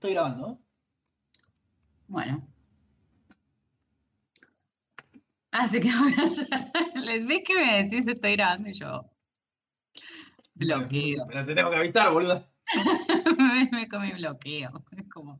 Estoy 0.00 0.14
grabando. 0.14 0.58
Bueno. 2.08 2.48
Así 5.50 5.78
que 5.78 5.88
ya- 6.50 6.72
les 6.94 7.26
ves 7.28 7.42
que 7.46 7.54
me 7.54 7.82
decís 7.82 8.06
estoy 8.06 8.32
grabando 8.32 8.70
y 8.70 8.72
yo 8.72 9.04
bloqueo. 10.54 11.26
Pero 11.28 11.44
te 11.44 11.54
tengo 11.54 11.70
que 11.70 11.76
avisar, 11.76 12.10
boludo. 12.14 12.48
me, 13.36 13.68
me 13.72 13.88
comí 13.88 14.12
bloqueo. 14.12 14.70
Es 14.96 15.06
como, 15.12 15.38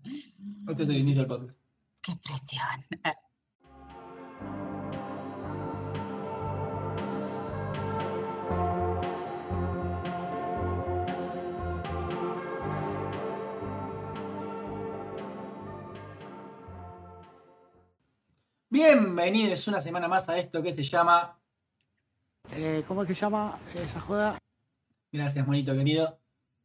Este 0.68 0.82
es 0.82 0.88
el 0.90 0.98
inicio 0.98 1.22
del 1.22 1.28
podcast. 1.28 1.56
qué 2.02 2.12
presión. 2.22 3.16
Bienvenidos 18.84 19.68
una 19.68 19.82
semana 19.82 20.08
más 20.08 20.26
a 20.30 20.38
esto 20.38 20.62
que 20.62 20.72
se 20.72 20.82
llama. 20.82 21.38
Eh, 22.56 22.82
¿Cómo 22.88 23.02
es 23.02 23.08
que 23.08 23.14
se 23.14 23.20
llama 23.20 23.58
esa 23.74 24.00
joda? 24.00 24.38
Gracias, 25.12 25.46
monito 25.46 25.74
querido. 25.74 26.18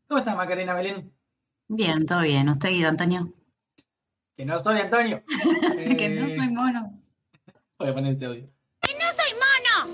¿Cómo 0.08 0.20
estás, 0.20 0.38
Macarena 0.38 0.76
Belén? 0.76 1.12
Bien, 1.68 2.06
todo 2.06 2.22
bien. 2.22 2.48
¿Usted, 2.48 2.70
Guido 2.70 2.88
Antonio? 2.88 3.34
Que 4.38 4.46
no 4.46 4.58
soy 4.62 4.80
Antonio. 4.80 5.24
que 5.98 6.08
no 6.08 6.28
Eh, 6.28 6.34
soy 6.34 6.48
mono. 6.52 7.02
Voy 7.80 7.90
a 7.90 7.94
poner 7.94 8.14
ese 8.14 8.28
audio. 8.28 8.50
¡Que 8.80 8.94
no 8.94 9.06
soy 9.12 9.34
mono! 9.34 9.94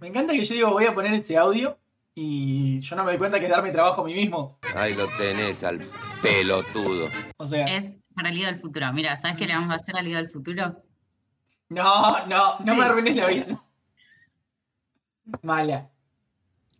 me 0.00 0.08
encanta 0.08 0.32
que 0.32 0.42
yo 0.46 0.54
digo 0.54 0.70
voy 0.70 0.86
a 0.86 0.94
poner 0.94 1.12
ese 1.12 1.36
audio 1.36 1.78
y 2.14 2.80
yo 2.80 2.96
no 2.96 3.04
me 3.04 3.10
doy 3.10 3.18
cuenta 3.18 3.38
que 3.38 3.44
es 3.44 3.50
darme 3.50 3.72
trabajo 3.72 4.00
a 4.00 4.04
mí 4.06 4.14
mismo. 4.14 4.58
Ahí 4.74 4.94
lo 4.94 5.06
tenés 5.18 5.64
al 5.64 5.80
pelotudo. 6.22 7.08
O 7.36 7.44
sea, 7.44 7.66
Es 7.76 7.98
para 8.14 8.30
Liga 8.30 8.46
del 8.46 8.56
Futuro. 8.56 8.90
Mira, 8.94 9.14
¿sabes 9.18 9.36
qué 9.36 9.46
le 9.46 9.52
vamos 9.52 9.70
a 9.70 9.74
hacer 9.74 9.98
a 9.98 10.02
Liga 10.02 10.16
del 10.16 10.28
Futuro? 10.30 10.82
No, 11.70 12.26
no, 12.26 12.58
no 12.60 12.74
me 12.74 12.84
arruines 12.84 13.16
la 13.16 13.26
vida. 13.28 13.64
Mala. 15.42 15.90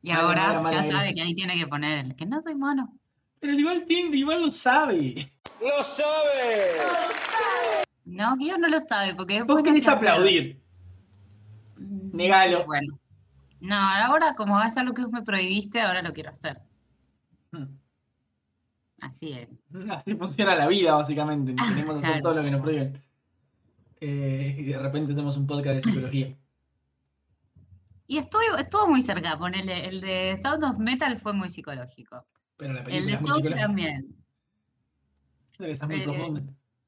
Y 0.03 0.09
Mala, 0.11 0.21
ahora 0.23 0.47
mala, 0.47 0.61
mala 0.61 0.77
ya 0.77 0.83
sabe 0.83 1.03
eres. 1.05 1.15
que 1.15 1.23
ahí 1.23 1.35
tiene 1.35 1.57
que 1.59 1.67
poner 1.67 2.05
el 2.07 2.17
que 2.17 2.27
no 2.27 2.41
soy 2.41 2.55
mono. 2.55 2.93
Pero 3.39 3.53
igual 3.55 3.85
Tim 3.87 4.13
igual 4.15 4.43
lo 4.43 4.51
sabe. 4.51 5.33
¡Lo 5.61 5.83
sabe! 5.85 6.77
No, 8.05 8.37
Guido 8.37 8.59
no 8.59 8.69
lo 8.69 8.81
sabe 8.81 9.15
porque 9.15 9.35
Vos 9.43 9.47
después 9.47 9.59
no 9.59 9.63
querés 9.65 9.89
aplaudir. 9.89 10.61
Mm, 11.77 12.17
Negalo. 12.17 12.59
sí, 12.59 12.65
Bueno. 12.67 12.99
No, 13.61 13.77
ahora 13.77 14.35
como 14.35 14.55
va 14.55 14.65
a 14.65 14.71
ser 14.71 14.85
lo 14.85 14.95
que 14.95 15.03
vos 15.03 15.13
me 15.13 15.23
prohibiste, 15.23 15.81
ahora 15.81 16.01
lo 16.03 16.13
quiero 16.13 16.31
hacer. 16.31 16.61
Hmm. 17.53 17.67
Así 19.03 19.33
es. 19.33 19.49
Así 19.91 20.15
funciona 20.15 20.55
la 20.55 20.67
vida, 20.67 20.95
básicamente. 20.95 21.55
Tenemos 21.57 22.01
que 22.01 22.07
hacer 22.07 22.21
Claro. 22.21 22.23
todo 22.23 22.35
lo 22.35 22.43
que 22.43 22.51
nos 22.51 22.61
prohíben. 22.63 23.03
Eh, 24.01 24.57
y 24.59 24.65
de 24.65 24.79
repente 24.79 25.13
hacemos 25.13 25.37
un 25.37 25.47
podcast 25.47 25.77
de 25.77 25.81
psicología. 25.83 26.37
Y 28.07 28.19
estuvo, 28.19 28.57
estuvo 28.59 28.89
muy 28.89 29.01
cerca, 29.01 29.39
ponele, 29.39 29.87
el 29.89 30.01
de 30.03 30.37
Sound 30.37 30.65
of 30.65 30.79
Metal 30.79 31.17
fue 31.17 31.33
muy 31.33 31.49
psicológico. 31.49 32.27
Pero 32.57 32.75
la 32.75 32.83
El 32.85 32.85
película 32.85 33.13
de 33.13 33.15
es 33.15 33.21
muy 33.23 33.31
Soul 33.31 33.35
psicológica. 33.35 33.67
también. 33.67 34.17
Creo 35.53 35.69
que 35.69 35.75
esa 35.75 35.85
es 35.85 35.91
muy 35.91 36.01
Eh, 36.01 36.05
profunda. 36.05 36.43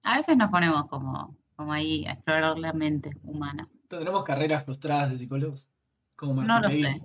A 0.04 0.16
veces 0.16 0.36
nos 0.36 0.50
ponemos 0.50 0.86
como, 0.88 1.36
como 1.56 1.72
ahí 1.72 2.04
a 2.06 2.12
explorar 2.12 2.58
la 2.58 2.72
mente 2.72 3.10
humana. 3.22 3.68
¿Tendremos 3.88 4.24
carreras 4.24 4.64
frustradas 4.64 5.10
de 5.10 5.18
psicólogos? 5.18 5.68
Como 6.16 6.42
No 6.42 6.60
lo 6.60 6.70
sé. 6.70 7.00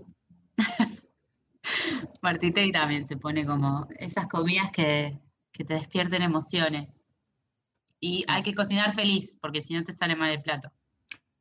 Martiteri 2.21 2.71
también 2.71 3.05
se 3.05 3.17
pone 3.17 3.45
como 3.45 3.87
esas 3.99 4.27
comidas 4.27 4.71
que, 4.71 5.19
que 5.51 5.63
te 5.63 5.75
despierten 5.75 6.21
emociones. 6.21 7.06
Y 7.99 8.23
hay 8.27 8.43
que 8.43 8.53
cocinar 8.53 8.91
feliz, 8.91 9.37
porque 9.41 9.61
si 9.61 9.73
no 9.73 9.83
te 9.83 9.91
sale 9.91 10.15
mal 10.15 10.31
el 10.31 10.41
plato. 10.41 10.71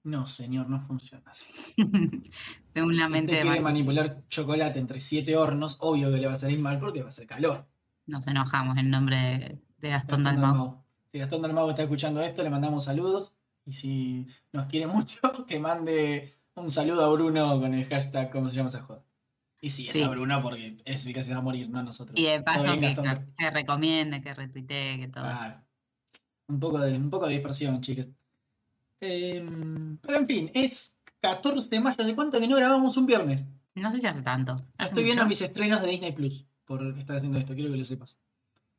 No, 0.04 0.26
señor, 0.26 0.68
no 0.68 0.80
funciona 0.86 1.30
así. 1.30 1.74
Según 2.66 2.96
la 2.96 3.06
Si 3.06 3.12
mente 3.12 3.32
usted 3.32 3.38
de 3.38 3.48
quiere 3.48 3.60
manipular 3.60 4.28
chocolate 4.28 4.78
entre 4.78 5.00
siete 5.00 5.36
hornos, 5.36 5.76
obvio 5.80 6.10
que 6.12 6.18
le 6.18 6.26
va 6.28 6.34
a 6.34 6.38
salir 6.38 6.58
mal 6.60 6.78
porque 6.78 7.00
va 7.00 7.06
a 7.06 7.08
hacer 7.08 7.26
calor. 7.26 7.66
Nos 8.06 8.26
enojamos 8.28 8.76
en 8.78 8.88
nombre 8.90 9.16
de, 9.16 9.58
de 9.78 9.88
Gastón 9.88 10.22
Dalmau. 10.22 10.46
Dalmau. 10.52 10.84
Si 11.10 11.18
Gastón 11.18 11.42
Dalmau 11.42 11.68
está 11.70 11.82
escuchando 11.82 12.22
esto, 12.22 12.42
le 12.42 12.50
mandamos 12.50 12.84
saludos. 12.84 13.32
Y 13.64 13.72
si 13.72 14.28
nos 14.52 14.66
quiere 14.66 14.86
mucho, 14.86 15.18
que 15.48 15.58
mande 15.58 16.34
un 16.54 16.70
saludo 16.70 17.04
a 17.04 17.08
Bruno 17.08 17.58
con 17.60 17.74
el 17.74 17.84
hashtag 17.86 18.30
¿Cómo 18.30 18.48
se 18.48 18.54
llama 18.54 18.68
esa 18.68 18.82
joda? 18.82 19.02
Y 19.60 19.70
sí, 19.70 19.88
es 19.88 19.96
Sí. 19.96 20.04
a 20.04 20.08
Bruno 20.08 20.40
porque 20.40 20.78
es 20.84 21.04
el 21.06 21.14
que 21.14 21.22
se 21.24 21.32
va 21.32 21.38
a 21.38 21.42
morir, 21.42 21.68
no 21.68 21.82
nosotros. 21.82 22.16
Y 22.16 22.26
de 22.26 22.42
paso 22.42 22.72
que, 22.78 22.94
Gastón. 22.94 23.34
que 23.36 23.50
recomiende, 23.50 24.20
que 24.20 24.32
retuitee, 24.34 24.98
que 25.00 25.08
todo. 25.08 25.24
Claro. 25.24 25.65
Un 26.48 26.60
poco 26.60 26.78
de, 26.78 26.96
un 26.96 27.10
poco 27.10 27.26
de 27.26 27.34
dispersión, 27.34 27.80
chicas. 27.80 28.08
Em, 29.00 29.98
pero 29.98 30.18
en 30.18 30.26
fin, 30.26 30.50
es 30.54 30.96
14 31.20 31.68
de 31.68 31.80
mayo. 31.80 32.04
¿De 32.04 32.14
cuánto 32.14 32.40
que 32.40 32.48
no 32.48 32.56
grabamos 32.56 32.96
un 32.96 33.06
viernes? 33.06 33.46
No 33.74 33.90
sé 33.90 34.00
si 34.00 34.06
hace 34.06 34.22
tanto. 34.22 34.52
¿Hace 34.78 34.90
Estoy 34.90 35.04
viendo 35.04 35.26
mis 35.26 35.40
estrenos 35.42 35.82
de 35.82 35.88
Disney 35.88 36.12
Plus 36.12 36.46
por 36.64 36.82
estar 36.98 37.16
haciendo 37.16 37.38
esto, 37.38 37.54
quiero 37.54 37.70
que 37.70 37.78
lo 37.78 37.84
sepas. 37.84 38.16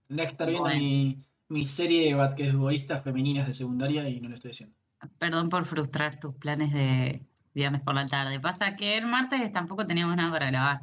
Tendría 0.08 0.28
que 0.28 0.32
estar 0.34 0.48
viendo 0.48 0.64
Bueno. 0.64 0.80
mi, 0.80 1.22
mi 1.50 1.66
serie 1.66 2.08
de 2.08 2.14
basquetbolistas 2.16 3.04
femeninas 3.04 3.48
de 3.48 3.54
secundaria 3.54 4.08
y 4.10 4.20
no 4.20 4.30
lo 4.30 4.36
estoy 4.36 4.52
haciendo. 4.52 4.76
Perdón 5.18 5.50
por 5.50 5.66
frustrar 5.66 6.20
tus 6.20 6.34
planes 6.36 6.74
de 6.74 7.22
viernes 7.54 7.82
por 7.82 7.96
la 7.96 8.06
tarde. 8.06 8.40
Pasa 8.40 8.76
que 8.76 8.98
el 8.98 9.06
martes 9.06 9.52
tampoco 9.52 9.86
teníamos 9.86 10.16
nada 10.16 10.32
para 10.32 10.48
grabar. 10.48 10.82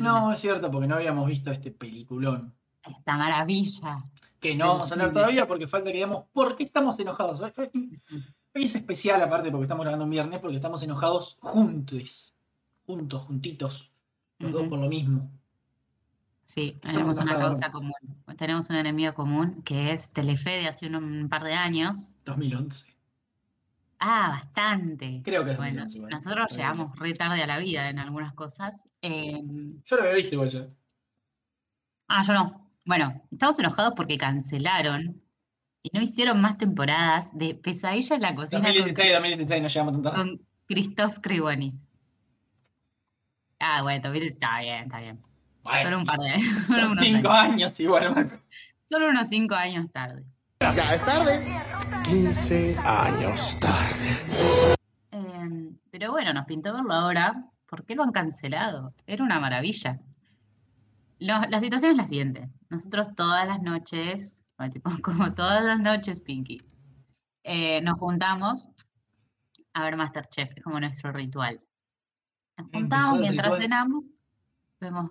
No, 0.00 0.20
lunes. 0.20 0.36
es 0.36 0.40
cierto, 0.40 0.70
porque 0.70 0.88
no 0.88 0.96
habíamos 0.96 1.28
visto 1.28 1.50
este 1.50 1.70
peliculón. 1.70 2.40
Esta 2.82 3.16
maravilla. 3.16 4.04
Que 4.40 4.54
no 4.54 4.68
vamos 4.68 4.90
a 4.90 4.94
hablar 4.94 5.12
todavía 5.12 5.46
porque 5.46 5.66
falta 5.66 5.90
que 5.90 5.94
digamos 5.96 6.24
por 6.32 6.56
qué 6.56 6.64
estamos 6.64 6.98
enojados. 7.00 7.40
Hoy, 7.40 7.90
es 8.54 8.74
especial 8.74 9.22
aparte 9.22 9.50
porque 9.50 9.64
estamos 9.64 9.84
grabando 9.84 10.04
un 10.04 10.10
viernes 10.10 10.40
porque 10.40 10.56
estamos 10.56 10.82
enojados 10.82 11.36
juntos. 11.40 12.34
Juntos, 12.86 13.22
juntitos. 13.22 13.90
Los 14.38 14.52
dos 14.52 14.68
por 14.68 14.78
lo 14.78 14.88
mismo. 14.88 15.30
Sí, 16.44 16.78
tenemos 16.80 17.18
una 17.18 17.36
causa 17.36 17.72
común. 17.72 17.92
Tenemos 18.36 18.70
un 18.70 18.76
enemigo 18.76 19.14
común 19.14 19.62
que 19.62 19.92
es 19.92 20.10
Telefe 20.12 20.50
de 20.50 20.68
hace 20.68 20.86
un, 20.86 20.94
un 20.94 21.28
par 21.28 21.42
de 21.42 21.54
años. 21.54 22.18
2011. 22.24 22.94
Ah, 23.98 24.28
bastante. 24.30 25.22
Creo 25.24 25.44
que 25.44 25.52
es 25.52 25.56
Bueno, 25.56 25.82
2011 25.82 25.96
igual. 25.96 26.10
nosotros 26.12 26.56
llegamos 26.56 26.98
re 26.98 27.14
tarde 27.14 27.42
a 27.42 27.46
la 27.46 27.58
vida 27.58 27.88
en 27.88 27.98
algunas 27.98 28.32
cosas. 28.34 28.88
Em, 29.00 29.82
Yo 29.84 29.96
lo 29.96 30.02
había 30.02 30.14
visto 30.16 30.34
igual 30.34 30.50
ya. 30.50 30.68
Ah, 32.08 32.22
yo 32.22 32.34
no. 32.34 32.65
Bueno, 32.86 33.20
estamos 33.32 33.58
enojados 33.58 33.94
porque 33.96 34.16
cancelaron 34.16 35.20
y 35.82 35.90
no 35.92 36.00
hicieron 36.00 36.40
más 36.40 36.56
temporadas 36.56 37.36
de 37.36 37.54
Pesadilla 37.56 38.14
en 38.14 38.22
la 38.22 38.34
cocina 38.36 38.62
con, 38.62 38.72
2016, 38.76 39.12
2016 39.14 39.62
no 39.62 39.68
llegamos 39.68 39.92
tanto. 39.94 40.12
con 40.12 40.40
Christoph 40.68 41.18
Krivonis. 41.20 41.92
Ah, 43.58 43.82
bueno, 43.82 44.12
está 44.14 44.60
bien, 44.60 44.82
está 44.82 45.00
bien. 45.00 45.16
Bueno, 45.64 45.82
Solo 45.82 45.98
un 45.98 46.04
par 46.04 46.18
de 46.20 46.40
solo 46.66 46.90
unos 46.92 47.04
cinco 47.04 47.28
años. 47.28 47.54
años 47.54 47.80
igual, 47.80 48.14
Marco. 48.14 48.36
Solo 48.84 49.08
unos 49.08 49.26
cinco 49.28 49.54
años 49.56 49.90
tarde. 49.90 50.24
Ya 50.60 50.94
es 50.94 51.04
tarde. 51.04 51.44
15 52.04 52.76
años 52.84 53.58
tarde. 53.58 54.76
Em, 55.10 55.76
pero 55.90 56.12
bueno, 56.12 56.32
nos 56.32 56.46
pintó 56.46 56.72
verlo 56.72 56.94
ahora. 56.94 57.46
¿Por 57.68 57.84
qué 57.84 57.96
lo 57.96 58.04
han 58.04 58.12
cancelado? 58.12 58.94
Era 59.08 59.24
una 59.24 59.40
maravilla. 59.40 59.98
Lo- 61.18 61.40
la 61.48 61.60
situación 61.60 61.92
es 61.92 61.96
la 61.96 62.06
siguiente. 62.06 62.50
Nosotros 62.68 63.14
todas 63.14 63.46
las 63.46 63.62
noches, 63.62 64.48
bueno, 64.58 64.72
tipo, 64.72 64.90
como 65.02 65.34
todas 65.34 65.62
las 65.64 65.80
noches, 65.80 66.20
Pinky, 66.20 66.60
eh, 67.42 67.80
nos 67.82 67.98
juntamos 67.98 68.68
a 69.72 69.84
ver 69.84 69.96
Masterchef. 69.96 70.50
Es 70.56 70.64
como 70.64 70.80
nuestro 70.80 71.12
ritual. 71.12 71.58
Nos 72.58 72.68
juntamos 72.72 73.18
mientras 73.20 73.46
ritual. 73.46 73.62
cenamos, 73.62 74.10
vemos, 74.80 75.10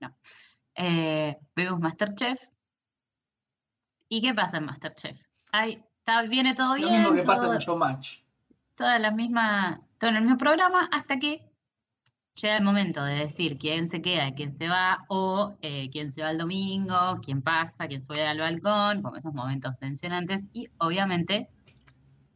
no, 0.00 0.16
eh, 0.74 1.38
vemos 1.56 1.80
Masterchef. 1.80 2.38
¿Y 4.08 4.20
qué 4.22 4.34
pasa 4.34 4.58
en 4.58 4.64
Masterchef? 4.66 5.20
Ay, 5.52 5.82
está, 5.98 6.22
viene 6.22 6.54
todo 6.54 6.76
Lo 6.76 6.88
bien, 6.88 7.00
mismo 7.02 7.14
que 7.14 7.22
pasa 7.22 7.42
todo- 7.44 7.54
en 7.54 7.58
Showmatch. 7.60 8.18
toda 8.74 8.98
la 8.98 9.10
misma, 9.10 9.80
todo 9.98 10.10
en 10.10 10.16
el 10.16 10.22
mismo 10.22 10.36
programa 10.38 10.88
hasta 10.92 11.18
que 11.18 11.49
llega 12.40 12.56
el 12.56 12.64
momento 12.64 13.04
de 13.04 13.14
decir 13.14 13.58
quién 13.58 13.88
se 13.88 14.00
queda, 14.02 14.32
quién 14.34 14.54
se 14.54 14.68
va, 14.68 15.04
o 15.08 15.56
eh, 15.62 15.90
quién 15.90 16.12
se 16.12 16.22
va 16.22 16.30
el 16.30 16.38
domingo, 16.38 17.20
quién 17.24 17.42
pasa, 17.42 17.86
quién 17.88 18.02
sube 18.02 18.26
al 18.26 18.38
balcón, 18.38 19.02
como 19.02 19.16
esos 19.16 19.34
momentos 19.34 19.78
tensionantes, 19.78 20.48
y 20.52 20.68
obviamente 20.78 21.48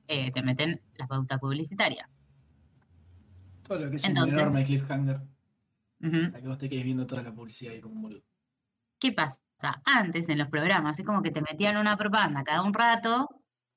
eh, 0.08 0.30
te 0.32 0.42
meten 0.42 0.80
la 0.96 1.06
pauta 1.06 1.38
publicitaria. 1.38 2.08
Todo 3.66 3.78
lo 3.80 3.90
que 3.90 3.96
es 3.96 4.04
Entonces- 4.04 4.34
un 4.34 4.40
enorme 4.40 4.64
cliffhanger. 4.64 5.20
Ujú. 6.00 6.30
Para 6.32 6.42
que 6.42 6.48
vos 6.48 6.58
te 6.58 6.68
quedes 6.68 6.84
viendo 6.84 7.06
toda 7.06 7.22
la 7.22 7.32
publicidad 7.32 7.72
ahí 7.72 7.80
como 7.80 7.94
un 7.94 8.02
boludo. 8.02 8.22
¿Qué 9.00 9.12
pasa? 9.12 9.40
Antes 9.84 10.28
en 10.28 10.38
los 10.38 10.48
programas 10.48 10.98
es 10.98 11.06
como 11.06 11.22
que 11.22 11.30
te 11.30 11.40
metían 11.40 11.76
una 11.78 11.96
propaganda 11.96 12.44
cada 12.44 12.62
un 12.62 12.74
rato, 12.74 13.28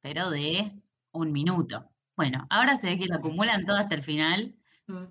pero 0.01 0.29
de 0.29 0.73
un 1.11 1.31
minuto. 1.31 1.89
Bueno, 2.17 2.45
ahora 2.49 2.75
se 2.75 2.87
ve 2.89 2.97
que 2.97 3.05
lo 3.05 3.15
acumulan 3.15 3.63
todo 3.63 3.77
hasta 3.77 3.95
el 3.95 4.01
final. 4.01 4.56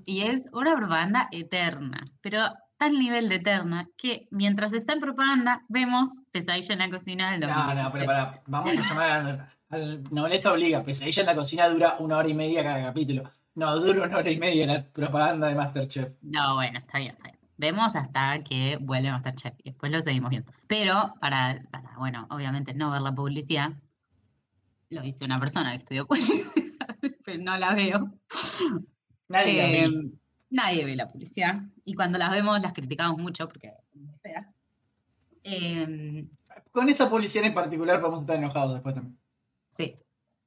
Y 0.05 0.23
es 0.23 0.51
una 0.53 0.77
propaganda 0.77 1.29
eterna. 1.33 2.05
Pero 2.21 2.39
tal 2.79 2.99
nivel 2.99 3.29
de 3.29 3.37
eterna 3.37 3.89
que 3.97 4.29
mientras 4.31 4.73
está 4.73 4.93
en 4.93 5.01
propaganda 5.01 5.63
vemos 5.69 6.27
Pesadilla 6.33 6.75
en 6.75 6.79
la 6.79 6.91
cocina 6.91 7.31
del 7.33 7.41
No, 7.41 7.47
no, 7.47 7.55
2017. 7.55 7.93
pero 7.93 8.07
para, 8.07 8.43
vamos 8.47 8.71
a 8.71 8.75
llamar 8.89 9.11
a, 9.11 9.75
al 9.75 10.05
nobleza 10.11 10.53
obliga. 10.53 10.83
Pesadilla 10.83 11.21
en 11.23 11.27
la 11.27 11.35
cocina 11.35 11.69
dura 11.69 11.97
una 11.99 12.19
hora 12.19 12.29
y 12.29 12.35
media 12.35 12.63
cada 12.63 12.83
capítulo. 12.83 13.31
No, 13.55 13.75
dura 13.79 14.05
una 14.05 14.19
hora 14.19 14.31
y 14.31 14.39
media 14.39 14.67
la 14.67 14.85
propaganda 14.85 15.49
de 15.49 15.55
Masterchef. 15.55 16.13
No, 16.23 16.55
bueno, 16.55 16.79
está 16.79 16.99
bien, 16.99 17.13
está 17.13 17.25
bien. 17.25 17.39
Vemos 17.59 17.97
hasta 17.97 18.43
que 18.45 18.77
vuelve 18.81 19.11
Masterchef 19.11 19.55
y 19.65 19.71
después 19.71 19.91
lo 19.91 20.01
seguimos 20.03 20.29
viendo. 20.31 20.53
Pero 20.67 21.15
para, 21.21 21.63
para, 21.71 21.97
bueno, 21.97 22.27
obviamente 22.31 22.75
no 22.75 22.91
ver 22.91 23.01
la 23.01 23.15
publicidad, 23.15 23.71
lo 24.91 25.01
dice 25.01 25.25
una 25.25 25.41
persona 25.41 25.71
que 25.71 25.77
estudió 25.79 26.07
publicidad, 26.07 26.97
pero 27.25 27.43
no 27.43 27.57
la 27.57 27.75
veo. 27.75 28.13
Nadie 29.29 29.85
Eh, 29.85 29.89
ve. 29.89 30.11
nadie 30.51 30.85
ve 30.85 30.97
la 30.97 31.09
publicidad. 31.09 31.63
Y 31.85 31.95
cuando 31.95 32.19
las 32.19 32.31
vemos 32.31 32.61
las 32.63 32.73
criticamos 32.73 33.19
mucho 33.19 33.49
porque 33.49 33.73
son 33.93 34.05
muy 34.05 34.19
feas. 34.19 34.47
Eh, 35.43 36.27
Con 36.73 36.89
esa 36.89 37.09
publicidad 37.09 37.45
en 37.47 37.55
particular 37.55 38.01
podemos 38.01 38.21
estar 38.23 38.37
enojados 38.37 38.75
después 38.75 38.95
también. 38.95 39.19
sí, 39.69 39.97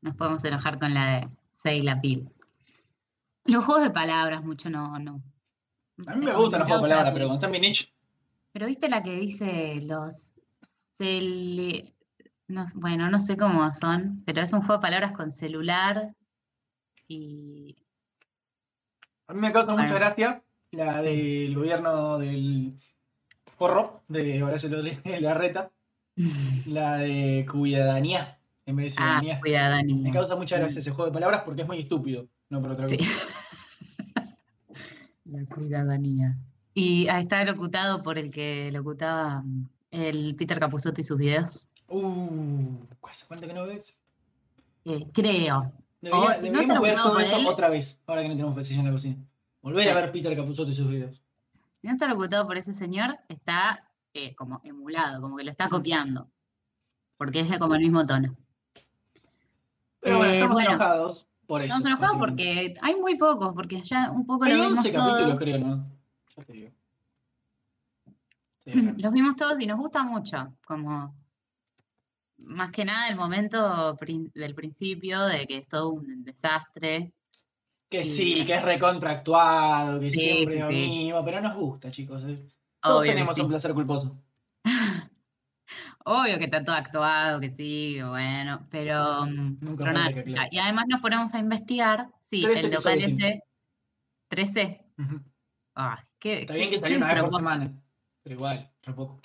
nos 0.02 0.16
podemos 0.16 0.44
enojar 0.46 0.80
con 0.80 0.94
la 0.94 1.20
de 1.20 1.30
Say 1.52 1.82
la 1.82 2.00
Pil. 2.02 2.30
Los 3.46 3.66
juegos 3.66 3.84
de 3.84 3.90
palabras, 3.92 4.44
mucho 4.44 4.70
no. 4.70 4.98
no. 5.00 5.22
A 6.08 6.16
mí 6.16 6.26
me 6.26 6.34
gustan 6.34 6.60
los 6.62 6.70
juegos 6.70 6.84
de 6.84 6.90
palabras, 6.90 7.14
pero 7.14 7.26
cuando 7.26 7.34
están 7.46 7.52
bien 7.52 7.64
hechos. 7.66 7.92
Pero 8.54 8.66
viste 8.68 8.90
la 8.90 9.04
que 9.04 9.16
dice 9.16 9.80
los 9.82 10.36
cele... 10.60 11.94
no 12.48 12.66
bueno, 12.76 13.10
no 13.10 13.20
sé 13.20 13.38
cómo 13.38 13.74
son, 13.74 14.24
pero 14.26 14.42
es 14.42 14.54
un 14.54 14.60
juego 14.62 14.76
de 14.76 14.82
palabras 14.82 15.12
con 15.14 15.32
celular 15.32 16.14
y... 17.08 17.76
A 19.30 19.34
mí 19.34 19.42
me 19.42 19.52
causa 19.54 19.72
mucha 19.74 19.94
gracia 19.94 20.42
la 20.72 21.02
del 21.04 21.54
gobierno 21.56 22.18
del 22.18 22.74
forro 23.58 24.02
de 24.08 24.42
Horacio 24.42 24.70
Larreta, 25.20 25.72
la 26.68 26.98
de 26.98 27.46
cuidadanía 27.50 28.40
en 28.66 28.76
vez 28.76 28.96
de 28.96 29.02
Ah, 29.04 29.20
ciudadanía. 29.22 29.40
cuidado, 29.40 29.72
Dani. 29.76 29.94
Me 30.02 30.12
causa 30.12 30.36
mucha 30.36 30.58
gracia 30.58 30.80
ese 30.80 30.90
juego 30.90 31.06
de 31.12 31.14
palabras 31.14 31.44
porque 31.46 31.62
es 31.62 31.68
muy 31.68 31.80
estúpido, 31.80 32.28
no 32.50 32.60
por 32.60 32.72
otra 32.72 32.86
Sí. 32.86 32.98
cosa. 32.98 33.10
La 35.26 35.46
cuidadanía. 35.46 36.36
Y 36.74 37.08
ahí 37.08 37.22
está 37.22 37.44
locutado 37.46 38.02
por 38.02 38.18
el 38.18 38.32
que 38.32 38.72
locutaba 38.72 39.42
mm, 39.44 39.66
el 39.92 40.36
Peter 40.36 40.60
Capusotto 40.60 41.02
y 41.02 41.04
sus 41.04 41.20
videos. 41.20 41.70
Uh, 41.88 42.78
¿hace 43.04 43.26
cuánto 43.28 43.46
que 43.48 43.54
no 43.54 43.66
ves? 43.68 43.96
Eh, 44.86 45.06
creo. 45.14 45.72
Debería- 46.02 46.30
Oh, 46.30 46.34
si 46.34 46.50
no 46.50 46.60
ver 46.60 46.68
todo 46.96 47.20
esto 47.20 47.38
él. 47.38 47.46
otra 47.48 47.70
vez, 47.70 48.00
ahora 48.08 48.22
que 48.22 48.30
no 48.30 48.36
tenemos 48.36 48.56
Pesadilla 48.56 48.80
en 48.82 48.86
la 48.86 48.92
cocina. 48.94 49.16
Volver 49.62 49.90
a 49.90 49.96
ver 49.96 50.12
Peter 50.12 50.36
Capusotto 50.36 50.72
y 50.72 50.76
sus 50.76 50.88
videos. 50.88 51.22
Si 51.80 51.88
no 51.88 51.94
está 51.94 52.08
locutado 52.08 52.46
por 52.48 52.58
ese 52.58 52.74
señor, 52.74 53.18
está 53.28 53.86
eh, 54.14 54.34
como 54.36 54.62
emulado, 54.64 55.22
como 55.22 55.38
que 55.38 55.44
lo 55.44 55.52
está 55.52 55.68
copiando. 55.70 56.30
Porque 57.18 57.42
es 57.42 57.60
como 57.60 57.76
el 57.76 57.82
mismo 57.82 58.06
tono. 58.06 58.34
Pero 60.00 60.18
bueno, 60.18 60.32
Eh, 60.32 60.36
estamos 60.38 60.54
bueno. 60.56 60.70
enojados 60.72 61.28
por 61.46 61.62
eso. 61.62 61.68
Estamos 61.78 61.86
enojados 61.86 62.18
porque 62.18 62.74
hay 62.82 62.96
muy 62.96 63.18
pocos, 63.18 63.54
porque 63.54 63.82
ya 63.82 64.10
un 64.12 64.26
poco 64.26 64.46
Hay 64.46 64.54
lo 64.54 64.64
vimos 64.64 64.78
11 64.80 64.92
capítulos, 64.94 65.24
todos. 65.24 65.40
creo, 65.42 65.60
¿no? 65.60 65.86
Ya 66.38 66.44
te 66.44 66.54
digo. 66.54 66.70
Sí. 68.66 68.94
Los 69.02 69.14
vimos 69.14 69.36
todos 69.36 69.60
y 69.62 69.66
nos 69.66 69.80
gusta 69.80 70.04
mucho, 70.04 70.54
como 70.66 71.16
más 72.40 72.72
que 72.72 72.86
nada 72.86 73.08
el 73.10 73.16
momento 73.16 73.96
prin- 74.00 74.32
del 74.34 74.56
principio 74.56 75.22
de 75.26 75.46
que 75.48 75.58
es 75.58 75.68
todo 75.68 75.90
un 75.90 76.24
desastre. 76.24 77.14
Que 77.90 78.04
Sí. 78.04 78.36
sí, 78.36 78.46
que 78.46 78.54
es 78.56 78.62
recontractuado, 78.64 80.00
que 80.00 80.12
Sí, 80.12 80.20
siempre 80.20 80.54
sí, 80.56 80.60
lo 80.60 80.68
sí. 80.68 80.74
mismo, 80.76 81.26
pero 81.26 81.42
nos 81.42 81.56
gusta, 81.56 81.90
chicos. 81.92 82.24
eh. 82.24 82.48
Todos 82.82 83.02
Obvio 83.02 83.12
tenemos 83.12 83.38
un 83.40 83.48
placer 83.50 83.74
culposo. 83.74 84.18
Obvio 86.06 86.38
que 86.40 86.46
está 86.46 86.64
todo 86.64 86.76
actuado, 86.76 87.40
que 87.40 87.52
sí, 87.52 87.98
bueno, 88.02 88.66
pero, 88.72 89.26
mm, 89.26 89.58
Nunca 89.62 89.84
pero 89.86 89.94
nada, 89.94 90.14
que. 90.14 90.34
Y 90.52 90.58
además 90.58 90.86
nos 90.88 91.02
ponemos 91.02 91.34
a 91.36 91.40
investigar, 91.40 92.10
sí, 92.20 92.42
13 92.42 92.60
el 92.66 92.72
local 92.72 93.04
ese, 93.04 93.44
13. 94.30 94.86
Ujú. 94.98 95.22
Ay, 95.76 95.98
qué, 96.20 96.42
Está 96.42 96.54
qué- 96.54 96.60
bien 96.60 96.72
que 96.72 96.80
salió 96.80 96.98
una 96.98 97.14
vez 97.14 97.24
por 97.24 97.44
semana, 97.46 97.74
pero 98.24 98.36
igual, 98.36 98.72
re 98.84 98.94
poco. 98.94 99.22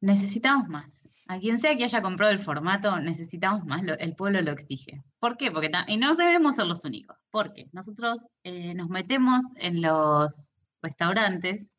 Necesitamos 0.00 0.68
más. 0.68 1.10
A 1.32 1.38
quien 1.38 1.58
sea 1.58 1.74
que 1.76 1.84
haya 1.84 2.02
comprado 2.02 2.30
el 2.30 2.38
formato, 2.38 3.00
necesitamos 3.00 3.64
más. 3.64 3.80
el 3.98 4.14
pueblo 4.14 4.42
lo 4.42 4.50
exige. 4.50 5.02
¿Por 5.18 5.38
qué? 5.38 5.50
Porque 5.50 5.70
y 5.86 5.96
no 5.96 6.14
debemos 6.14 6.56
ser 6.56 6.66
los 6.66 6.84
únicos. 6.84 7.16
Porque 7.30 7.70
nosotros 7.72 8.28
eh, 8.44 8.74
nos 8.74 8.90
metemos 8.90 9.42
en 9.56 9.80
los 9.80 10.52
restaurantes, 10.82 11.78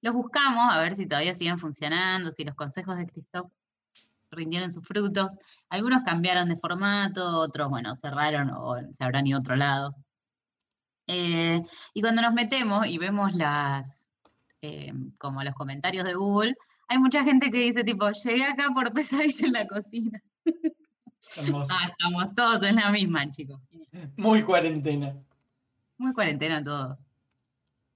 los 0.00 0.14
buscamos 0.14 0.72
a 0.72 0.80
ver 0.80 0.96
si 0.96 1.06
todavía 1.06 1.34
siguen 1.34 1.58
funcionando, 1.58 2.30
si 2.30 2.44
los 2.44 2.54
consejos 2.54 2.96
de 2.96 3.04
Christoph 3.04 3.52
rindieron 4.30 4.72
sus 4.72 4.82
frutos. 4.82 5.38
Algunos 5.68 6.00
cambiaron 6.00 6.48
de 6.48 6.56
formato, 6.56 7.40
otros, 7.40 7.68
bueno, 7.68 7.94
cerraron 7.94 8.48
o 8.50 8.76
se 8.92 9.04
habrán 9.04 9.26
ido 9.26 9.36
a 9.36 9.40
otro 9.40 9.56
lado. 9.56 9.94
Eh, 11.06 11.62
y 11.92 12.00
cuando 12.00 12.22
nos 12.22 12.32
metemos 12.32 12.86
y 12.86 12.96
vemos 12.96 13.34
las, 13.34 14.14
eh, 14.62 14.90
como 15.18 15.42
los 15.44 15.54
comentarios 15.54 16.06
de 16.06 16.14
Google, 16.14 16.54
hay 16.88 16.98
mucha 16.98 17.24
gente 17.24 17.50
que 17.50 17.58
dice 17.58 17.84
tipo, 17.84 18.10
llegué 18.10 18.44
acá 18.44 18.68
por 18.74 18.92
pesadilla 18.92 19.46
en 19.46 19.52
la 19.52 19.66
cocina. 19.66 20.22
Hermoso. 21.44 21.74
Ah, 21.74 21.88
estamos 21.90 22.34
todos 22.34 22.62
en 22.62 22.76
la 22.76 22.90
misma, 22.90 23.28
chicos. 23.28 23.60
Muy 24.16 24.44
cuarentena. 24.44 25.14
Muy 25.98 26.12
cuarentena 26.12 26.62
todo. 26.62 26.98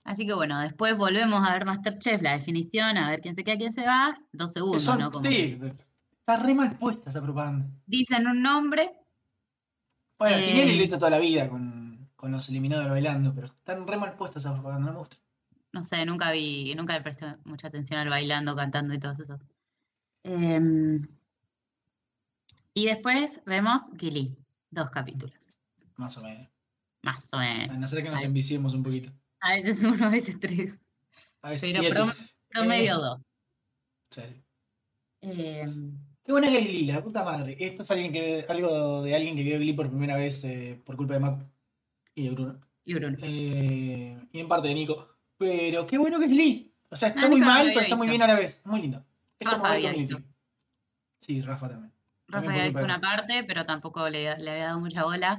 Así 0.03 0.27
que 0.27 0.33
bueno, 0.35 0.59
después 0.61 0.97
volvemos 0.97 1.47
a 1.47 1.53
ver 1.53 1.65
Masterchef, 1.67 2.23
la 2.23 2.33
definición, 2.33 2.97
a 2.97 3.11
ver 3.11 3.21
quién 3.21 3.37
se 3.37 3.45
queda, 3.45 3.57
quién 3.59 3.73
se 3.73 3.85
va. 3.87 4.19
Dos 4.33 4.53
segundos, 4.53 4.83
son- 4.83 4.99
¿no? 4.99 5.11
Como 5.13 5.27
sí, 5.29 5.59
está 6.19 6.37
re 6.39 6.55
mal 6.55 6.77
puesta 6.79 7.11
esa 7.11 7.23
propaganda. 7.23 7.67
dicen 7.87 8.27
un 8.27 8.43
nombre, 8.43 8.93
Bueno, 10.19 10.37
Eh, 10.37 10.47
Tinelli 10.49 10.77
lo 10.77 10.85
hizo 10.85 10.99
toda 10.99 11.11
la 11.11 11.19
vida 11.19 11.49
con, 11.49 12.11
con 12.17 12.31
los 12.33 12.49
eliminados 12.49 12.89
bailando, 12.91 13.33
pero 13.35 13.47
están 13.47 13.87
re 13.87 13.97
mal 13.97 14.15
puestas 14.17 14.43
esa 14.45 14.53
propaganda, 14.53 14.87
no 14.89 14.93
me 14.95 14.99
gusta. 14.99 15.17
No 15.73 15.83
sé, 15.83 16.05
nunca 16.05 16.31
vi, 16.33 16.75
nunca 16.75 16.95
le 16.95 17.01
presté 17.03 17.37
mucha 17.45 17.69
atención 17.69 18.01
al 18.01 18.09
bailando, 18.09 18.57
cantando 18.57 18.93
y 18.95 18.99
todos 18.99 19.21
esos. 19.21 19.47
Em, 20.25 21.07
y 22.75 22.87
después 22.87 23.43
vemos 23.47 23.91
Glee, 23.95 24.37
dos 24.71 24.91
capítulos, 24.91 25.59
Más 25.97 26.17
o 26.19 26.23
menos. 26.23 26.49
más 27.03 27.33
o 27.35 27.39
menos. 27.39 27.77
A 27.77 27.79
no 27.81 27.87
ser 27.87 28.03
que 28.03 28.11
nos 28.11 28.23
enviciemos 28.23 28.75
un 28.75 28.83
poquito. 28.83 29.13
A 29.41 29.55
veces 29.55 29.83
uno, 29.85 30.07
a 30.07 30.11
veces 30.11 30.39
tres. 30.39 30.81
A 31.43 31.51
veces 31.51 31.77
Pero 31.79 32.05
prom- 32.07 32.31
promedio 32.49 32.93
Eh. 32.97 32.99
dos. 33.01 33.23
Sí, 34.11 34.23
sí. 35.23 35.43
Em, 35.43 35.99
Qué 36.23 36.33
buena 36.33 36.49
que 36.49 36.59
es 36.59 36.65
Glee, 36.69 36.87
la 36.87 37.03
puta 37.03 37.25
madre. 37.25 37.57
Esto 37.59 37.83
es 37.83 37.91
alguien 37.91 38.13
que, 38.13 38.45
algo 38.49 39.03
de 39.03 39.15
alguien 39.17 39.35
que 39.37 39.43
vio 39.43 39.59
Glee 39.59 39.73
por 39.73 39.89
primera 39.89 40.17
vez 40.17 40.45
eh, 40.45 40.81
por 40.85 40.97
culpa 40.97 41.15
de 41.15 41.21
Mac 41.21 41.45
y 42.15 42.25
de 42.25 42.31
Bruno. 42.31 42.61
y 42.85 42.95
Bruno. 42.95 43.17
Eh, 43.23 44.29
y 44.33 44.39
en 44.41 44.49
parte 44.49 44.69
de 44.69 44.75
Nico. 44.75 45.10
Pero 45.41 45.87
qué 45.87 45.97
bueno 45.97 46.19
que 46.19 46.27
es 46.27 46.31
Glee. 46.31 46.75
O 46.91 46.97
sea, 46.97 47.09
está 47.09 47.23
Ah, 47.25 47.29
muy 47.29 47.41
mal, 47.41 47.67
pero 47.69 47.81
está 47.81 47.97
muy 47.97 48.09
bien 48.11 48.21
a 48.21 48.27
la 48.27 48.35
vez. 48.35 48.61
Muy 48.65 48.83
lindo. 48.83 49.03
Es 49.39 49.49
Rafa 49.49 49.63
ver 49.71 49.73
había 49.79 49.93
visto. 49.93 50.21
Sí, 51.23 51.41
Rafa 51.41 51.69
también. 51.71 51.93
Rafa 52.29 52.43
También 52.43 52.51
había 52.53 52.65
visto 52.67 52.85
una 52.85 53.01
parte, 53.01 53.43
pero 53.45 53.65
tampoco 53.65 54.09
le, 54.11 54.37
le 54.39 54.51
había 54.51 54.67
dado 54.67 54.81
mucha 54.81 55.03
bola. 55.05 55.39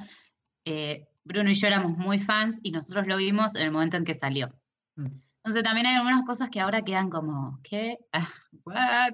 Eh, 0.66 1.08
Bruno 1.24 1.52
y 1.52 1.54
yo 1.54 1.68
éramos 1.68 1.96
muy 1.98 2.18
fans 2.18 2.60
y 2.64 2.72
nosotros 2.72 3.06
lo 3.06 3.18
vimos 3.18 3.56
en 3.56 3.62
el 3.64 3.72
momento 3.72 3.98
en 3.98 4.04
que 4.06 4.16
salió. 4.16 4.50
Mm. 4.96 5.06
Entonces 5.38 5.62
también 5.64 5.86
hay 5.86 5.96
algunas 5.98 6.24
cosas 6.24 6.50
que 6.50 6.60
ahora 6.60 6.82
quedan 6.82 7.10
como, 7.12 7.60
¿qué? 7.64 7.98
¿What? 8.66 9.14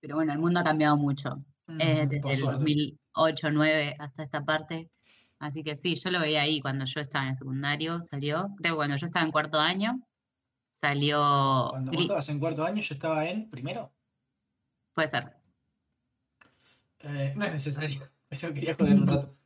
Pero 0.00 0.16
bueno, 0.16 0.32
el 0.34 0.38
mundo 0.40 0.60
ha 0.60 0.64
cambiado 0.64 0.96
mucho. 0.98 1.42
eh, 1.78 2.00
Ujú, 2.02 2.08
desde 2.08 2.30
el 2.32 2.36
suerte. 2.36 2.58
2008, 2.58 3.46
2009 3.48 3.96
hasta 3.98 4.22
esta 4.22 4.40
parte. 4.42 4.90
Así 5.38 5.62
que 5.62 5.76
sí, 5.76 5.94
yo 5.94 6.10
lo 6.10 6.20
veía 6.20 6.42
ahí 6.42 6.60
cuando 6.60 6.84
yo 6.84 7.00
estaba 7.00 7.24
en 7.24 7.30
el 7.30 7.36
secundario, 7.36 8.02
salió. 8.02 8.48
Creo 8.56 8.74
que 8.74 8.76
cuando 8.76 8.96
yo 8.96 9.06
estaba 9.06 9.24
en 9.24 9.30
cuarto 9.32 9.58
año, 9.60 10.00
salió. 10.70 11.68
Cuando 11.70 11.92
vos 11.92 12.02
estabas 12.02 12.28
en 12.28 12.38
cuarto 12.40 12.64
año, 12.64 12.82
yo 12.82 12.94
estaba 12.94 13.26
en 13.26 13.50
primero. 13.50 13.92
puede 14.92 15.08
ser. 15.08 15.38
Eh, 17.00 17.32
no 17.36 17.44
es 17.46 17.52
necesario. 17.52 18.10
Yo 18.30 18.52
quería 18.52 18.74
joder 18.78 18.94
un 18.96 19.06
rato. 19.06 19.38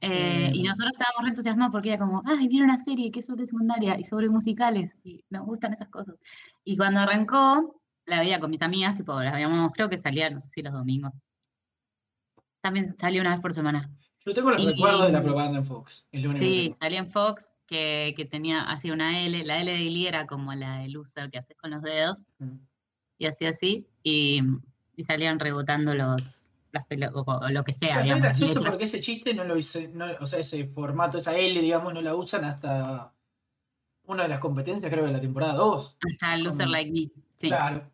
Eh, 0.00 0.50
y 0.52 0.62
Eh, 0.62 0.64
nosotros 0.64 0.92
estábamos 0.96 1.24
re 1.24 1.28
entusiasmados 1.30 1.72
porque 1.72 1.90
era 1.90 1.98
como, 1.98 2.22
ay, 2.26 2.48
viene 2.48 2.64
una 2.64 2.78
serie 2.78 3.10
que 3.10 3.20
es 3.20 3.26
sobre 3.26 3.46
secundaria 3.46 3.98
y 3.98 4.04
sobre 4.04 4.28
musicales 4.28 4.98
y 5.02 5.24
nos 5.30 5.44
gustan 5.46 5.72
esas 5.72 5.88
cosas. 5.88 6.16
Y 6.64 6.76
cuando 6.76 7.00
arrancó, 7.00 7.82
la 8.06 8.20
veía 8.20 8.40
con 8.40 8.50
mis 8.50 8.62
amigas, 8.62 8.94
tipo, 8.94 9.20
las 9.20 9.32
veíamos, 9.32 9.72
creo 9.72 9.88
que 9.88 9.98
salía, 9.98 10.30
no 10.30 10.40
sé 10.40 10.50
si 10.50 10.62
los 10.62 10.72
domingos. 10.72 11.12
También 12.60 12.86
salía 12.96 13.20
una 13.20 13.30
vez 13.30 13.40
por 13.40 13.52
semana. 13.52 13.90
Yo 14.28 14.34
tengo 14.34 14.50
los 14.50 14.62
Y- 14.62 14.66
recuerdos 14.68 15.06
de 15.06 15.12
la 15.12 15.22
propaganda 15.22 15.58
en 15.58 15.64
Fox. 15.64 16.04
Es 16.12 16.22
lo 16.22 16.30
único 16.30 16.44
Sí, 16.44 16.74
salía 16.78 16.98
en 16.98 17.06
Fox, 17.06 17.52
que, 17.66 18.12
que 18.16 18.24
tenía, 18.24 18.62
hacía 18.62 18.92
una 18.92 19.20
L, 19.24 19.44
la 19.44 19.60
L 19.60 19.70
de 19.72 19.78
Glee 19.78 20.06
era 20.06 20.26
como 20.26 20.54
la 20.54 20.78
de 20.78 20.88
loser 20.88 21.30
que 21.30 21.38
haces 21.38 21.56
con 21.56 21.70
los 21.70 21.82
dedos, 21.82 22.26
Mm. 22.38 22.56
y 23.18 23.26
hacía 23.26 23.50
así, 23.50 23.86
y, 24.02 24.40
y 24.96 25.04
salían 25.04 25.38
rebotando 25.40 25.94
los, 25.94 26.50
las 26.72 26.84
o, 27.14 27.20
o 27.26 27.48
lo 27.50 27.64
que 27.64 27.72
sea, 27.72 28.02
digamos, 28.02 28.24
las 28.24 28.38
gracioso 28.38 28.60
porque 28.64 28.84
ese 28.84 29.00
chiste 29.00 29.32
no 29.34 29.44
lo 29.44 29.56
hice, 29.56 29.88
no- 29.88 30.06
o 30.20 30.26
sea, 30.26 30.38
ese 30.40 30.66
formato, 30.66 31.18
esa 31.18 31.36
L, 31.36 31.60
digamos, 31.60 31.94
no 31.94 32.02
la 32.02 32.14
usan 32.14 32.44
hasta 32.44 33.12
una 34.04 34.22
de 34.24 34.28
las 34.30 34.40
competencias, 34.40 34.90
creo, 34.90 35.04
de 35.06 35.12
la 35.12 35.20
temporada 35.20 35.54
2. 35.54 35.96
Hasta 36.10 36.36
Loser 36.38 36.64
Con- 36.66 36.72
Like 36.72 36.90
Me. 36.92 37.10
Sí. 37.34 37.48
Claro. 37.48 37.90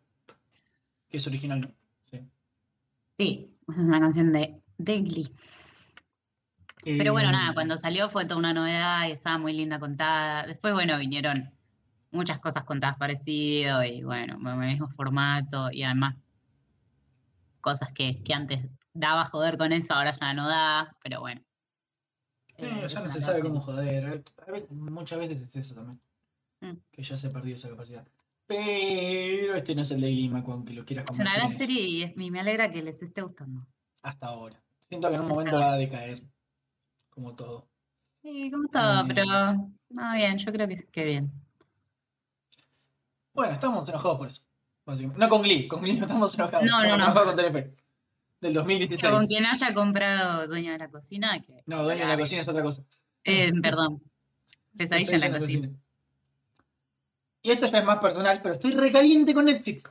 Que 1.09 1.17
es 1.17 1.27
original. 1.27 1.73
Sí. 2.09 2.19
Sí. 3.17 3.51
Es 3.67 3.77
una 3.77 3.99
canción 3.99 4.31
de, 4.31 4.55
de 4.77 5.01
Glee. 5.01 5.27
Pero 6.85 7.11
bueno, 7.13 7.29
Eh, 7.29 7.31
nada, 7.31 7.53
cuando 7.53 7.77
salió 7.77 8.07
fue 8.09 8.25
toda 8.25 8.37
una 8.37 8.53
novedad 8.53 9.07
y 9.07 9.11
estaba 9.11 9.37
muy 9.39 9.53
linda 9.53 9.79
contada. 9.79 10.45
Después, 10.45 10.73
bueno, 10.73 10.97
vinieron 10.99 11.51
muchas 12.11 12.39
cosas 12.39 12.63
contadas 12.63 12.95
parecido 12.97 13.83
y 13.83 14.03
bueno, 14.03 14.35
el 14.61 14.67
mismo 14.69 14.87
formato 14.87 15.69
y 15.71 15.83
además 15.83 16.15
cosas 17.59 17.91
que, 17.91 18.21
que 18.23 18.33
antes 18.33 18.67
daba 18.93 19.25
joder 19.25 19.57
con 19.57 19.71
eso, 19.73 19.95
ahora 19.95 20.11
ya 20.11 20.33
no 20.33 20.47
da, 20.47 20.95
pero 21.03 21.19
bueno. 21.21 21.41
eh, 22.57 22.81
Eh, 22.83 22.87
ya 22.87 22.99
no 23.01 23.09
se 23.09 23.21
sabe 23.21 23.41
cómo 23.41 23.59
joder. 23.59 24.23
A 24.47 24.51
veces- 24.51 24.69
muchas 24.71 25.19
veces 25.19 25.41
es 25.41 25.55
eso 25.55 25.75
también. 25.75 25.99
Mm. 26.61 26.77
Que 26.91 27.03
ya 27.03 27.17
se 27.17 27.29
perdió 27.31 27.55
esa 27.55 27.69
capacidad. 27.69 28.07
Pero 28.47 29.55
este 29.55 29.73
no 29.75 29.81
es 29.81 29.89
el 29.91 30.01
de 30.01 30.11
Glimmack, 30.11 30.47
aunque 30.47 30.73
lo 30.73 30.85
quieras 30.85 31.07
Es 31.09 31.19
una 31.19 31.33
gran 31.33 31.51
serie 31.53 31.81
y, 31.81 32.03
es- 32.03 32.13
y 32.15 32.31
me 32.31 32.39
alegra 32.39 32.69
que 32.69 32.81
les 32.83 33.01
esté 33.01 33.23
gustando. 33.23 33.65
Hasta 34.03 34.27
ahora. 34.27 34.61
Siento 34.87 35.09
que 35.09 35.15
en 35.15 35.21
un 35.21 35.27
momento 35.27 35.59
va 35.59 35.73
a 35.73 35.77
decaer. 35.77 36.21
Como 37.15 37.33
todo. 37.35 37.67
Sí, 38.21 38.51
como 38.51 38.67
todo, 38.67 39.01
Eh. 39.01 39.05
pero 39.07 39.25
no, 39.89 40.13
bien, 40.13 40.37
yo 40.37 40.51
creo 40.51 40.67
que, 40.67 40.75
que 40.91 41.03
bien. 41.03 41.31
Bueno, 43.33 43.53
estamos 43.53 43.87
enojados 43.89 44.17
por 44.17 44.27
eso. 44.27 44.41
No 45.17 45.29
con 45.29 45.41
Glee, 45.41 45.67
con 45.67 45.81
Glee 45.81 45.93
no 45.97 46.03
estamos 46.05 46.33
enojados. 46.35 46.67
No, 46.69 46.81
no, 46.81 46.89
no. 46.89 46.95
enojados 46.95 47.25
con 47.27 47.35
Telefe. 47.35 47.75
Del 48.41 48.53
2016. 48.53 49.01
Pero 49.01 49.15
con 49.15 49.25
quien 49.27 49.45
haya 49.45 49.73
comprado 49.73 50.47
Dueño 50.47 50.71
de 50.73 50.77
la 50.77 50.89
Cocina, 50.89 51.39
que. 51.41 51.63
No, 51.65 51.83
dueño 51.83 52.01
de 52.03 52.07
la 52.09 52.17
cocina 52.17 52.41
es 52.41 52.47
otra 52.47 52.61
cosa. 52.61 52.83
Eh, 53.23 53.51
perdón. 53.61 54.03
Pesadilla 54.77 55.15
en 55.15 55.21
la 55.21 55.31
cocina. 55.39 55.69
Y 57.41 57.51
esto 57.51 57.65
ya 57.67 57.79
es 57.79 57.85
más 57.85 57.99
personal, 57.99 58.41
pero 58.43 58.55
estoy 58.55 58.71
recaliente 58.73 59.33
con 59.33 59.45
Netflix. 59.45 59.83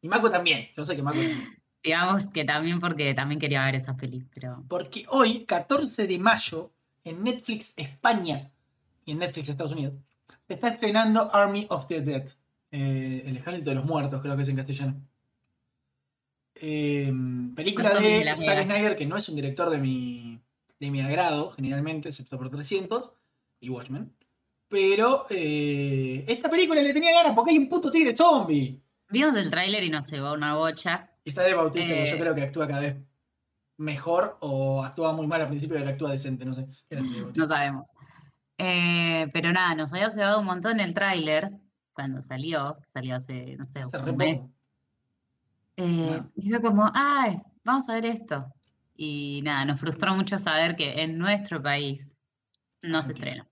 Y 0.00 0.08
Mako 0.08 0.30
también. 0.30 0.68
Yo 0.76 0.84
sé 0.84 0.96
que 0.96 1.02
Mako 1.02 1.18
también. 1.18 1.57
Digamos 1.82 2.24
que 2.26 2.44
también 2.44 2.80
porque 2.80 3.14
también 3.14 3.38
quería 3.38 3.64
ver 3.64 3.76
esa 3.76 3.96
peli, 3.96 4.24
pero. 4.34 4.64
Porque 4.68 5.06
hoy, 5.08 5.44
14 5.44 6.06
de 6.06 6.18
mayo, 6.18 6.70
en 7.04 7.22
Netflix 7.22 7.72
España 7.76 8.50
y 9.04 9.12
en 9.12 9.18
Netflix 9.18 9.48
Estados 9.48 9.72
Unidos, 9.72 9.94
se 10.46 10.54
está 10.54 10.68
estrenando 10.68 11.34
Army 11.34 11.66
of 11.70 11.86
the 11.86 12.00
Dead. 12.00 12.28
eh, 12.70 13.22
el 13.24 13.36
ejército 13.36 13.70
de 13.70 13.76
los 13.76 13.84
muertos, 13.84 14.20
creo 14.20 14.36
que 14.36 14.42
es 14.42 14.48
en 14.48 14.56
castellano. 14.56 14.96
Eh, 16.60 17.12
película 17.54 17.90
zombies 17.90 18.24
de 18.24 18.30
de 18.30 18.36
Zack. 18.36 18.64
Snyder, 18.64 18.96
que 18.96 19.06
no 19.06 19.16
es 19.16 19.28
un 19.28 19.36
director 19.36 19.70
de 19.70 19.78
mi, 19.78 20.40
de 20.80 20.90
mi 20.90 21.00
agrado, 21.00 21.50
generalmente, 21.50 22.08
excepto 22.08 22.36
por 22.36 22.50
300 22.50 23.12
y 23.60 23.70
Watchmen. 23.70 24.12
Pero 24.68 25.26
eh, 25.30 26.24
esta 26.28 26.50
película 26.50 26.82
le 26.82 26.92
tenía 26.92 27.12
ganas 27.12 27.34
porque 27.34 27.52
hay 27.52 27.58
un 27.58 27.68
puto 27.68 27.90
tigre 27.90 28.14
zombie. 28.14 28.80
Vimos 29.10 29.36
el 29.36 29.50
tráiler 29.50 29.82
y 29.84 29.90
nos 29.90 30.10
llevó 30.10 30.32
una 30.32 30.54
bocha. 30.56 31.10
Y 31.24 31.30
está 31.30 31.42
de 31.42 31.54
Bautista, 31.54 31.86
que 31.88 32.02
Eh. 32.04 32.10
yo 32.10 32.18
creo 32.18 32.34
que 32.34 32.42
actúa 32.42 32.66
cada 32.66 32.80
vez 32.80 32.96
mejor 33.76 34.36
o 34.40 34.82
actúa 34.84 35.12
muy 35.12 35.26
mal 35.26 35.40
al 35.40 35.48
principio 35.48 35.76
y 35.76 35.80
ahora 35.80 35.92
actúa 35.92 36.10
decente, 36.10 36.44
no 36.44 36.54
sé. 36.54 36.66
No 37.34 37.46
sabemos. 37.46 37.92
Eh, 38.56 39.28
pero 39.32 39.52
nada, 39.52 39.74
nos 39.74 39.92
había 39.92 40.08
llevado 40.08 40.40
un 40.40 40.46
montón 40.46 40.80
el 40.80 40.94
tráiler 40.94 41.50
cuando 41.92 42.20
salió, 42.22 42.76
salió 42.86 43.16
hace, 43.16 43.56
no 43.56 43.66
sé, 43.66 43.84
re 43.92 44.10
un 44.10 44.16
mes. 44.16 44.44
Eh, 45.76 46.06
Claro. 46.08 46.30
y 46.34 46.48
fue 46.50 46.60
como, 46.60 46.90
ay, 46.92 47.40
vamos 47.64 47.88
a 47.88 47.94
ver 47.94 48.06
esto. 48.06 48.52
Y 48.96 49.40
nada, 49.44 49.64
nos 49.64 49.78
frustró 49.78 50.12
mucho 50.14 50.38
saber 50.38 50.74
que 50.74 51.02
en 51.02 51.18
nuestro 51.18 51.62
país 51.62 52.20
no 52.82 53.00
se 53.04 53.12
estrena. 53.12 53.46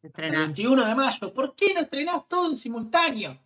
Se 0.00 0.06
El 0.06 0.08
estrena. 0.08 0.38
21 0.40 0.86
de 0.86 0.94
mayo. 0.94 1.34
¿Por 1.34 1.54
qué 1.54 1.74
no 1.74 1.80
estrenás 1.80 2.26
todo 2.28 2.48
en 2.48 2.56
simultáneo? 2.56 3.38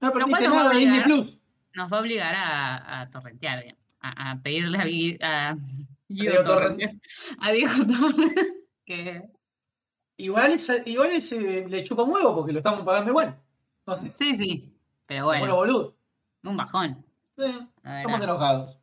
No 0.00 0.12
va 0.12 0.36
a 0.36 0.40
nada 0.40 0.70
de 0.70 0.78
Disney 0.80 1.02
Plus. 1.04 1.38
Nos 1.74 1.92
va 1.92 1.98
a 1.98 2.00
obligar 2.00 2.34
a, 2.34 3.00
a 3.02 3.10
torrentear, 3.10 3.60
digamos, 3.62 3.82
a, 4.00 4.30
a 4.32 4.40
pedirle 4.42 4.78
a, 4.78 4.84
Gui- 4.84 5.18
a 5.22 5.56
Guido 6.08 6.32
a 7.40 7.50
Diego 7.52 7.86
Torrent, 7.86 8.38
que 8.84 9.30
Igual, 10.16 10.52
es- 10.52 10.82
igual 10.86 11.10
ese 11.10 11.66
le 11.68 11.82
chupa 11.82 12.04
un 12.04 12.10
huevo 12.12 12.34
porque 12.36 12.52
lo 12.52 12.58
estamos 12.58 12.82
pagando 12.82 13.10
igual. 13.10 13.36
No 13.86 13.96
sé, 13.96 14.12
sí, 14.14 14.34
sí, 14.34 14.78
pero 15.06 15.24
bueno, 15.26 15.40
bueno, 15.40 15.56
boludo. 15.56 15.96
un 16.44 16.56
bajón. 16.56 17.04
Sí, 17.36 17.44
estamos 17.84 18.20
enojados. 18.22 18.78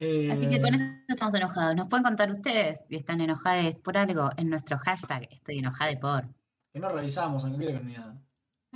Así 0.00 0.48
que 0.48 0.56
Eh, 0.56 0.60
con 0.60 0.74
eso 0.74 0.84
estamos 1.08 1.34
enojados. 1.34 1.76
Nos 1.76 1.86
pueden 1.88 2.02
contar 2.04 2.28
ustedes 2.30 2.86
si 2.88 2.96
están 2.96 3.20
enojados 3.20 3.76
por 3.76 3.96
algo 3.96 4.30
en 4.36 4.50
nuestro 4.50 4.76
hashtag 4.78 5.28
estoy 5.30 5.58
enojada 5.60 5.98
por. 6.00 6.26
Que 6.72 6.80
no 6.80 6.88
revisamos, 6.90 7.44
aunque 7.44 7.64
creo 7.64 7.78
que 7.78 7.84
no 7.84 7.90
hay 7.90 7.96
nada. 7.96 8.16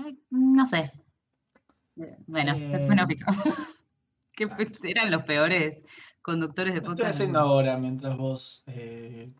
Eh, 0.08 0.16
No 0.30 0.66
sé. 0.66 0.92
Bueno, 2.26 2.55
Eh, 2.55 2.69
después 2.69 2.97
nos 2.97 3.09
fijamos. 3.09 3.38
que 4.33 4.45
exacto. 4.45 4.78
eran 4.88 5.11
los 5.11 5.23
peores 5.25 5.83
conductores 6.23 6.75
de 6.75 6.81
Lo 6.81 6.85
estoy 6.87 6.97
podcast. 6.97 7.14
haciendo 7.14 7.38
ahora 7.40 7.76
mientras 7.78 8.17
vos 8.17 8.62
eh, 8.67 9.33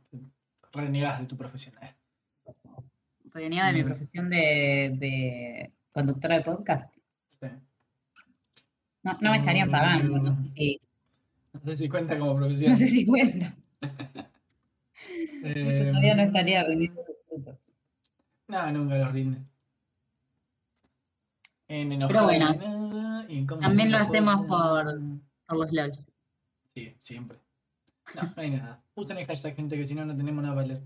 renegás 0.73 1.21
de 1.21 1.27
tu 1.27 1.37
profesión. 1.37 1.75
eh. 1.83 1.95
Venía 3.35 3.67
de 3.67 3.73
mi 3.75 3.83
Mm. 3.83 3.87
profesión 3.87 4.31
de, 4.31 4.95
de 4.99 5.73
conductora 5.93 6.37
de 6.39 6.43
podcast. 6.45 6.97
Sí. 7.41 7.47
No, 9.05 9.17
no 9.21 9.31
me 9.31 9.37
estarían 9.39 9.71
pagando, 9.71 10.19
no 10.19 10.33
sé 10.33 10.41
Mm. 10.41 10.53
si, 10.55 10.81
No 11.53 11.61
sé 11.71 11.77
si 11.79 11.89
cuenta 11.89 12.19
como 12.19 12.35
profesión. 12.37 12.71
no 12.71 12.77
sé 12.77 12.89
si 12.89 13.07
cuenta. 13.07 13.55
Eh, 15.45 15.89
Todavía 15.91 16.15
no 16.17 16.23
estaría 16.23 16.65
rindiendo 16.65 17.01
sus 17.05 17.17
frutos. 17.29 17.75
No, 18.49 18.73
nunca 18.73 18.97
los 18.99 19.13
rinde. 19.13 19.39
En 21.69 21.99
Pero 22.09 22.25
bueno, 22.25 22.51
en 23.29 23.47
también 23.47 23.93
lo 23.93 23.99
hacemos 23.99 24.47
por- 24.47 25.01
Por 25.47 25.59
los 25.59 25.73
LOLs. 25.73 26.13
Sí, 26.75 26.95
siempre. 27.01 27.39
No, 28.15 28.23
no 28.23 28.33
hay 28.37 28.51
nada. 28.51 28.81
Usen 28.95 29.19
el 29.19 29.27
hashtag, 29.27 29.55
gente, 29.55 29.77
que 29.77 29.85
si 29.87 29.95
no, 29.95 30.05
no 30.07 30.17
tenemos 30.17 30.43
nada 30.43 30.55
para 30.55 30.67
leer. 30.67 30.83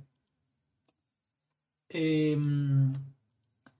Em, 1.89 2.93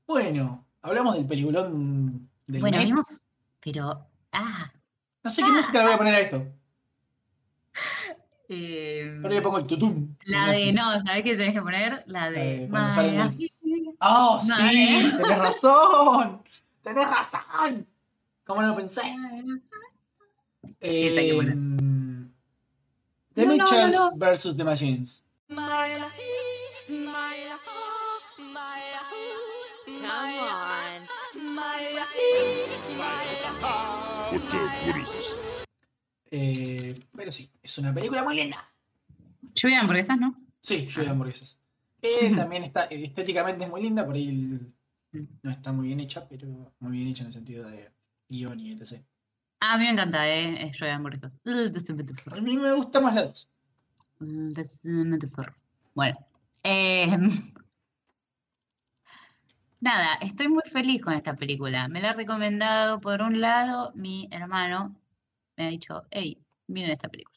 bueno, 0.07 0.65
hablamos 0.83 1.15
del 1.17 1.27
peliculón 1.27 2.29
del 2.47 2.61
Bueno, 2.61 2.79
mes. 2.79 2.87
vimos, 2.87 3.29
pero. 3.61 4.07
Ah. 4.33 4.71
No 5.25 5.31
sé 5.31 5.43
qué 5.43 5.51
música 5.51 5.79
le 5.79 5.85
voy 5.85 5.93
a 5.95 5.99
poner 5.99 6.15
a 6.15 6.21
esto. 6.21 6.47
eh, 8.49 9.19
Pero 9.23 9.35
le 9.35 9.43
pongo 9.43 9.59
el 9.59 9.67
tutum. 9.67 10.15
La 10.27 10.49
de, 10.51 10.73
no, 10.73 11.01
¿sabes 11.01 11.23
qué 11.23 11.37
tenés 11.37 11.55
que 11.55 11.63
poner? 11.63 12.05
La 12.07 12.31
de 12.31 12.69
¡Oh, 14.01 14.41
sí! 14.43 14.49
Madre. 14.51 14.99
¡Tenés 15.17 15.39
razón! 15.39 16.43
¡Tenés 16.83 17.09
razón! 17.09 17.87
¿Cómo 18.45 18.61
no 18.63 18.69
lo 18.69 18.77
pensé? 18.77 19.03
Em, 20.81 22.31
The 23.35 23.47
No, 23.47 23.53
Mitchells 23.53 23.95
no, 23.95 24.11
no. 24.11 24.17
versus 24.17 24.57
The 24.57 24.65
Machines. 24.65 25.23
Eh, 36.31 36.99
pero 37.15 37.31
sí, 37.31 37.51
es 37.63 37.77
una 37.79 37.93
película 37.93 38.23
muy 38.25 38.35
linda. 38.37 38.69
Lluvia 39.55 39.77
de 39.77 39.81
hamburguesas, 39.83 40.19
¿no? 40.19 40.35
Sí, 40.63 40.87
yo 40.87 41.03
de 41.03 41.09
hamburguesas. 41.11 41.59
Eh, 42.01 42.33
también 42.35 42.65
está, 42.65 42.85
estéticamente 42.85 43.65
es 43.65 43.71
muy 43.71 43.83
linda, 43.83 44.05
por 44.05 44.15
ahí 44.15 44.29
el- 44.29 44.73
no 45.13 45.51
está 45.51 45.73
muy 45.73 45.89
bien 45.89 46.01
hecha, 46.01 46.27
pero 46.29 46.47
muy 46.81 46.99
bien 46.99 47.09
hecha 47.09 47.23
en 47.23 47.27
el 47.29 47.33
sentido 47.33 47.69
de 47.69 47.91
guion 48.29 48.59
y 48.61 48.73
etc. 48.73 49.03
Ah, 49.61 49.75
a 49.75 49.79
mí 49.79 49.85
me 49.85 49.91
encanta, 49.91 50.29
¿eh? 50.29 50.67
Es 50.67 50.79
de 50.79 50.91
hamburguesas. 50.91 51.41
A 51.45 52.41
mí 52.41 52.57
me 52.57 52.73
gusta 52.73 53.01
más 53.01 53.15
la 53.15 53.25
2. 53.27 53.49
Uh, 54.21 54.53
this 54.55 54.85
is 54.87 55.05
beautiful. 55.05 55.47
Bueno. 55.95 56.17
eh, 56.65 57.07
nada, 59.81 60.15
estoy 60.21 60.49
muy 60.49 60.63
feliz 60.71 61.03
con 61.03 61.15
esta 61.15 61.35
película. 61.37 61.89
Me 61.89 62.01
la 62.01 62.11
ha 62.11 62.13
recomendado, 62.13 63.01
por 63.01 63.21
un 63.23 63.41
lado, 63.41 63.93
mi 63.95 64.29
hermano. 64.31 64.95
Me 65.57 65.67
ha 65.67 65.69
dicho, 65.69 66.05
hey, 66.11 66.39
miren 66.69 66.91
esta 66.93 67.09
película. 67.09 67.37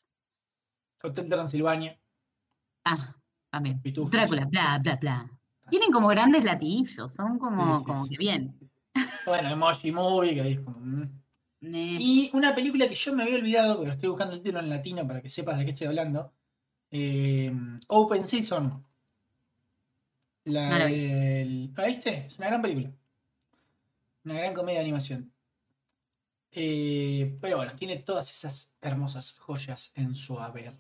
Hotel 1.04 1.30
Transilvania, 1.30 2.00
Ah, 2.84 3.16
también. 3.50 3.82
Pitufos. 3.82 4.12
Drácula, 4.12 4.46
bla, 4.46 4.80
bla, 4.82 4.96
bla. 4.96 5.35
Tienen 5.70 5.92
como 5.92 6.08
grandes 6.08 6.44
latiguillos, 6.44 7.12
son 7.14 7.40
como, 7.40 7.76
Sí, 7.76 7.80
sí, 7.80 7.86
como 7.86 8.06
sí, 8.06 8.10
que 8.12 8.18
bien. 8.18 8.60
Bueno, 9.26 9.50
Emoji 9.50 9.92
Movie, 9.92 10.36
que 10.36 10.42
ahí 10.42 10.54
es 10.54 10.60
como... 10.60 10.78
mm. 10.80 11.04
Eh, 11.62 11.98
Y 12.00 12.30
una 12.34 12.54
película 12.54 12.88
que 12.88 12.94
yo 12.96 13.14
me 13.14 13.24
había 13.24 13.36
olvidado, 13.38 13.78
porque 13.78 13.92
estoy 13.92 14.10
buscando 14.10 14.34
el 14.36 14.42
título 14.42 14.60
en 14.60 14.70
latino 14.70 15.08
para 15.08 15.22
que 15.22 15.30
sepas 15.30 15.58
de 15.58 15.66
qué 15.66 15.72
estoy 15.72 15.88
hablando. 15.88 16.32
eh, 16.92 17.52
Open 17.88 18.28
Season. 18.28 18.86
La 20.46 20.70
No 20.70 20.78
la 20.78 20.86
vi. 20.86 20.94
del- 21.08 21.74
¿La 21.76 21.86
viste? 21.88 22.26
Es 22.28 22.38
una 22.38 22.48
gran 22.48 22.62
película. 22.62 22.92
Una 24.26 24.36
gran 24.36 24.54
comedia 24.54 24.80
de 24.80 24.86
animación. 24.86 25.32
Eh, 26.52 27.38
pero 27.42 27.58
bueno, 27.58 27.76
tiene 27.76 27.98
todas 27.98 28.32
esas 28.32 28.74
hermosas 28.82 29.38
joyas 29.40 29.92
en 29.96 30.14
su 30.16 30.40
haber. 30.40 30.74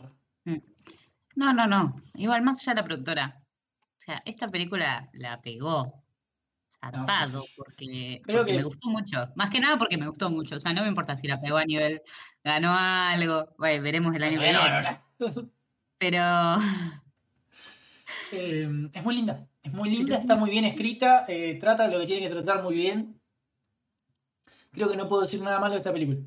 No, 1.35 1.51
no, 1.53 1.67
no. 1.67 1.95
Igual, 2.15 2.43
más 2.43 2.61
allá 2.61 2.75
de 2.75 2.81
la 2.81 2.85
productora. 2.85 3.44
Sea, 4.05 4.19
esta 4.25 4.49
película 4.49 5.09
la 5.13 5.41
pegó 5.41 6.03
zarpado 6.69 7.43
porque, 7.55 8.21
Creo 8.23 8.37
porque 8.39 8.51
que- 8.51 8.57
me 8.57 8.63
gustó 8.63 8.89
mucho. 8.89 9.29
Más 9.35 9.49
que 9.49 9.59
nada 9.59 9.77
porque 9.77 9.97
me 9.97 10.07
gustó 10.07 10.29
mucho. 10.29 10.55
O 10.55 10.59
sea, 10.59 10.73
no 10.73 10.81
me 10.81 10.87
importa 10.89 11.15
si 11.15 11.27
la 11.27 11.39
pegó 11.41 11.57
a 11.57 11.65
nivel, 11.65 12.01
ganó 12.43 12.71
algo. 12.73 13.53
Bueno, 13.57 13.83
veremos 13.83 14.15
el 14.15 14.23
año 14.23 14.39
que 14.39 14.49
viene. 14.49 14.99
Pero 15.97 16.21
Eh, 18.31 18.69
es 18.93 19.03
muy 19.03 19.15
linda. 19.15 19.47
Es 19.63 19.73
muy 19.73 19.89
linda, 19.89 20.17
está 20.17 20.35
muy 20.35 20.49
bien 20.51 20.65
escrita. 20.65 21.25
eh, 21.27 21.57
trata 21.59 21.87
lo 21.87 21.99
que 21.99 22.05
tiene 22.05 22.27
que 22.27 22.33
tratar 22.33 22.61
muy 22.63 22.75
bien. 22.75 23.19
Creo 24.71 24.89
que 24.89 24.97
no 24.97 25.07
puedo 25.07 25.21
decir 25.21 25.41
nada 25.41 25.59
malo 25.59 25.73
de 25.73 25.79
esta 25.79 25.93
película. 25.93 26.19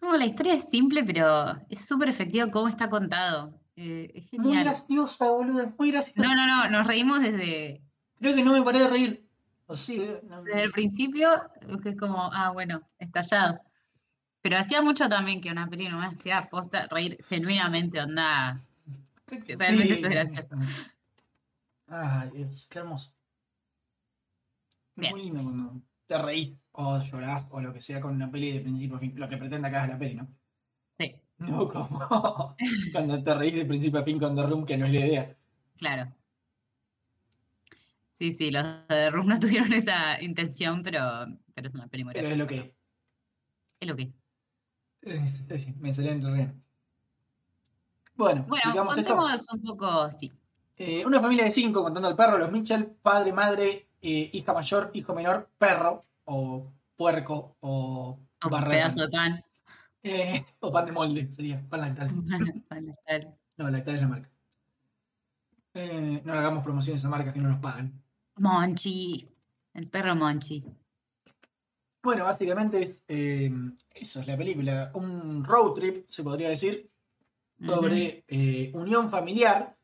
no, 0.00 0.16
la 0.16 0.24
historia 0.24 0.54
es 0.54 0.68
simple, 0.70 1.02
pero 1.04 1.56
es 1.68 1.84
súper 1.86 2.08
efectivo 2.08 2.50
cómo 2.50 2.68
está 2.68 2.88
contado. 2.88 3.60
Eh, 3.76 4.10
es 4.14 4.32
Muy 4.38 4.58
graciosa, 4.58 5.30
boludo. 5.30 5.62
Es 5.62 5.78
muy 5.78 5.92
graciosa. 5.92 6.22
No, 6.22 6.34
no, 6.34 6.46
no, 6.46 6.70
nos 6.70 6.86
reímos 6.86 7.20
desde, 7.20 7.82
Creo 8.18 8.34
que 8.34 8.42
no 8.42 8.52
me 8.52 8.62
paré 8.62 8.80
de 8.80 8.88
reír. 8.88 9.26
O 9.66 9.76
sí, 9.76 9.98
desde 9.98 10.62
el 10.62 10.70
principio, 10.70 11.28
es 11.84 11.96
como, 11.96 12.30
ah, 12.32 12.50
bueno, 12.50 12.82
estallado. 12.98 13.60
Pero 14.40 14.58
hacía 14.58 14.80
mucho 14.80 15.08
también 15.08 15.40
que 15.40 15.50
una 15.50 15.66
peli 15.66 15.88
no 15.88 15.98
me 15.98 16.06
hacía 16.06 16.48
posta 16.48 16.86
reír 16.86 17.18
genuinamente, 17.24 18.00
onda. 18.00 18.64
realmente 19.26 19.94
esto 19.94 20.06
es 20.06 20.12
gracioso. 20.12 20.92
Ay, 21.88 22.30
Dios, 22.32 22.66
qué 22.70 22.78
hermoso. 22.78 23.12
Es 24.94 25.00
Bien. 25.00 25.12
muy 25.12 25.22
lindo 25.24 25.42
cuando 25.42 25.82
te 26.06 26.18
reís 26.18 26.54
o 26.72 27.00
llorás 27.00 27.48
o 27.50 27.60
lo 27.60 27.72
que 27.72 27.80
sea 27.80 28.00
con 28.00 28.14
una 28.14 28.30
peli 28.30 28.52
de 28.52 28.60
principio 28.60 28.96
a 28.96 29.00
fin. 29.00 29.12
Lo 29.16 29.28
que 29.28 29.36
pretenda 29.36 29.68
que 29.68 29.76
hagas 29.76 29.90
la 29.90 29.98
peli, 29.98 30.14
¿no? 30.14 30.28
No 31.38 31.68
como 31.68 32.56
cuando 32.92 33.22
te 33.22 33.34
reís 33.34 33.54
de 33.54 33.64
principio 33.66 34.00
a 34.00 34.04
fin 34.04 34.18
con 34.18 34.34
The 34.34 34.42
Room, 34.44 34.64
que 34.64 34.76
no 34.76 34.86
es 34.86 34.92
la 34.92 35.00
idea. 35.00 35.36
claro. 35.78 36.12
Sí, 38.10 38.32
sí, 38.32 38.50
los 38.50 38.64
de 38.88 39.10
Room 39.10 39.26
no 39.28 39.38
tuvieron 39.40 39.72
esa 39.74 40.20
intención, 40.22 40.82
pero, 40.82 41.00
pero 41.54 41.66
es 41.66 41.74
una 41.74 41.86
peli 41.88 42.04
muy 42.04 42.14
Pero 42.14 42.28
es 42.28 42.36
lo 42.38 42.46
que 42.46 42.74
Es 43.80 43.88
lo 43.88 43.94
que. 43.96 44.10
es. 45.02 45.44
Es- 45.48 45.76
Me 45.76 45.92
salió 45.92 46.12
en 46.12 46.20
terreno. 46.22 46.54
Bueno, 48.14 48.46
Bueno, 48.48 48.70
digamos 48.72 48.96
esto. 48.96 49.14
contemos 49.14 49.46
un 49.52 49.62
poco, 49.62 50.10
sí. 50.10 50.32
Eh, 50.78 51.04
una 51.04 51.20
familia 51.20 51.44
de 51.44 51.50
cinco 51.52 51.82
contando 51.82 52.08
al 52.08 52.16
perro, 52.16 52.38
los 52.38 52.50
Mitchell, 52.50 52.86
padre, 53.02 53.32
madre, 53.32 53.88
eh, 54.00 54.30
hija 54.32 54.54
mayor, 54.54 54.90
hijo 54.94 55.14
menor, 55.14 55.50
perro, 55.58 56.02
o 56.24 56.72
puerco, 56.96 57.56
o 57.60 58.18
Un 58.44 58.50
barreta. 58.50 58.70
pedazo 58.76 59.02
de 59.02 59.08
pan. 59.10 59.44
Eh, 60.08 60.44
o 60.60 60.70
pan 60.72 60.86
de 60.86 60.92
molde, 60.92 61.32
sería 61.32 61.60
pan 61.68 61.80
lactal. 61.80 62.08
Pan 62.68 62.86
lactal. 62.86 63.36
No, 63.56 63.68
lactal 63.70 63.94
es 63.96 64.00
la 64.02 64.08
marca. 64.08 64.30
Eh, 65.74 66.22
no 66.24 66.32
le 66.32 66.38
hagamos 66.38 66.62
promociones 66.64 67.04
a 67.04 67.08
marcas 67.08 67.34
que 67.34 67.40
no 67.40 67.48
nos 67.48 67.60
pagan. 67.60 67.92
Monchi. 68.36 69.28
El 69.74 69.88
perro 69.88 70.14
Monchi. 70.14 70.64
Bueno, 72.02 72.24
básicamente 72.24 72.82
es, 72.82 73.02
eh, 73.08 73.50
eso 73.94 74.20
es 74.20 74.26
la 74.26 74.36
película. 74.36 74.90
Un 74.94 75.44
road 75.44 75.74
trip, 75.74 76.06
se 76.08 76.22
podría 76.22 76.48
decir, 76.50 76.88
sobre 77.64 78.24
eh, 78.28 78.70
unión 78.74 79.10
familiar 79.10 79.76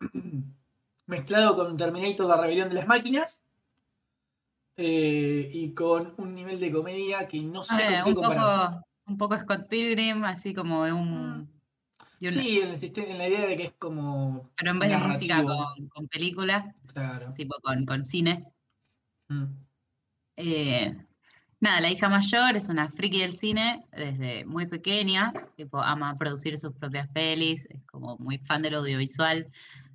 mezclado 1.06 1.54
con 1.56 1.76
Terminator, 1.76 2.26
la 2.26 2.36
rebelión 2.40 2.68
de 2.68 2.74
las 2.74 2.86
máquinas. 2.86 3.42
y 4.76 5.72
con 5.74 6.14
un 6.18 6.34
nivel 6.34 6.60
de 6.60 6.70
comedia 6.72 7.26
que 7.28 7.40
no 7.42 7.64
sé 7.64 7.74
Ah, 7.74 8.02
con 8.04 8.12
qué 8.14 8.18
un 8.20 8.26
comparar. 8.26 8.70
poco, 8.74 8.87
un 9.08 9.16
poco 9.18 9.36
Scott 9.38 9.68
Pilgrim, 9.68 10.24
así 10.24 10.52
como 10.54 10.84
de 10.84 10.92
un. 10.92 11.50
de 12.20 12.28
un- 12.28 12.32
Sí, 12.32 12.60
en, 12.60 12.70
el 12.70 12.76
siste- 12.78 13.10
en 13.10 13.18
la 13.18 13.28
idea 13.28 13.46
de 13.46 13.56
que 13.56 13.64
es 13.64 13.72
como. 13.78 14.50
pero 14.56 14.70
en 14.72 14.78
vez 14.78 14.90
de 14.90 14.98
música 14.98 15.42
con, 15.42 15.88
con 15.88 16.08
película, 16.08 16.74
Claro. 16.92 17.32
tipo 17.34 17.56
con, 17.62 17.84
con 17.86 18.04
cine. 18.04 18.44
Mm. 19.28 19.44
Eh, 20.36 20.96
nada, 21.60 21.80
la 21.80 21.90
hija 21.90 22.08
mayor 22.08 22.56
es 22.56 22.68
una 22.68 22.88
friki 22.88 23.20
del 23.20 23.32
cine 23.32 23.84
desde 23.92 24.44
muy 24.44 24.66
pequeña, 24.66 25.32
tipo 25.56 25.78
ama 25.80 26.14
producir 26.16 26.56
sus 26.58 26.72
propias 26.72 27.08
pelis, 27.12 27.66
es 27.70 27.82
como 27.84 28.16
muy 28.18 28.38
fan 28.38 28.62
del 28.62 28.74
audiovisual, 28.76 29.48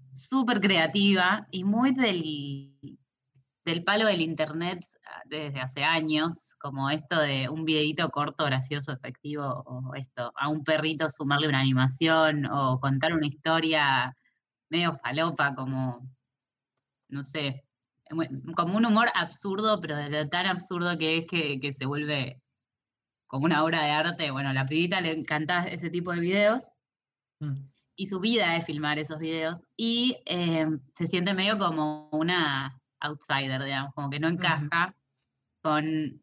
súper 0.10 0.60
creativa 0.60 1.48
y 1.52 1.64
muy 1.64 1.92
del, 1.94 2.98
del 3.66 3.84
palo 3.84 4.06
del 4.06 4.22
internet 4.22 4.84
ah, 5.06 5.22
desde 5.26 5.62
hace 5.62 5.84
años, 5.84 6.56
como 6.60 6.90
esto 6.90 7.20
de 7.20 7.50
un 7.50 7.66
videíto 7.66 8.10
corto, 8.10 8.46
gracioso, 8.46 8.92
efectivo, 8.92 9.64
o 9.66 9.96
esto, 9.96 10.32
a 10.36 10.50
un 10.50 10.64
perrito 10.64 11.10
sumarle 11.10 11.48
una 11.48 11.62
animación, 11.62 12.46
o 12.46 12.80
contar 12.80 13.14
una 13.14 13.28
historia 13.28 14.16
medio 14.70 14.94
falopa, 14.94 15.56
como, 15.56 16.10
no 17.10 17.24
sé, 17.24 17.64
como 18.56 18.78
un 18.78 18.86
humor 18.86 19.10
absurdo, 19.16 19.80
pero 19.82 19.96
de 19.96 20.10
lo 20.10 20.30
tan 20.30 20.46
absurdo 20.46 20.98
que 20.98 21.20
es 21.20 21.26
que, 21.28 21.60
que 21.60 21.74
se 21.74 21.86
vuelve 21.86 22.42
como 23.28 23.46
una 23.46 23.64
obra 23.64 23.84
de 23.84 23.92
arte. 23.92 24.32
Bueno, 24.32 24.50
a 24.50 24.54
la 24.54 24.66
pibita 24.66 25.02
le 25.02 25.12
encanta 25.12 25.68
ese 25.68 25.90
tipo 25.90 26.12
de 26.12 26.20
videos 26.20 26.74
Mm. 27.44 27.70
y 27.96 28.08
su 28.08 28.20
vida 28.20 28.56
es 28.56 28.66
filmar 28.66 28.98
esos 29.00 29.20
videos 29.20 29.68
y 29.78 30.18
eh, 30.26 30.66
se 30.96 31.08
siente 31.08 31.34
medio 31.34 31.58
como 31.58 32.10
una 32.12 32.82
outsider, 33.04 33.64
digamos, 33.64 33.94
como 33.94 34.10
que 34.10 34.20
no 34.20 34.28
encaja 34.28 34.96
con, 35.62 36.22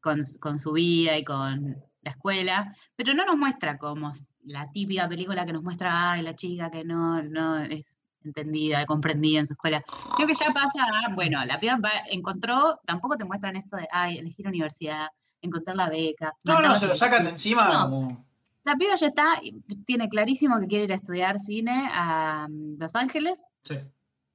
con, 0.00 0.24
su 0.58 0.72
vida 0.72 1.16
y 1.18 1.24
con 1.24 1.76
la 2.02 2.10
escuela, 2.10 2.74
pero 2.96 3.12
no 3.14 3.24
nos 3.26 3.36
muestra 3.36 3.76
como 3.76 4.10
la 4.44 4.70
típica 4.72 5.08
película 5.08 5.44
que 5.44 5.52
nos 5.52 5.62
muestra, 5.62 6.12
ay, 6.12 6.22
la 6.22 6.34
chica 6.34 6.70
que 6.70 6.82
no, 6.84 7.22
no 7.22 7.58
es 7.58 8.06
entendida, 8.24 8.86
comprendida 8.86 9.40
en 9.40 9.46
su 9.46 9.52
escuela. 9.54 9.82
Creo 10.16 10.26
que 10.26 10.34
ya 10.34 10.52
pasa, 10.52 10.82
a, 10.82 11.14
bueno, 11.14 11.44
la 11.44 11.58
piba 11.60 11.76
va- 11.76 12.04
encontró, 12.10 12.80
tampoco 12.86 13.16
te 13.16 13.24
muestran 13.24 13.56
esto 13.56 13.76
de, 13.76 13.86
ay, 13.92 14.18
elegir 14.18 14.46
universidad, 14.48 15.08
encontrar 15.42 15.76
la 15.76 15.88
beca. 15.88 16.32
No, 16.44 16.60
no, 16.60 16.76
se 16.76 16.86
lo 16.86 16.94
sacan 16.94 17.24
de 17.24 17.30
encima 17.30 17.68
No. 17.68 17.82
como. 17.90 18.26
la 18.64 18.74
piba 18.76 18.94
ya 18.94 19.06
está, 19.08 19.40
tiene 19.86 20.08
clarísimo 20.08 20.58
que 20.60 20.66
quiere 20.66 20.84
ir 20.84 20.92
a 20.92 20.96
estudiar 20.96 21.38
cine 21.38 21.88
a 21.92 22.46
mm, 22.48 22.76
Los 22.78 22.94
Ángeles 22.94 23.42
Sí. 23.62 23.76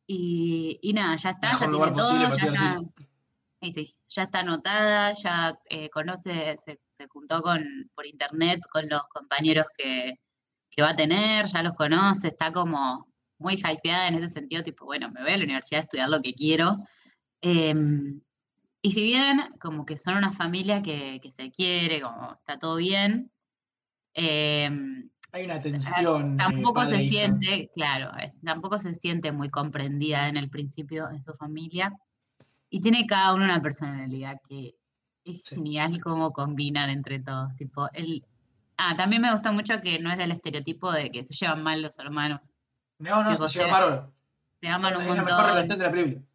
Y, 0.07 0.79
y 0.81 0.93
nada, 0.93 1.15
ya 1.15 1.31
está, 1.31 1.51
ya 1.53 1.69
tiene 1.69 1.91
todo, 1.91 2.29
ya 2.29 2.47
está, 2.47 2.81
y 3.61 3.73
sí, 3.73 3.95
ya 4.09 4.23
está 4.23 4.39
anotada, 4.39 5.13
ya 5.13 5.59
eh, 5.69 5.89
conoce, 5.89 6.55
se, 6.57 6.79
se 6.91 7.07
juntó 7.07 7.41
con, 7.41 7.89
por 7.95 8.05
internet 8.05 8.61
con 8.71 8.87
los 8.87 9.01
compañeros 9.07 9.65
que, 9.77 10.19
que 10.69 10.81
va 10.81 10.89
a 10.89 10.95
tener, 10.95 11.47
ya 11.47 11.63
los 11.63 11.73
conoce, 11.73 12.27
está 12.27 12.51
como 12.51 13.07
muy 13.37 13.55
hypeada 13.55 14.07
en 14.07 14.15
ese 14.15 14.29
sentido, 14.29 14.63
tipo, 14.63 14.85
bueno, 14.85 15.09
me 15.11 15.21
voy 15.21 15.31
a 15.31 15.37
la 15.37 15.43
universidad 15.43 15.79
a 15.79 15.83
estudiar 15.83 16.09
lo 16.09 16.21
que 16.21 16.33
quiero. 16.33 16.77
Em, 17.41 18.21
y 18.81 18.91
si 18.91 19.03
bien 19.03 19.41
como 19.59 19.85
que 19.85 19.97
son 19.97 20.17
una 20.17 20.31
familia 20.31 20.81
que, 20.81 21.19
que 21.21 21.31
se 21.31 21.51
quiere, 21.51 22.01
como 22.01 22.33
está 22.33 22.57
todo 22.59 22.77
bien, 22.77 23.31
em, 24.13 25.09
Hay 25.35 25.43
una 25.45 25.59
tensión. 25.59 26.33
eh, 26.35 26.37
tampoco 26.37 26.85
se 26.85 26.97
siente, 27.01 27.69
claro, 27.73 28.17
eh, 28.17 28.31
tampoco 28.43 28.79
se 28.79 28.93
siente 28.93 29.33
muy 29.33 29.49
comprendida 29.49 30.29
en 30.29 30.37
el 30.37 30.49
principio 30.49 31.09
en 31.09 31.21
su 31.21 31.33
familia. 31.33 31.91
Y 32.69 32.79
tiene 32.79 33.05
cada 33.05 33.33
uno 33.33 33.43
una 33.43 33.59
personalidad 33.59 34.37
que 34.47 34.75
es 35.25 35.43
Sí. 35.43 35.55
genial 35.55 35.91
cómo 36.03 36.31
combinan 36.31 36.89
entre 36.89 37.19
todos. 37.19 37.53
Tipo, 37.57 37.89
el... 37.91 38.23
Ah, 38.77 38.95
también 38.95 39.21
me 39.21 39.31
gusta 39.31 39.51
mucho 39.51 39.81
que 39.81 39.99
no 39.99 40.09
es 40.09 40.17
del 40.17 40.31
estereotipo 40.31 40.89
de 40.91 41.11
que 41.11 41.23
se 41.25 41.33
llevan 41.33 41.63
mal 41.63 41.81
los 41.81 41.99
hermanos. 41.99 42.51
No, 42.99 43.21
no, 43.23 43.31
Tipo, 43.31 43.49
se 43.49 43.59
lleva 43.59 43.67
se- 43.67 43.73
bárbaro. 43.73 44.13
Se 44.61 44.67
aman 44.69 44.93
Es 44.93 44.99
un 44.99 45.03
la 45.05 45.13
mejor 45.15 45.27
montón 45.31 45.47
relación 45.49 45.79
de 45.79 45.85
la 45.85 45.91
película. 45.91 46.25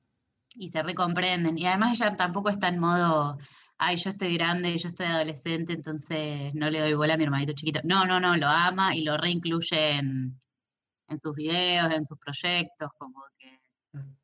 y 0.56 0.68
se 0.68 0.82
recomprenden. 0.82 1.56
Y 1.56 1.66
además 1.66 1.98
ella 1.98 2.16
tampoco 2.16 2.50
está 2.50 2.68
en 2.68 2.78
modo, 2.78 3.38
ay, 3.82 3.96
yo 3.96 4.10
estoy 4.10 4.34
grande, 4.34 4.76
yo 4.76 4.88
estoy 4.88 5.06
adolescente, 5.06 5.72
entonces 5.72 6.52
no 6.54 6.68
le 6.70 6.80
doy 6.80 6.94
bola 6.94 7.14
a 7.14 7.16
mi 7.16 7.24
hermanito 7.24 7.52
chiquito. 7.54 7.80
No, 7.84 8.04
no, 8.04 8.20
no, 8.20 8.36
lo 8.36 8.46
ama 8.46 8.94
y 8.94 9.02
lo 9.04 9.16
reincluye 9.16 9.92
en, 9.98 10.38
en 11.08 11.18
sus 11.18 11.34
videos, 11.34 11.90
en 11.92 12.04
sus 12.04 12.18
proyectos, 12.18 12.90
como 12.98 13.22
que 13.38 13.58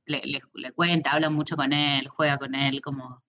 le, 0.04 0.20
le- 0.24 0.40
le 0.54 0.72
cuenta, 0.72 1.10
habla 1.12 1.30
mucho 1.30 1.56
con 1.56 1.72
él, 1.72 2.06
juega 2.08 2.36
con 2.38 2.54
él, 2.54 2.80
como 2.82 3.22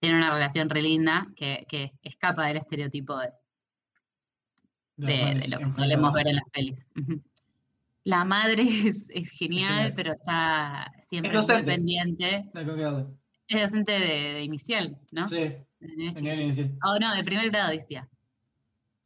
tiene 0.00 0.18
una 0.18 0.32
relación 0.34 0.68
re 0.68 0.82
linda 0.82 1.26
que, 1.34 1.64
que 1.68 1.92
escapa 2.02 2.46
del 2.48 2.58
estereotipo 2.58 3.16
de, 3.18 3.30
De 4.96 5.06
de- 5.06 5.12
de 5.12 5.18
hermanos 5.22 5.48
lo 5.48 5.58
que 5.58 5.72
solemos 5.72 6.12
ver 6.12 6.28
en 6.28 6.36
las 6.36 6.44
pelis. 6.52 6.86
La 8.04 8.24
madre 8.24 8.62
es, 8.88 9.08
es 9.10 9.30
genial, 9.38 9.74
genial. 9.74 9.92
pero 9.96 10.12
está 10.12 10.92
siempre 11.00 11.30
muy 11.56 11.62
pendiente. 11.64 12.50
No. 13.08 13.21
Es 13.52 13.60
docente 13.62 13.92
de, 13.92 14.32
de 14.34 14.42
inicial, 14.42 14.98
¿no? 15.10 15.28
Sí, 15.28 15.36
De 15.80 15.92
inicial. 15.92 16.78
Oh, 16.84 16.98
no, 17.00 17.14
de 17.14 17.22
primer 17.24 17.50
grado 17.50 17.70
decía, 17.70 18.08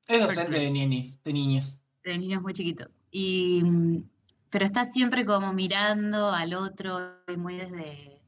Es 0.06 0.20
docente 0.20 0.52
Personal. 0.52 0.61
de 0.61 0.70
niños, 0.70 1.18
de 1.24 1.32
niños. 1.32 1.74
de 2.04 2.18
niños 2.18 2.42
muy 2.42 2.52
chiquitos. 2.52 3.00
Y, 3.11 3.62
mm, 3.64 4.09
pero 4.50 4.64
está 4.64 4.85
siempre 4.85 5.24
como 5.24 5.52
mirando 5.52 6.30
al 6.30 6.54
otro 6.54 7.16
y 7.28 7.37
muy 7.37 7.56
desde, 7.56 8.20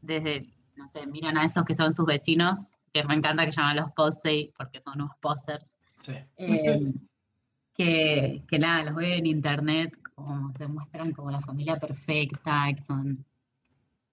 desde, 0.00 0.40
no 0.76 0.88
sé, 0.88 1.06
miran 1.06 1.38
a 1.38 1.44
estos 1.44 1.64
que 1.64 1.74
son 1.74 1.92
sus 1.92 2.06
vecinos, 2.06 2.78
que 2.92 3.04
me 3.04 3.14
encanta 3.14 3.44
que 3.44 3.52
llaman 3.52 3.76
los 3.76 3.92
posey 3.92 4.52
porque 4.56 4.80
son 4.80 4.94
unos 5.00 5.12
posers. 5.20 5.78
Sí. 6.00 6.14
Eh, 6.38 6.92
que, 7.74 8.42
que 8.48 8.58
nada, 8.58 8.84
los 8.84 8.96
ve 8.96 9.16
en 9.18 9.26
internet, 9.26 9.96
como 10.14 10.52
se 10.52 10.66
muestran 10.66 11.12
como 11.12 11.30
la 11.30 11.40
familia 11.40 11.78
perfecta, 11.78 12.66
que 12.74 12.82
son, 12.82 13.24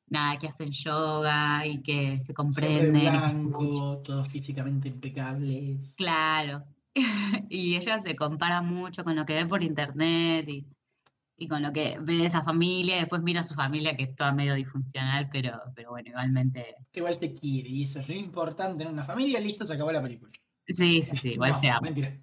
nada, 0.09 0.37
que 0.37 0.47
hacen 0.47 0.71
yoga 0.71 1.65
y 1.65 1.81
que 1.81 2.19
se 2.19 2.33
comprenden. 2.33 3.11
blanco, 3.11 3.97
todos 4.03 4.27
físicamente 4.27 4.87
impecables. 4.87 5.93
Claro. 5.95 6.63
Y 7.49 7.75
ella 7.75 7.99
se 7.99 8.15
compara 8.15 8.61
mucho 8.61 9.03
con 9.03 9.15
lo 9.15 9.25
que 9.25 9.33
ve 9.33 9.45
por 9.45 9.63
internet 9.63 10.47
y, 10.49 10.65
y 11.37 11.47
con 11.47 11.61
lo 11.61 11.71
que 11.71 11.97
ve 11.99 12.15
de 12.15 12.25
esa 12.25 12.43
familia, 12.43 12.97
después 12.97 13.21
mira 13.21 13.39
a 13.39 13.43
su 13.43 13.53
familia 13.53 13.95
que 13.95 14.03
es 14.03 14.15
toda 14.15 14.33
medio 14.33 14.55
disfuncional, 14.55 15.29
pero, 15.31 15.61
pero 15.75 15.91
bueno, 15.91 16.09
igualmente. 16.09 16.75
Igual 16.93 17.17
te 17.17 17.33
quiere 17.33 17.69
y 17.69 17.83
eso 17.83 17.99
es 17.99 18.09
lo 18.09 18.15
importante 18.15 18.83
en 18.83 18.89
una 18.91 19.03
familia. 19.05 19.39
Listo, 19.39 19.65
se 19.65 19.73
acabó 19.73 19.91
la 19.91 20.01
película. 20.01 20.31
Sí, 20.67 21.01
sí, 21.01 21.17
sí, 21.17 21.29
igual 21.33 21.51
No, 21.51 21.57
se 21.57 21.69
ama. 21.69 21.81
Mentira. 21.81 22.19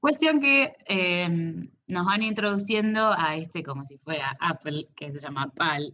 Cuestión 0.00 0.40
que 0.40 0.76
eh, 0.88 1.28
nos 1.88 2.06
van 2.06 2.22
introduciendo 2.22 3.12
a 3.12 3.34
este 3.36 3.62
como 3.62 3.84
si 3.84 3.98
fuera 3.98 4.36
Apple, 4.40 4.88
que 4.94 5.12
se 5.12 5.18
llama 5.18 5.52
PAL, 5.54 5.92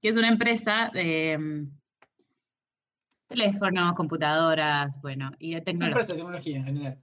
que 0.00 0.08
es 0.08 0.16
una 0.16 0.28
empresa 0.28 0.90
de 0.92 1.36
mm, 1.38 1.68
teléfonos, 3.26 3.92
computadoras, 3.94 5.00
bueno, 5.02 5.30
y 5.38 5.50
de 5.50 5.56
Una 5.56 5.64
tecnología. 5.64 5.88
empresa 5.92 6.12
de 6.12 6.18
tecnología 6.18 6.56
en 6.56 6.64
general. 6.64 6.98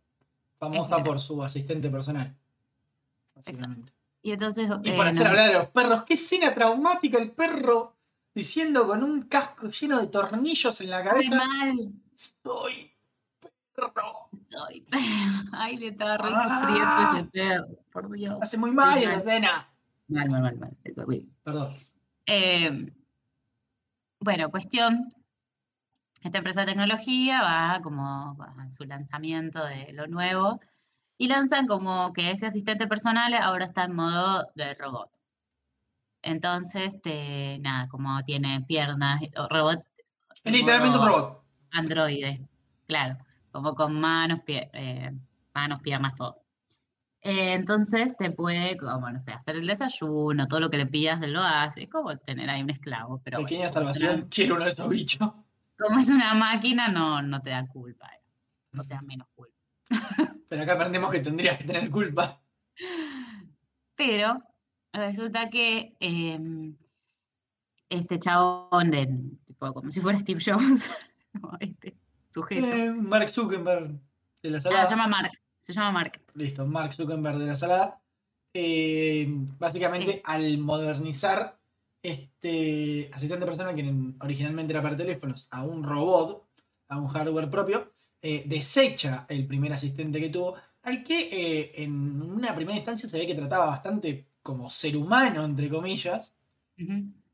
Famosa 0.60 0.84
general. 0.86 1.04
por 1.04 1.20
su 1.20 1.44
asistente 1.44 1.90
personal. 1.90 2.36
Básicamente. 3.36 3.94
Y 4.24 4.32
entonces. 4.32 4.68
Y 4.84 4.90
eh, 4.90 4.96
por 4.96 5.08
hacer 5.08 5.28
hablar 5.28 5.48
de 5.50 5.54
los 5.54 5.68
perros. 5.70 6.04
Qué 6.04 6.16
escena 6.16 6.54
traumática 6.54 7.18
el 7.20 7.32
perro 7.32 7.94
diciendo 8.34 8.88
con 8.88 9.04
un 9.04 9.24
casco 9.24 9.68
lleno 9.70 10.00
de 10.00 10.08
tornillos 10.08 10.82
en 10.82 10.90
la 10.90 11.00
Muy 11.04 11.08
cabeza. 11.30 11.36
mal, 11.36 11.76
Soy 12.16 12.92
perro. 13.76 14.30
soy 14.50 14.82
perro. 14.82 15.02
Ay, 15.54 15.78
le 15.78 15.88
estaba 15.90 16.18
re 16.18 16.30
Ah. 16.34 16.60
sufriendo 16.60 17.20
ese 17.20 17.30
perro, 17.32 17.68
por 17.92 18.12
Dios. 18.12 18.38
Hace 18.42 18.58
muy 18.58 18.72
mal 18.72 19.00
mal. 19.04 19.18
escena. 19.20 19.70
Mal, 20.08 20.30
mal, 20.30 20.42
mal, 20.42 20.58
mal. 20.58 20.78
Eso, 20.84 21.02
horrible. 21.04 21.30
Perdón. 21.44 21.70
Eh, 22.28 22.92
bueno, 24.20 24.50
cuestión. 24.52 25.08
Esta 26.24 26.40
empresa 26.40 26.62
de 26.62 26.68
tecnología 26.68 27.42
va 27.42 27.80
como 27.82 28.36
a 28.44 28.70
su 28.72 28.84
lanzamiento 28.86 29.64
de 29.64 29.94
lo 29.94 30.08
nuevo 30.08 30.60
y 31.18 31.28
lanzan 31.28 31.68
como 31.68 32.12
que 32.12 32.32
ese 32.32 32.48
asistente 32.48 32.88
personal 32.88 33.34
ahora 33.36 33.66
está 33.66 33.84
en 33.86 33.96
modo 33.96 34.46
de 34.56 34.74
robot. 34.76 35.10
Entonces, 36.22 37.02
te- 37.02 37.60
nada, 37.60 37.88
como 37.88 38.22
tiene 38.24 38.62
piernas, 38.62 39.22
robot. 39.50 39.86
Es 40.44 40.52
literalmente 40.54 40.98
un 41.00 41.06
robot. 41.08 41.44
Androide, 41.72 42.42
claro, 42.88 43.18
como 43.52 43.76
con 43.76 44.00
manos, 44.00 44.40
pie- 44.46 44.70
eh, 44.74 45.12
manos, 45.54 45.80
piernas, 45.82 46.16
todo. 46.16 46.42
Eh, 47.30 47.54
entonces 47.54 48.16
te 48.16 48.32
puede, 48.32 48.78
como, 48.78 49.10
no 49.12 49.20
sé, 49.20 49.34
hacer 49.34 49.58
el 49.58 49.68
desayuno, 49.68 50.48
todo 50.48 50.62
lo 50.62 50.70
que 50.70 50.78
le 50.78 50.86
pidas, 50.86 51.22
él 51.22 51.34
lo 51.34 51.42
hace. 51.42 51.84
Es 51.84 51.90
como 51.90 52.16
tener 52.16 52.50
ahí 52.50 52.62
un 52.64 52.70
esclavo, 52.70 53.20
pero 53.24 53.38
bueno, 53.38 53.48
Pequeña 53.48 53.64
una- 53.66 53.70
salvación. 53.74 54.28
Quiero 54.30 54.56
uno 54.56 54.64
de 54.64 54.70
esos 54.72 54.88
bichos. 54.88 55.30
como 55.78 56.00
es 56.00 56.10
una 56.10 56.34
máquina, 56.36 56.88
no, 56.88 57.22
no 57.22 57.42
te 57.42 57.50
da 57.50 57.68
culpa, 57.68 58.08
eh, 58.16 58.22
no 58.72 58.86
te 58.86 58.94
da 58.94 59.02
menos 59.02 59.28
culpa. 59.36 59.54
Pero 60.48 60.64
acá 60.64 60.74
aprendemos 60.74 61.12
que 61.12 61.20
tendrías 61.20 61.58
que 61.58 61.66
tener 61.66 61.90
culpa. 61.90 62.40
Pero 63.96 64.42
resulta 64.94 65.50
que 65.50 65.96
em, 66.00 66.76
este 67.90 68.20
chabón 68.20 68.92
de, 68.92 69.08
tipo, 69.46 69.74
como 69.74 69.90
si 69.90 70.00
fuera 70.02 70.18
Steve 70.20 70.40
Jobs, 70.44 70.96
como 71.42 71.58
este 71.60 71.98
sujeto. 72.32 72.66
Eh, 72.68 72.92
Mark 72.94 73.30
Zuckerberg 73.30 74.00
de 74.44 74.50
la 74.50 74.58
Ah, 74.58 74.62
salada. 74.62 74.86
se 74.86 74.96
llama 74.96 75.08
Mark, 75.08 75.32
se 75.74 75.80
llama 75.80 75.92
Mark. 75.92 76.22
Listo, 76.36 76.66
Mark 76.66 76.94
Zuckerberg 76.94 77.38
de 77.40 77.46
la 77.46 77.58
salada. 77.58 78.00
Eh, 78.54 79.26
básicamente, 79.60 80.14
Sí. 80.14 80.22
al 80.24 80.58
modernizar 80.58 81.58
este 82.02 83.10
asistente 83.14 83.46
personal 83.46 83.76
que 83.76 83.82
en- 83.82 84.16
originalmente 84.22 84.74
era 84.74 84.82
para 84.82 84.96
teléfonos 84.98 85.48
a 85.52 85.64
un 85.64 85.84
robot, 85.84 86.46
a 86.88 86.98
un 87.00 87.08
hardware 87.08 87.50
propio, 87.50 87.94
eh, 88.22 88.44
desecha 88.48 89.26
el 89.30 89.46
primer 89.46 89.74
asistente 89.74 90.20
que 90.20 90.30
tuvo, 90.30 90.56
al 90.84 91.04
que 91.04 91.30
eh, 91.32 91.84
en 91.84 92.22
una 92.22 92.56
primera 92.56 92.78
instancia 92.78 93.10
se 93.10 93.18
ve 93.20 93.28
que 93.28 93.36
trataba 93.36 93.66
bastante 93.68 94.26
como 94.42 94.70
ser 94.70 94.96
humano, 94.96 95.44
entre 95.44 95.70
comillas, 95.70 96.34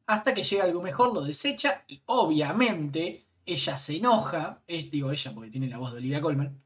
hasta 0.08 0.34
que 0.34 0.44
llega 0.44 0.64
algo 0.64 0.82
mejor, 0.82 1.14
lo 1.14 1.22
desecha 1.22 1.84
y 1.88 2.02
obviamente 2.08 3.26
ella 3.46 3.78
se 3.78 3.98
enoja, 3.98 4.62
es, 4.66 4.90
digo 4.90 5.12
ella 5.12 5.32
porque 5.36 5.52
tiene 5.52 5.68
la 5.68 5.78
voz 5.78 5.92
de 5.92 5.98
Olivia 6.00 6.22
Colman, 6.22 6.60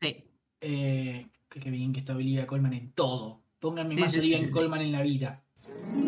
Sí. 0.00 0.24
Eh, 0.62 1.28
que 1.48 1.60
qué 1.60 1.70
bien 1.70 1.92
que 1.92 2.00
está 2.00 2.14
Olivia 2.16 2.46
Colman 2.46 2.72
en 2.72 2.92
todo. 2.92 3.42
Pónganme 3.60 3.90
Sí, 3.90 4.00
más 4.00 4.12
sí, 4.12 4.18
Olivia 4.20 4.38
sí. 4.38 4.48
Colman 4.50 4.80
en 4.80 4.92
la 4.92 5.02
vida. 5.02 5.44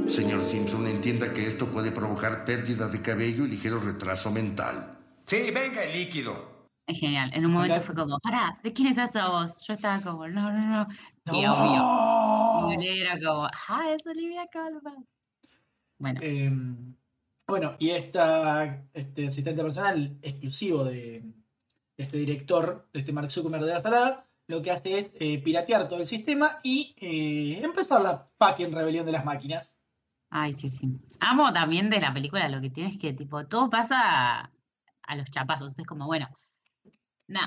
Señor 0.09 0.43
Simpson, 0.43 0.87
entienda 0.87 1.33
que 1.33 1.47
esto 1.47 1.71
puede 1.71 1.91
provocar 1.91 2.45
pérdida 2.45 2.89
de 2.89 3.03
cabello 3.03 3.45
y 3.45 3.49
ligero 3.51 3.79
retraso 3.81 4.31
mental. 4.31 4.99
Sí, 5.27 5.51
venga 5.53 5.83
el 5.85 5.93
líquido. 5.93 6.55
Es 6.87 7.01
genial. 7.01 7.31
En 7.35 7.47
un 7.47 7.53
momento 7.53 7.81
fue 7.81 7.95
como, 7.95 8.19
pará, 8.21 8.59
¿de 8.63 8.73
quién 8.73 8.89
es 8.89 8.99
esa 8.99 9.29
voz? 9.29 9.65
Yo 9.67 9.75
estaba 9.75 10.01
como, 10.03 10.29
no, 10.29 10.53
no, 10.53 10.87
no. 11.25 11.35
Y 11.41 11.47
obvio. 11.47 12.83
Y 12.83 13.01
era 13.01 13.19
como, 13.19 13.47
ah, 13.69 13.91
es 13.95 14.07
Olivia 14.07 14.47
Colman. 14.53 15.07
Bueno, 15.99 16.21
Eh, 16.23 16.51
bueno, 17.47 17.77
y 17.79 17.91
esta, 17.91 18.85
este 18.93 19.27
asistente 19.29 19.63
personal 19.63 20.19
exclusivo 20.23 20.85
de, 20.85 21.23
de 21.97 22.05
este 22.05 22.19
director, 22.19 22.89
de 22.93 23.01
este 23.01 23.13
Mark 23.13 23.31
Zuckerberg 23.31 23.65
de 23.65 23.73
la 23.73 23.81
salada, 23.81 24.27
lo 24.47 24.63
que 24.63 24.71
hace 24.71 24.99
es 24.99 25.15
eh, 25.21 25.39
piratear 25.43 25.89
todo 25.89 26.01
el 26.01 26.07
sistema 26.07 26.61
y 26.63 26.95
eh, 26.99 27.61
empezar 27.65 28.01
la 28.03 28.29
fucking 28.39 28.73
rebelión 28.73 29.07
de 29.07 29.13
las 29.13 29.25
máquinas. 29.25 29.75
ay, 30.31 30.53
sí, 30.53 30.69
sí. 30.71 30.99
Amo 31.21 31.53
también 31.53 31.89
de 31.91 32.01
la 32.01 32.13
película 32.13 32.49
lo 32.49 32.61
que 32.61 32.71
tienes 32.71 32.99
que, 32.99 33.13
tipo, 33.13 33.47
todo 33.47 33.71
pasa 33.71 34.41
a, 34.41 34.51
a 35.03 35.17
los 35.17 35.31
chapazos. 35.31 35.79
Es 35.79 35.87
como, 35.87 36.07
bueno, 36.07 36.29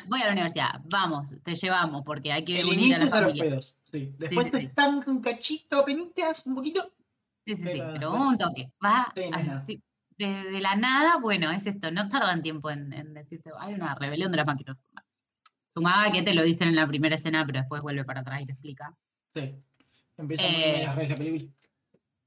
voy 0.08 0.22
a 0.22 0.26
la 0.26 0.32
universidad, 0.32 0.82
vamos, 0.86 1.38
te 1.44 1.56
llevamos, 1.56 2.02
porque 2.06 2.32
hay 2.32 2.44
que 2.44 2.62
El 2.62 2.68
unir 2.68 2.96
a 2.96 3.00
la 3.00 3.06
es 3.06 3.14
a 3.14 3.22
los 3.22 3.30
familia. 3.30 3.44
pedos. 3.50 3.76
Sí. 3.92 4.14
Después 4.18 4.46
sí, 4.48 4.52
te 4.52 4.60
sí. 4.60 4.66
estanca 4.66 5.12
un 5.12 5.22
cachito, 5.22 5.86
penitas, 5.86 6.46
un 6.48 6.56
poquito. 6.56 6.92
Sí, 7.46 7.56
sí, 7.56 7.64
sí, 7.74 7.82
Pero 7.94 8.14
un 8.14 8.38
toque. 8.38 8.72
Va 8.84 9.12
Sí, 9.16 9.30
no 9.30 9.38
es 9.40 9.48
al 9.48 9.48
nada. 9.48 9.64
ti- 9.64 9.82
de, 10.18 10.28
de 10.52 10.62
la 10.62 10.76
nada, 10.76 11.18
bueno, 11.18 11.52
es 11.52 11.68
esto. 11.68 11.92
No 11.92 12.10
tardan 12.10 12.42
tiempo 12.42 12.70
en, 12.72 12.92
en 12.92 13.14
decirte, 13.14 13.52
hay 13.60 13.76
una 13.76 13.94
rebelión 13.96 14.32
de 14.32 14.38
las 14.38 14.48
máquinas. 14.48 14.88
Sumaba 15.68 16.12
que 16.12 16.22
te 16.22 16.34
lo 16.34 16.44
dicen 16.44 16.70
en 16.70 16.76
la 16.76 16.88
primera 16.88 17.16
escena, 17.16 17.46
pero 17.46 17.60
después 17.60 17.82
vuelve 17.84 18.04
para 18.06 18.22
atrás 18.22 18.42
y 18.42 18.46
te 18.46 18.54
explica. 18.54 18.96
Sí. 19.36 19.56
Empieza 20.18 20.44
muy 20.44 20.56
Eh, 20.56 20.72
medias 20.74 20.96
raras 20.96 21.10
la 21.10 21.16
película. 21.16 21.52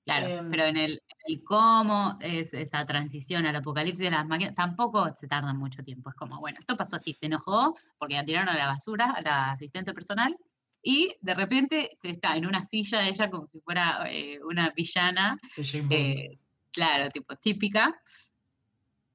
Claro, 0.04 0.26
Em, 0.28 0.50
pero 0.50 0.64
en 0.64 0.76
el, 0.76 0.92
en 0.92 1.18
el 1.26 1.44
cómo 1.44 2.18
es 2.20 2.54
esa 2.54 2.84
transición 2.86 3.46
al 3.46 3.56
apocalipsis 3.56 4.00
de 4.00 4.10
las 4.10 4.26
máquinas, 4.26 4.54
tampoco 4.54 5.12
se 5.14 5.28
tarda 5.28 5.52
mucho 5.52 5.82
tiempo. 5.82 6.10
Es 6.10 6.16
como, 6.16 6.40
bueno, 6.40 6.58
esto 6.58 6.76
pasó 6.76 6.96
así, 6.96 7.12
se 7.12 7.26
enojó 7.26 7.76
porque 7.98 8.14
la 8.14 8.24
tiraron 8.24 8.48
a 8.48 8.56
la 8.56 8.66
basura 8.66 9.12
a 9.12 9.20
la 9.20 9.50
asistente 9.52 9.92
personal 9.92 10.36
y 10.82 11.14
de 11.20 11.34
repente 11.34 11.98
está 12.02 12.36
en 12.36 12.46
una 12.46 12.62
silla 12.62 13.06
ella 13.06 13.28
como 13.30 13.46
si 13.46 13.60
fuera 13.60 14.10
eh, 14.10 14.38
una 14.42 14.70
villana 14.70 15.38
eh, 15.90 16.38
claro, 16.72 17.08
tipo 17.10 17.36
típica, 17.36 18.00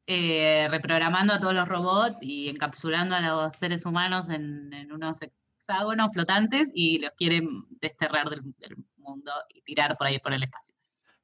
eh, 0.07 0.67
reprogramando 0.69 1.33
a 1.33 1.39
todos 1.39 1.53
los 1.53 1.67
robots 1.67 2.19
y 2.21 2.49
encapsulando 2.49 3.15
a 3.15 3.21
los 3.21 3.55
seres 3.55 3.85
humanos 3.85 4.29
en, 4.29 4.71
en 4.73 4.91
unos 4.91 5.19
hexágonos 5.21 6.13
flotantes 6.13 6.71
y 6.73 6.99
los 6.99 7.11
quieren 7.11 7.47
desterrar 7.81 8.29
del, 8.29 8.41
del 8.57 8.77
mundo 8.97 9.31
y 9.49 9.61
tirar 9.61 9.95
por 9.97 10.07
ahí 10.07 10.19
por 10.19 10.33
el 10.33 10.43
espacio. 10.43 10.75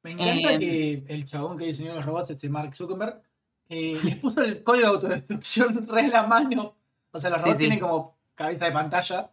Me 0.04 0.12
encanta 0.12 0.54
em, 0.54 0.60
que 0.60 1.06
el 1.08 1.26
chabón 1.26 1.58
que 1.58 1.66
diseñó 1.66 1.96
los 1.96 2.06
robots, 2.06 2.32
este 2.32 2.50
Mark 2.50 2.76
Zuckerberg, 2.76 3.22
eh, 3.70 3.94
les 4.04 4.18
puso 4.18 4.42
el 4.42 4.64
código 4.64 4.88
de 4.88 4.94
autodestrucción 4.94 5.88
re 5.88 6.02
en 6.02 6.12
la 6.12 6.24
mano. 6.26 6.76
O 7.12 7.20
sea, 7.20 7.30
los 7.30 7.42
robots 7.42 7.58
sí. 7.58 7.66
tienen 7.66 7.80
como 7.80 8.18
cabeza 8.36 8.66
de 8.66 8.72
pantalla 8.72 9.32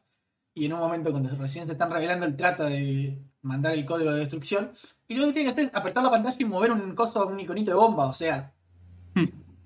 y 0.55 0.67
en 0.67 0.73
un 0.73 0.81
momento 0.81 1.11
cuando 1.11 1.31
recién 1.37 1.67
se 1.67 1.73
están 1.73 1.91
revelando 1.91 2.27
él 2.27 2.37
trata 2.37 2.65
de 2.65 3.19
mandar 3.43 3.75
el 3.75 3.87
código 3.87 4.11
de 4.11 4.19
destrucción 4.19 4.73
y 5.07 5.15
lo 5.15 5.27
que 5.29 5.33
tiene 5.33 5.47
que 5.47 5.53
hacer 5.53 5.65
es 5.67 5.75
apretar 5.75 6.03
la 6.03 6.11
pantalla 6.11 6.37
y 6.39 6.45
mover 6.45 6.73
un 6.73 6.95
coso, 6.95 7.27
un 7.27 7.41
iconito 7.41 7.71
de 7.71 7.77
bomba. 7.77 8.07
O 8.07 8.13
sea. 8.13 8.53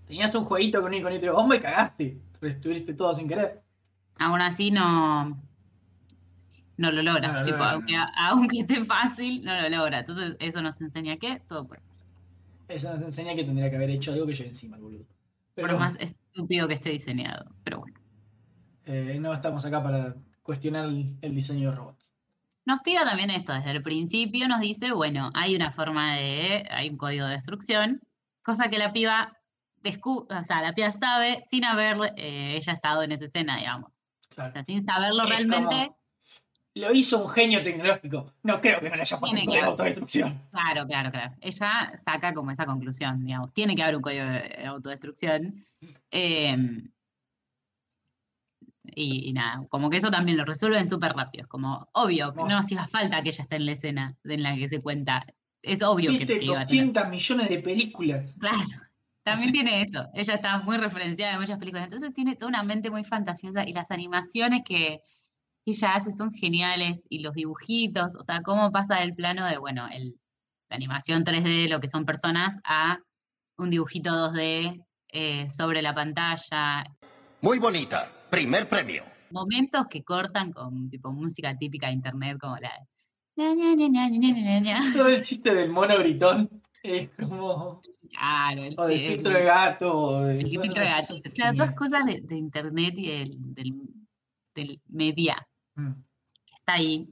Tenías 0.07 0.35
un 0.35 0.45
jueguito 0.45 0.81
con 0.81 0.91
un 0.93 0.99
iconito 0.99 1.27
de 1.27 1.33
bomba 1.33 1.57
y 1.57 1.61
cagaste. 1.61 2.21
Destruiste 2.41 2.95
todo 2.95 3.15
sin 3.15 3.29
querer. 3.29 3.63
Aún 4.19 4.41
así 4.41 4.71
no, 4.71 5.43
no 6.77 6.91
lo 6.91 7.03
logra. 7.03 7.29
No 7.33 7.41
lo 7.41 7.45
tipo, 7.45 7.59
logra, 7.59 7.71
aunque, 7.73 7.93
no. 7.97 8.07
aunque 8.17 8.59
esté 8.61 8.85
fácil, 8.85 9.45
no 9.45 9.61
lo 9.61 9.69
logra. 9.69 10.01
Entonces, 10.01 10.37
eso 10.41 10.63
nos 10.63 10.81
enseña 10.81 11.17
que 11.19 11.41
todo 11.41 11.67
por 11.67 11.81
fácil. 11.81 12.07
Eso 12.69 12.91
nos 12.91 13.03
enseña 13.03 13.35
que 13.35 13.45
tendría 13.45 13.71
que 13.71 13.77
haber 13.77 13.91
hecho 13.91 14.13
algo 14.13 14.27
que 14.27 14.35
yo 14.35 14.45
encima, 14.45 14.77
el 14.77 14.83
boludo. 14.83 15.07
Pero 15.55 15.69
Por 15.69 15.79
más 15.79 15.97
estúpido 16.01 16.67
que 16.69 16.75
esté 16.75 16.91
diseñado. 16.91 17.55
Pero 17.65 17.81
bueno. 17.81 17.99
eh, 18.85 19.19
no 19.21 19.33
estamos 19.33 19.65
acá 19.65 19.83
para 19.83 20.17
cuestionar 20.43 20.87
el, 20.87 21.17
el 21.21 21.35
diseño 21.35 21.71
de 21.71 21.77
robots. 21.77 22.13
Nos 22.65 22.81
tira 22.83 23.05
también 23.05 23.31
esto, 23.31 23.53
desde 23.53 23.73
el 23.73 23.83
principio 23.83 24.47
nos 24.49 24.61
dice, 24.61 24.93
bueno, 24.93 25.31
hay 25.35 25.57
una 25.57 25.71
forma 25.73 26.15
de, 26.17 26.65
hay 26.71 26.91
un 26.91 26.97
código 26.97 27.27
de 27.27 27.35
destrucción, 27.35 28.01
cosa 28.43 28.69
que 28.69 28.79
la 28.79 28.93
piba, 28.93 29.37
o 30.05 30.45
sea, 30.45 30.63
la 30.63 30.73
piba 30.73 30.91
sabe 30.93 31.41
sin 31.43 31.65
haber 31.65 31.97
eh, 32.17 32.57
ella 32.57 32.73
estado 32.73 33.03
en 33.03 33.13
esa 33.13 33.27
escena, 33.27 33.57
digamos. 33.57 34.05
O 34.31 34.35
sea, 34.53 34.65
sin 34.65 34.83
saberlo 34.83 35.25
Es 35.25 35.29
realmente, 35.29 35.87
como- 35.87 36.03
lo 36.75 36.91
hizo 36.93 37.23
un 37.23 37.29
genio 37.29 37.63
tecnológico. 37.63 38.33
No 38.43 38.61
creo 38.61 38.81
que 38.81 38.89
no 38.89 38.97
le 38.97 39.03
haya 39.03 39.21
puesto 39.21 39.37
un 39.37 39.45
código 39.45 39.63
de 39.63 39.69
autodestrucción. 39.69 40.41
Claro, 40.51 40.87
claro, 40.87 41.11
claro. 41.11 41.35
Ella 41.41 41.93
saca 42.03 42.33
como 42.33 42.51
esa 42.51 42.65
conclusión, 42.65 43.25
digamos. 43.27 43.53
Tiene 43.53 43.75
que 43.75 43.83
haber 43.83 43.97
un 43.97 44.03
código 44.03 44.25
de 44.25 44.65
autodestrucción. 44.67 45.55
Em, 46.11 46.91
y, 48.85 49.29
y 49.29 49.33
nada, 49.35 49.67
como 49.69 49.91
que 49.91 49.99
eso 49.99 50.11
también 50.11 50.39
lo 50.39 50.45
resuelven 50.45 50.87
súper 50.87 51.13
rápido. 51.13 51.43
Es 51.43 51.49
como, 51.49 51.89
obvio, 51.93 52.33
que 52.33 52.43
no 52.43 52.57
hacía 52.57 52.87
falta 52.87 53.23
que 53.23 53.29
ella 53.29 53.43
esté 53.43 53.57
en 53.57 53.67
la 53.67 53.73
escena 53.73 54.17
en 54.25 54.43
la 54.43 54.57
que 54.57 54.69
se 54.69 54.81
cuenta. 54.81 55.27
Es 55.63 55.83
obvio 55.83 56.11
que, 56.11 56.25
iba 56.41 56.63
a 56.63 56.67
tener. 56.67 56.87
200 56.87 57.09
millones 57.09 57.49
de 57.51 57.59
películas. 57.59 58.25
Claro, 58.41 58.59
también 59.23 59.49
Sí. 59.49 59.53
tiene 59.53 59.83
eso. 59.83 60.09
Ella 60.15 60.35
está 60.35 60.59
muy 60.63 60.77
referenciada 60.77 61.35
en 61.35 61.41
muchas 61.41 61.59
películas. 61.59 61.85
Entonces 61.85 62.13
tiene 62.13 62.35
toda 62.37 62.49
una 62.49 62.63
mente 62.63 62.91
muy 62.91 63.05
fantasiosa 63.05 63.65
y 63.67 63.73
las 63.73 63.91
animaciones 63.91 64.63
que 64.65 65.01
que 65.65 65.71
ella 65.71 65.95
hace 65.95 66.11
son 66.11 66.33
geniales 66.33 67.07
y 67.09 67.21
los 67.21 67.35
dibujitos, 67.35 68.17
o 68.19 68.23
sea, 68.25 68.43
cómo 68.43 68.73
pasa 68.73 68.97
del 68.97 69.15
plano 69.15 69.47
de, 69.47 69.59
bueno, 69.59 69.87
el, 69.93 70.17
la 70.69 70.75
animación 70.75 71.23
3D, 71.25 71.69
lo 71.69 71.79
que 71.79 71.87
son 71.87 72.05
personas, 72.05 72.59
a 72.65 72.99
un 73.59 73.71
dibujito 73.71 74.11
2D 74.11 74.85
eh, 75.13 75.49
sobre 75.49 75.81
la 75.83 75.95
pantalla. 75.95 76.85
Muy 77.43 77.61
bonita. 77.61 78.11
Primer 78.29 78.69
premio. 78.69 79.05
Momentos 79.31 79.87
que 79.89 80.03
cortan 80.03 80.53
con 80.53 80.89
tipo 80.89 81.13
música 81.13 81.57
típica 81.57 81.87
de 81.87 81.93
internet, 81.93 82.39
como 82.41 82.57
la... 82.57 82.73
Todo 84.93 85.07
el 85.07 85.23
chiste 85.23 85.55
del 85.55 85.71
mono 85.71 85.97
gritón 85.99 86.51
es 86.83 87.09
como. 87.11 87.81
Claro, 88.13 88.63
el, 88.65 88.75
O 88.79 88.87
del 88.87 89.01
filtro 89.01 89.33
de 89.33 89.45
gato. 89.45 90.29
el 90.29 90.47
filtro 90.61 90.85
de 90.85 90.91
es 91.01 91.09
Claro, 91.35 91.55
todas 91.55 91.71
genial. 91.71 91.75
cosas 91.75 92.05
de, 92.07 92.21
de 92.21 92.37
internet 92.37 92.95
y 92.97 93.09
del, 93.11 93.55
del, 93.55 93.75
del 94.55 94.81
media 94.89 95.47
Mm. 95.75 95.93
está 96.55 96.75
ahí. 96.75 97.09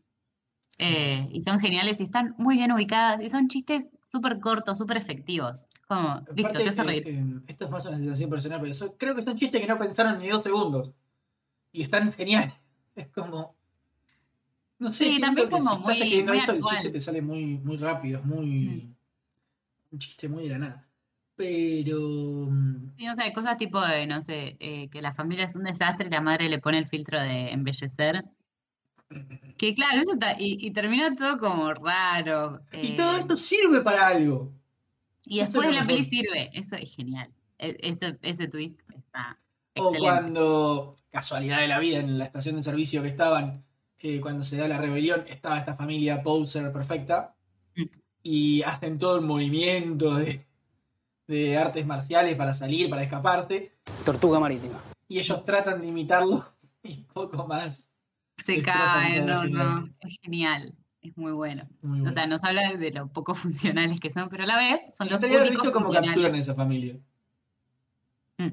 Eh, 0.83 1.29
y 1.33 1.43
son 1.43 1.59
geniales 1.61 2.01
y 2.01 2.05
están 2.05 2.35
muy 2.39 2.57
bien 2.57 2.73
ubicadas 2.73 3.21
y 3.23 3.29
son 3.29 3.49
chistes 3.49 3.91
súper 4.07 4.39
cortos, 4.41 4.79
súper 4.79 4.97
efectivos. 4.99 5.69
Como, 5.89 6.23
listo, 6.35 6.59
te 6.59 6.69
hace 6.69 6.83
reír. 6.83 7.09
eh, 7.09 7.25
esto 7.49 7.65
es 7.67 7.71
más 7.71 7.85
una 7.87 7.97
sensación 7.97 8.29
personal, 8.31 8.61
pero 8.61 8.71
eso- 8.71 8.97
creo 8.99 9.15
que 9.15 9.23
son 9.23 9.37
chistes 9.37 9.61
que 9.61 9.67
no 9.67 9.79
pensaron 9.79 10.19
ni 10.19 10.29
dos 10.29 10.43
segundos. 10.43 10.91
Y 11.73 11.83
están 11.83 12.13
geniales. 12.13 12.55
Es 12.97 13.09
como. 13.09 13.55
No 14.79 14.91
sé, 14.91 15.11
Sí, 15.13 15.21
también 15.21 15.49
que 15.49 15.57
como 15.59 15.75
si 15.75 15.81
muy- 15.81 16.23
muy 16.25 16.39
eso, 16.39 16.53
el 16.53 16.63
chiste 16.63 16.91
te 16.91 17.01
sale 17.01 17.21
muy, 17.23 17.59
muy 17.59 17.77
rápido, 17.77 18.19
es 18.21 18.25
muy. 18.27 18.95
Un 19.93 19.99
chiste 19.99 20.29
muy 20.29 20.45
de 20.45 20.51
la 20.51 20.59
nada. 20.59 20.89
Pero. 21.45 21.99
mm, 22.51 22.91
Sí, 22.99 23.09
o 23.09 23.15
sea, 23.15 23.25
hay 23.25 23.33
cosas 23.33 23.57
tipo 23.57 23.81
de, 23.81 24.07
no 24.07 24.21
sé, 24.21 24.57
eh, 24.61 24.89
que 24.91 25.01
la 25.01 25.11
familia 25.13 25.47
es 25.47 25.57
un 25.57 25.65
desastre 25.65 26.09
y 26.09 26.11
la 26.11 26.21
madre 26.21 26.51
le 26.51 26.59
pone 26.59 26.77
el 26.77 26.87
filtro 26.87 27.19
de 27.19 27.51
embellecer. 27.51 28.23
Que 29.57 29.73
claro, 29.75 30.01
eso 30.01 30.13
está, 30.13 30.35
y, 30.39 30.59
y 30.65 30.71
termina 30.71 31.15
todo 31.15 31.39
como 31.39 31.73
raro. 31.73 32.61
Y 32.73 32.95
todo 32.97 33.17
eh, 33.17 33.21
esto 33.21 33.37
sirve 33.39 33.81
para 33.81 34.07
algo. 34.07 34.53
y 35.25 35.39
después 35.41 35.67
es 35.69 35.75
de 35.75 35.81
la 35.81 35.87
peli 35.87 36.03
sirve. 36.05 36.51
Eso 36.53 36.77
es 36.77 36.95
genial. 36.95 37.31
E- 37.59 37.77
Ese, 37.81 38.19
ese 38.23 38.49
twist 38.49 38.83
está 38.95 39.39
O 39.77 39.89
excelente. 39.89 40.01
cuando, 40.01 40.97
casualidad 41.11 41.61
de 41.61 41.69
la 41.69 41.79
vida, 41.81 41.99
en 42.01 42.19
la 42.19 42.27
estación 42.27 42.57
de 42.57 42.63
servicio 42.63 43.03
que 43.03 43.09
estaban, 43.09 43.65
eh, 43.99 44.21
cuando 44.21 44.45
se 44.45 44.59
da 44.59 44.69
la 44.69 44.79
rebelión, 44.79 45.25
estaba 45.29 45.59
esta 45.59 45.75
familia 45.75 46.23
poser 46.23 46.71
perfecta 46.71 47.35
Mm. 47.77 47.83
y 48.23 48.63
hacen 48.63 48.99
todo 48.99 49.17
el 49.17 49.23
movimiento 49.25 50.15
de, 50.17 50.45
de 51.31 51.57
artes 51.57 51.87
marciales 51.87 52.37
para 52.37 52.53
salir, 52.53 52.91
para 52.91 53.03
escaparse, 53.05 53.73
Tortuga 54.05 54.41
marítima. 54.41 54.83
y 55.09 55.19
ellos 55.19 55.45
tratan 55.45 55.81
de 55.81 55.87
imitarlo 55.87 56.45
y 56.83 56.97
poco 57.05 57.47
más. 57.47 57.89
Se 58.37 58.61
cae, 58.63 59.23
no, 59.23 59.45
no, 59.45 59.89
es 60.01 60.19
genial, 60.23 60.75
es 61.03 61.17
muy 61.17 61.33
bueno. 61.33 61.69
Muy 61.83 62.01
O 62.07 62.11
sea, 62.11 62.27
nos 62.27 62.43
habla 62.43 62.73
de 62.73 62.91
lo 62.91 63.07
poco 63.09 63.35
funcionales 63.43 64.01
que 64.01 64.11
son, 64.11 64.29
pero 64.29 64.43
a 64.43 64.47
la 64.47 64.57
vez 64.57 64.95
son 64.95 65.09
los 65.09 65.23
únicos 65.23 65.51
visto 65.51 65.73
cómo 65.73 65.91
capturan 65.93 66.35
esa 66.35 66.55
familia. 66.55 66.99
Mm. 68.39 68.49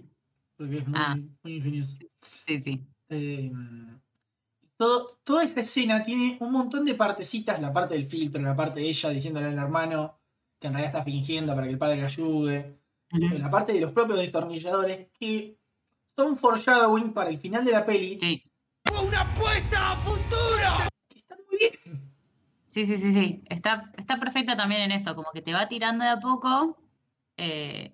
Porque 0.58 0.78
es 0.78 0.88
muy, 0.88 1.00
Ah. 1.00 1.18
muy 1.44 1.56
ingenioso. 1.56 1.96
Sí, 2.46 2.60
sí. 2.60 2.84
Eh, 3.10 3.52
todo, 4.76 5.08
toda 5.24 5.44
esa 5.44 5.62
escena 5.62 6.04
tiene 6.04 6.38
un 6.42 6.52
montón 6.52 6.86
de 6.86 6.94
partecitas, 6.94 7.60
la 7.62 7.74
parte 7.74 7.96
del 7.96 8.06
filtro, 8.06 8.42
la 8.42 8.56
parte 8.56 8.82
de 8.82 8.90
ella 8.90 9.10
diciéndole 9.10 9.48
al 9.48 9.58
hermano 9.58 10.20
que 10.60 10.68
en 10.68 10.74
realidad 10.74 10.94
está 10.96 11.04
fingiendo 11.04 11.54
para 11.56 11.68
que 11.68 11.74
el 11.74 11.78
padre 11.78 11.98
le 11.98 12.04
ayude, 12.06 12.80
Ujú. 13.14 13.26
eh, 13.36 13.40
la 13.40 13.50
parte 13.50 13.74
de 13.74 13.82
los 13.82 13.92
propios 13.92 14.20
destornilladores 14.20 15.08
que 15.18 15.58
son 16.16 16.36
foreshadowing 16.36 17.14
para 17.14 17.30
el 17.30 17.38
final 17.38 17.64
de 17.64 17.72
la 17.72 17.86
peli, 17.86 18.18
Sí, 18.20 18.44
¡Una 19.06 19.22
apuesta 19.22 19.92
a 19.92 19.98
futuro! 19.98 20.90
que 21.10 21.20
están 21.20 21.38
muy 21.50 21.58
bien. 21.60 22.12
sí, 22.66 22.86
sí, 22.86 22.98
sí, 22.98 23.12
sí. 23.14 23.44
Está, 23.50 23.92
está 23.98 24.18
perfecta 24.18 24.56
también 24.56 24.82
en 24.82 24.92
eso, 24.92 25.14
como 25.16 25.32
que 25.32 25.42
te 25.42 25.54
va 25.54 25.68
tirando 25.68 26.04
de 26.04 26.10
a 26.12 26.20
poco 26.20 26.78
eh, 27.38 27.94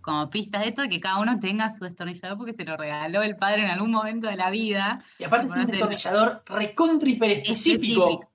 como 0.00 0.30
pistas 0.30 0.62
de 0.62 0.68
esto 0.68 0.84
y 0.84 0.88
que 0.88 1.00
cada 1.00 1.20
uno 1.20 1.38
tenga 1.40 1.68
su 1.70 1.84
destornillador 1.84 2.38
porque 2.38 2.52
se 2.52 2.64
lo 2.64 2.76
regaló 2.76 3.22
el 3.22 3.36
padre 3.36 3.64
en 3.64 3.70
algún 3.70 3.90
momento 3.90 4.28
de 4.28 4.36
la 4.36 4.50
vida. 4.50 5.02
Y 5.18 5.24
aparte 5.24 5.46
es 5.48 5.52
un 5.52 5.66
destornillador 5.66 6.42
recontra 6.46 7.08
hiper 7.08 7.30
específico. 7.30 8.04
Específico. 8.08 8.32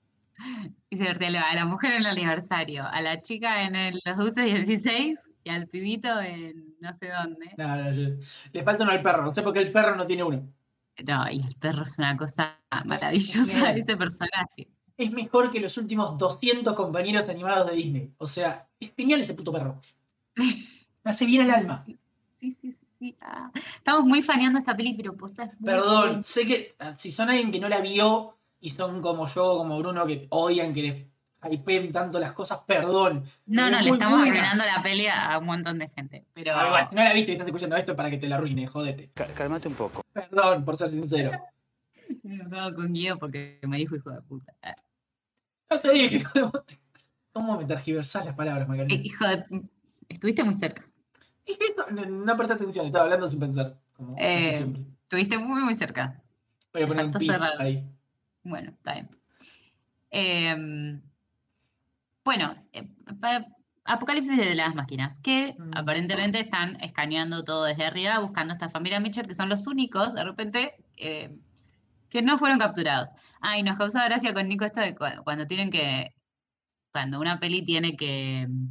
Y 0.90 0.98
se 0.98 1.08
a 1.08 1.56
la 1.56 1.66
mujer 1.66 1.92
en 1.94 2.02
el 2.02 2.08
aniversario, 2.08 2.86
a 2.86 3.02
la 3.02 3.22
chica 3.22 3.64
en 3.64 3.76
el, 3.76 4.00
los 4.06 4.18
dulces 4.18 4.46
16 4.46 5.32
y 5.44 5.50
al 5.50 5.68
pibito 5.68 6.20
en 6.20 6.76
no 6.80 6.94
sé 6.94 7.10
dónde. 7.10 7.52
No, 7.58 7.76
no, 7.76 7.92
yo- 7.92 8.16
le 8.52 8.64
falta 8.64 8.84
uno 8.84 8.92
al 8.92 9.02
perro, 9.02 9.24
no 9.24 9.34
sé 9.34 9.42
por 9.42 9.54
qué 9.54 9.60
el 9.62 9.72
perro 9.72 9.96
no 9.96 10.06
tiene 10.06 10.24
uno. 10.24 10.48
No, 11.06 11.30
y 11.32 11.40
el 11.42 11.56
perro 11.56 11.84
es 11.84 11.98
una 11.98 12.16
cosa 12.16 12.60
maravillosa, 12.86 13.72
ese 13.72 13.98
personaje. 13.98 14.68
Es 14.96 15.12
mejor 15.12 15.52
que 15.52 15.60
los 15.60 15.76
últimos 15.78 16.18
200 16.18 16.76
compañeros 16.76 17.28
animados 17.30 17.70
de 17.70 17.76
Disney. 17.76 18.14
O 18.18 18.28
sea, 18.28 18.68
es 18.80 18.94
genial 18.96 19.22
ese 19.22 19.34
puto 19.34 19.52
perro. 19.52 19.82
Me 20.36 21.12
hace 21.12 21.26
bien 21.26 21.42
el 21.42 21.52
alma. 21.52 21.84
Sí, 22.36 22.52
sí, 22.52 22.72
sí, 22.72 22.86
sí. 23.00 23.16
ah. 23.22 23.52
Estamos 23.56 24.06
muy 24.06 24.22
faneando 24.22 24.60
esta 24.60 24.76
peli, 24.76 24.94
pero 24.94 25.16
posta 25.18 25.52
Perdón, 25.64 26.24
sé 26.24 26.46
que 26.46 26.76
ah, 26.80 26.96
si 26.96 27.12
son 27.12 27.30
alguien 27.30 27.52
que 27.52 27.60
no 27.60 27.70
la 27.70 27.82
vio 27.82 28.38
y 28.66 28.70
son 28.70 29.02
como 29.02 29.28
yo, 29.28 29.58
como 29.58 29.78
Bruno, 29.78 30.06
que 30.08 30.26
odian 30.30 30.74
que 30.74 30.82
les 30.82 31.52
hypeen 31.52 31.92
tanto 31.92 32.18
las 32.20 32.32
cosas, 32.32 32.62
perdón. 32.66 33.26
No, 33.46 33.70
no, 33.70 33.78
es 33.80 33.84
le 33.86 33.92
estamos 33.92 34.20
buena. 34.20 34.32
arruinando 34.34 34.66
la 34.66 34.82
peli 34.82 35.08
a 35.08 35.38
un 35.38 35.46
montón 35.46 35.80
de 35.80 35.90
gente. 35.90 36.26
Pero 36.34 36.54
Ah, 36.56 36.88
si 36.90 36.96
no 36.96 37.04
la 37.04 37.12
viste 37.14 37.32
y 37.32 37.36
estás 37.36 37.48
escuchando 37.48 37.76
esto 37.76 37.94
para 37.96 38.10
que 38.10 38.18
te 38.18 38.30
la 38.30 38.38
arruine, 38.38 38.66
jodete. 38.66 39.12
Cálmate 39.36 39.68
un 39.68 39.74
poco. 39.76 40.02
Perdón, 40.14 40.64
por 40.64 40.78
ser 40.78 40.88
sincero. 40.88 41.32
me 42.24 42.36
enojado 42.36 42.74
con 42.76 42.94
Guido 42.94 43.18
porque 43.18 43.60
me 43.64 43.76
dijo 43.78 43.98
hijo 43.98 44.10
de 44.12 44.22
puta. 44.22 44.54
No 45.70 45.80
te 45.82 45.92
dije. 45.92 46.24
¿Cómo 47.34 47.58
me 47.58 47.66
tergiversás 47.66 48.26
las 48.26 48.36
palabras, 48.36 48.66
eh, 48.66 48.70
Macarena? 48.70 48.94
Hijo 48.94 49.28
de... 49.28 49.64
Estuviste 50.08 50.44
muy 50.44 50.54
cerca. 50.54 50.84
No, 51.92 52.06
no 52.06 52.38
presté 52.38 52.54
atención, 52.54 52.86
estaba 52.86 53.04
hablando 53.04 53.30
sin 53.30 53.40
pensar. 53.40 53.76
Como 53.98 54.16
Eh, 54.18 54.56
siempre. 54.56 54.84
Estuviste 55.02 55.38
muy, 55.38 55.62
muy 55.64 55.74
cerca. 55.74 56.22
Voy 56.72 56.84
a 56.84 56.88
poner 56.88 57.06
un 57.08 57.20
cerrar. 57.20 57.60
ahí. 57.60 57.84
Bueno, 58.44 58.72
está 58.72 58.94
bien. 58.94 59.10
Em, 60.12 61.02
bueno, 62.24 62.56
eh, 62.72 62.88
Apocalipsis 63.86 64.38
de 64.38 64.56
las 64.56 64.76
máquinas, 64.76 65.20
que 65.20 65.56
Mm. 65.58 65.72
aparentemente 65.76 66.40
están 66.40 66.78
escaneando 66.82 67.44
todo 67.44 67.66
desde 67.66 67.86
arriba, 67.86 68.20
buscando 68.20 68.54
a 68.54 68.56
esta 68.56 68.70
familia 68.70 69.00
Mitchell, 69.02 69.26
que 69.28 69.36
son 69.36 69.50
los 69.50 69.68
únicos, 69.68 70.14
de 70.14 70.24
repente, 70.24 70.76
eh, 70.96 71.36
que 72.10 72.22
no 72.22 72.38
fueron 72.38 72.60
capturados. 72.60 73.10
Ah, 73.42 73.58
y 73.58 73.64
nos 73.64 73.78
causa 73.78 74.06
gracia 74.06 74.34
con 74.34 74.48
Nico 74.48 74.64
esto 74.66 74.80
de 74.80 74.96
cua- 74.96 75.22
cuando 75.24 75.48
tienen 75.48 75.70
que, 75.70 76.14
cuando 76.94 77.20
una 77.20 77.40
peli 77.40 77.66
tiene 77.66 77.98
que 77.98 78.48
mm, 78.48 78.68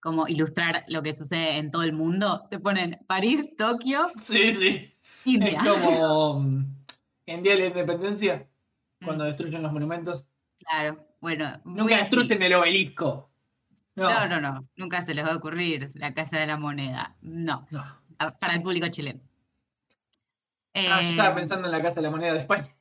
como 0.00 0.28
ilustrar 0.28 0.84
lo 0.88 1.02
que 1.02 1.14
sucede 1.14 1.56
en 1.56 1.70
todo 1.70 1.82
el 1.82 1.94
mundo, 1.94 2.46
te 2.50 2.58
ponen 2.60 2.98
París, 3.08 3.56
Tokio, 3.56 4.08
Sí, 4.16 4.54
sí. 4.54 4.94
India. 5.24 5.62
Es 5.64 5.68
como 5.68 6.44
en 7.26 7.42
Día 7.42 7.52
de 7.54 7.60
la 7.60 7.66
Independencia, 7.66 8.46
Mm, 9.00 9.04
cuando 9.06 9.24
destruyen 9.24 9.62
los 9.62 9.72
monumentos. 9.72 10.28
Claro, 10.58 11.06
bueno. 11.20 11.60
Nunca 11.64 11.96
así. 11.96 12.02
destruyen 12.16 12.42
el 12.42 12.54
obelisco. 12.54 13.30
No, 13.96 14.08
No, 14.10 14.26
no, 14.28 14.40
no, 14.40 14.68
nunca 14.76 15.02
se 15.02 15.14
les 15.14 15.24
va 15.24 15.32
a 15.32 15.36
ocurrir 15.36 15.90
la 15.94 16.14
Casa 16.14 16.38
de 16.38 16.46
la 16.46 16.56
Moneda. 16.56 17.16
No, 17.20 17.66
no. 17.70 17.82
para 18.40 18.54
el 18.54 18.62
público 18.62 18.86
chileno. 18.88 19.20
Ah, 20.74 21.00
yo 21.02 21.08
Eh, 21.08 21.10
estaba 21.10 21.34
pensando 21.34 21.66
en 21.66 21.72
la 21.72 21.82
Casa 21.82 21.96
de 21.96 22.02
la 22.02 22.10
Moneda 22.10 22.32
de 22.34 22.40
España. 22.40 22.74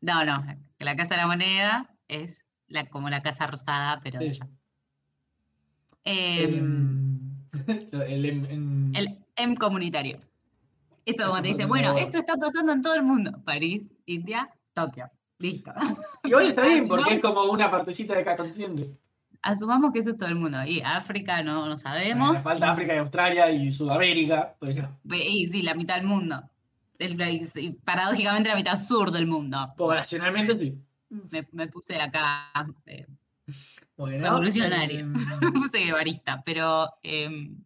no, 0.00 0.24
no, 0.24 0.44
la 0.80 0.96
Casa 0.96 1.14
de 1.14 1.20
la 1.22 1.26
Moneda 1.26 1.90
es 2.08 2.48
la, 2.68 2.86
como 2.86 3.08
la 3.10 3.22
Casa 3.22 3.46
Rosada, 3.46 4.00
pero 4.02 4.20
Sí. 4.20 4.38
Em, 6.04 7.20
El, 7.52 7.52
el, 8.02 8.24
en- 8.26 8.92
el 8.94 9.18
M 9.36 9.56
comunitario. 9.56 10.18
Esto 11.04 11.26
como 11.26 11.42
te 11.42 11.48
dice, 11.48 11.66
bueno, 11.66 11.96
esto 11.98 12.18
está 12.18 12.36
pasando 12.36 12.72
en 12.72 12.82
todo 12.82 12.94
el 12.94 13.02
mundo. 13.02 13.42
París, 13.44 13.96
India, 14.06 14.48
Tokio. 14.72 15.06
Listo. 15.38 15.72
Igual 16.24 16.46
está 16.48 16.66
bien, 16.66 16.86
porque 16.88 17.14
es 17.14 17.20
como 17.20 17.42
una 17.44 17.70
partecita 17.70 18.14
de 18.14 18.24
cada 18.24 18.36
continente. 18.36 18.90
Asumamos 19.42 19.92
que 19.92 19.98
eso 19.98 20.10
es 20.10 20.16
todo 20.16 20.30
el 20.30 20.36
mundo. 20.36 20.64
Y 20.64 20.80
África 20.80 21.42
no, 21.42 21.66
no 21.66 21.76
sabemos. 21.76 22.28
Bueno, 22.28 22.42
falta 22.42 22.70
África 22.70 22.94
y 22.94 22.98
Australia 22.98 23.50
y 23.50 23.70
Sudamérica. 23.70 24.56
Pero 24.58 24.88
Y 25.10 25.46
sí, 25.46 25.62
la 25.62 25.74
mitad 25.74 25.96
del 25.96 26.06
mundo. 26.06 26.42
el 26.98 27.20
y 27.20 27.72
paradójicamente 27.84 28.48
la 28.48 28.56
mitad 28.56 28.76
sur 28.76 29.10
del 29.10 29.26
mundo. 29.26 29.74
Poblacionalmente 29.76 30.58
sí. 30.58 30.78
Me, 31.30 31.46
me 31.52 31.68
puse 31.68 32.00
acá 32.00 32.50
eh, 32.86 33.06
Bueno, 33.96 34.42
em, 34.42 35.12
me 35.42 35.52
puse 35.52 35.78
guevarista, 35.78 36.42
pero 36.42 36.88
em, 37.02 37.62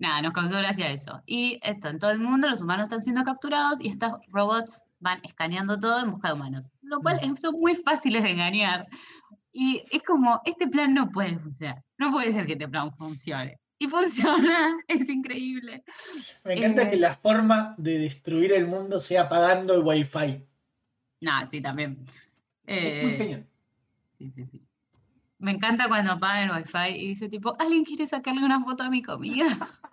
nada, 0.00 0.22
nos 0.22 0.32
causó 0.32 0.56
gracia 0.56 0.90
eso. 0.90 1.22
Y 1.26 1.60
esto, 1.62 1.88
en 1.88 1.98
todo 2.00 2.10
el 2.10 2.18
mundo 2.18 2.48
los 2.48 2.62
humanos 2.62 2.84
están 2.84 3.02
siendo 3.02 3.22
capturados 3.22 3.80
y 3.80 3.88
estos 3.88 4.12
robots 4.28 4.86
van 4.98 5.20
escaneando 5.22 5.78
todo 5.78 6.00
en 6.00 6.10
busca 6.10 6.28
de 6.28 6.34
humanos, 6.34 6.72
lo 6.82 6.98
cual 7.00 7.20
es- 7.22 7.40
son 7.40 7.54
muy 7.60 7.74
fáciles 7.76 8.22
de 8.24 8.30
engañar. 8.30 8.88
Y 9.52 9.82
es 9.92 10.02
como, 10.02 10.40
este 10.44 10.66
plan 10.68 10.92
no 10.94 11.10
puede 11.10 11.38
funcionar, 11.38 11.82
no 11.98 12.10
puede 12.10 12.32
ser 12.32 12.46
que 12.46 12.52
este 12.54 12.68
plan 12.68 12.92
funcione. 12.92 13.58
Y 13.78 13.88
funciona, 13.88 14.76
es 14.88 15.08
increíble. 15.08 15.82
me 16.44 16.54
encanta 16.54 16.82
eh, 16.82 16.90
que 16.90 16.96
la 16.96 17.14
forma 17.14 17.74
de 17.78 17.98
destruir 17.98 18.52
el 18.52 18.66
mundo 18.66 19.00
sea 19.00 19.22
apagando 19.22 19.74
el 19.74 19.82
wifi. 19.82 20.44
Nada, 21.22 21.46
sí, 21.46 21.60
también. 21.60 21.96
Es 22.06 23.02
muy 23.02 23.12
Eh, 23.12 23.16
genial. 23.18 23.46
Sí, 24.18 24.28
sí, 24.30 24.44
sí. 24.44 24.62
Me 25.38 25.52
encanta 25.52 25.88
cuando 25.88 26.12
apagan 26.12 26.50
el 26.50 26.56
wifi 26.56 26.94
y 26.96 27.08
dice 27.08 27.28
tipo, 27.30 27.54
¿alguien 27.58 27.84
quiere 27.84 28.06
sacarle 28.06 28.44
una 28.44 28.60
foto 28.60 28.82
a 28.84 28.90
mi 28.90 29.02
comida? 29.02 29.46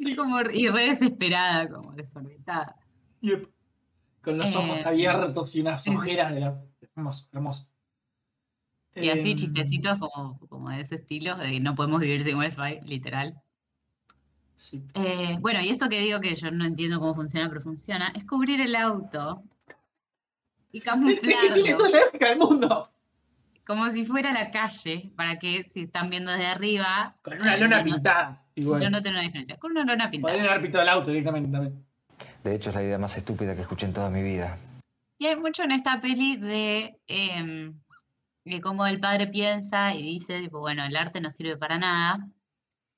Sí. 0.00 0.16
Como, 0.16 0.40
y 0.40 0.68
re 0.68 0.88
desesperada, 0.88 1.68
como 1.68 1.92
desorbitada. 1.92 2.74
Yep. 3.20 3.48
Con 4.22 4.38
los 4.38 4.54
ojos 4.56 4.80
eh, 4.80 4.88
abiertos 4.88 5.54
y 5.54 5.60
unas 5.60 5.86
ojeras 5.86 6.32
de 6.32 6.40
la. 6.40 6.62
Hermoso, 6.80 7.28
hermoso. 7.32 7.68
Y 8.94 9.08
así 9.10 9.32
Em, 9.32 9.36
chistecitos 9.36 9.98
como, 9.98 10.38
como 10.48 10.70
de 10.70 10.80
ese 10.80 10.96
estilo, 10.96 11.36
de 11.36 11.60
no 11.60 11.74
podemos 11.74 12.00
vivir 12.00 12.24
sin 12.24 12.36
wifi, 12.36 12.80
literal. 12.84 13.40
sí. 14.56 14.82
Eh, 14.94 15.36
bueno, 15.40 15.60
y 15.60 15.68
esto 15.68 15.88
que 15.88 16.00
digo 16.00 16.20
que 16.20 16.34
yo 16.34 16.50
no 16.50 16.64
entiendo 16.64 16.98
cómo 16.98 17.14
funciona, 17.14 17.48
pero 17.48 17.60
funciona, 17.60 18.12
es 18.16 18.24
cubrir 18.24 18.60
el 18.60 18.74
auto 18.74 19.42
y 20.72 20.80
camuflarlo 20.80 21.78
como 23.66 23.88
si 23.88 24.04
fuera 24.04 24.32
la 24.32 24.50
calle, 24.50 25.10
para 25.16 25.38
que 25.38 25.64
si 25.64 25.82
están 25.82 26.10
viendo 26.10 26.30
desde 26.32 26.46
arriba, 26.46 27.16
Con 27.22 27.40
una 27.40 27.54
eh, 27.56 27.60
lona 27.60 27.78
no- 27.78 27.84
pintada. 27.84 28.42
Igual. 28.54 28.82
no 28.82 28.90
noten 28.90 29.12
una 29.12 29.22
diferencia. 29.22 29.56
Con 29.58 29.70
una 29.72 29.84
lona 29.84 30.10
pintada. 30.10 30.32
Podrían 30.34 30.50
haber 30.50 30.62
pintado 30.62 30.82
el 30.82 30.88
auto 30.88 31.10
directamente 31.10 31.50
también. 31.50 31.84
De 32.44 32.54
hecho, 32.54 32.70
es 32.70 32.76
la 32.76 32.82
idea 32.82 32.98
más 32.98 33.16
estúpida 33.16 33.54
que 33.54 33.62
escuché 33.62 33.86
en 33.86 33.92
toda 33.92 34.10
mi 34.10 34.22
vida. 34.22 34.56
Y 35.18 35.26
hay 35.26 35.36
mucho 35.36 35.62
en 35.62 35.72
esta 35.72 36.00
peli 36.00 36.36
de, 36.36 36.98
em, 37.06 37.78
de 38.44 38.60
cómo 38.60 38.86
el 38.86 38.98
padre 38.98 39.26
piensa 39.26 39.94
y 39.94 40.02
dice, 40.02 40.40
tipo, 40.40 40.58
bueno, 40.60 40.84
el 40.84 40.96
arte 40.96 41.20
no 41.20 41.30
sirve 41.30 41.56
para 41.56 41.78
nada, 41.78 42.26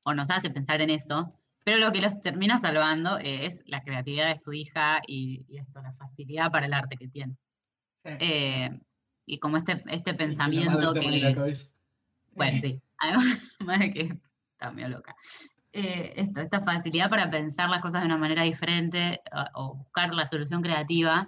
o 0.05 0.15
nos 0.15 0.31
hace 0.31 0.51
pensar 0.51 0.81
en 0.81 0.91
eso, 0.91 1.33
pero 1.65 1.79
lo 1.79 1.93
que 1.93 2.01
los 2.01 2.21
termina 2.21 2.59
salvando 2.59 3.19
es 3.19 3.63
la 3.67 3.81
creatividad 3.83 4.29
de 4.29 4.37
su 4.37 4.53
hija 4.53 5.01
y, 5.07 5.45
y 5.49 5.59
esto, 5.59 5.81
la 5.83 5.93
facilidad 5.93 6.51
para 6.51 6.67
el 6.67 6.73
arte 6.75 6.97
que 6.97 7.09
tiene. 7.09 7.35
Eh, 8.05 8.17
Eh, 8.21 8.81
y 9.33 9.39
como 9.39 9.57
este, 9.57 9.83
este 9.89 10.13
pensamiento 10.13 10.93
que, 10.93 11.35
bueno, 12.35 12.59
sí, 12.61 12.83
además 12.99 13.27
de 13.81 13.93
que 13.93 14.01
está 14.53 14.71
medio 14.73 14.91
loca. 14.91 15.17
Eh, 15.73 16.13
esto, 16.17 16.43
esta 16.43 16.61
facilidad 16.61 17.09
para 17.09 17.31
pensar 17.31 17.71
las 17.71 17.81
cosas 17.81 18.03
de 18.03 18.07
una 18.09 18.19
manera 18.19 18.43
diferente 18.43 19.23
o, 19.55 19.63
o 19.71 19.75
buscar 19.77 20.13
la 20.13 20.27
solución 20.27 20.61
creativa 20.61 21.27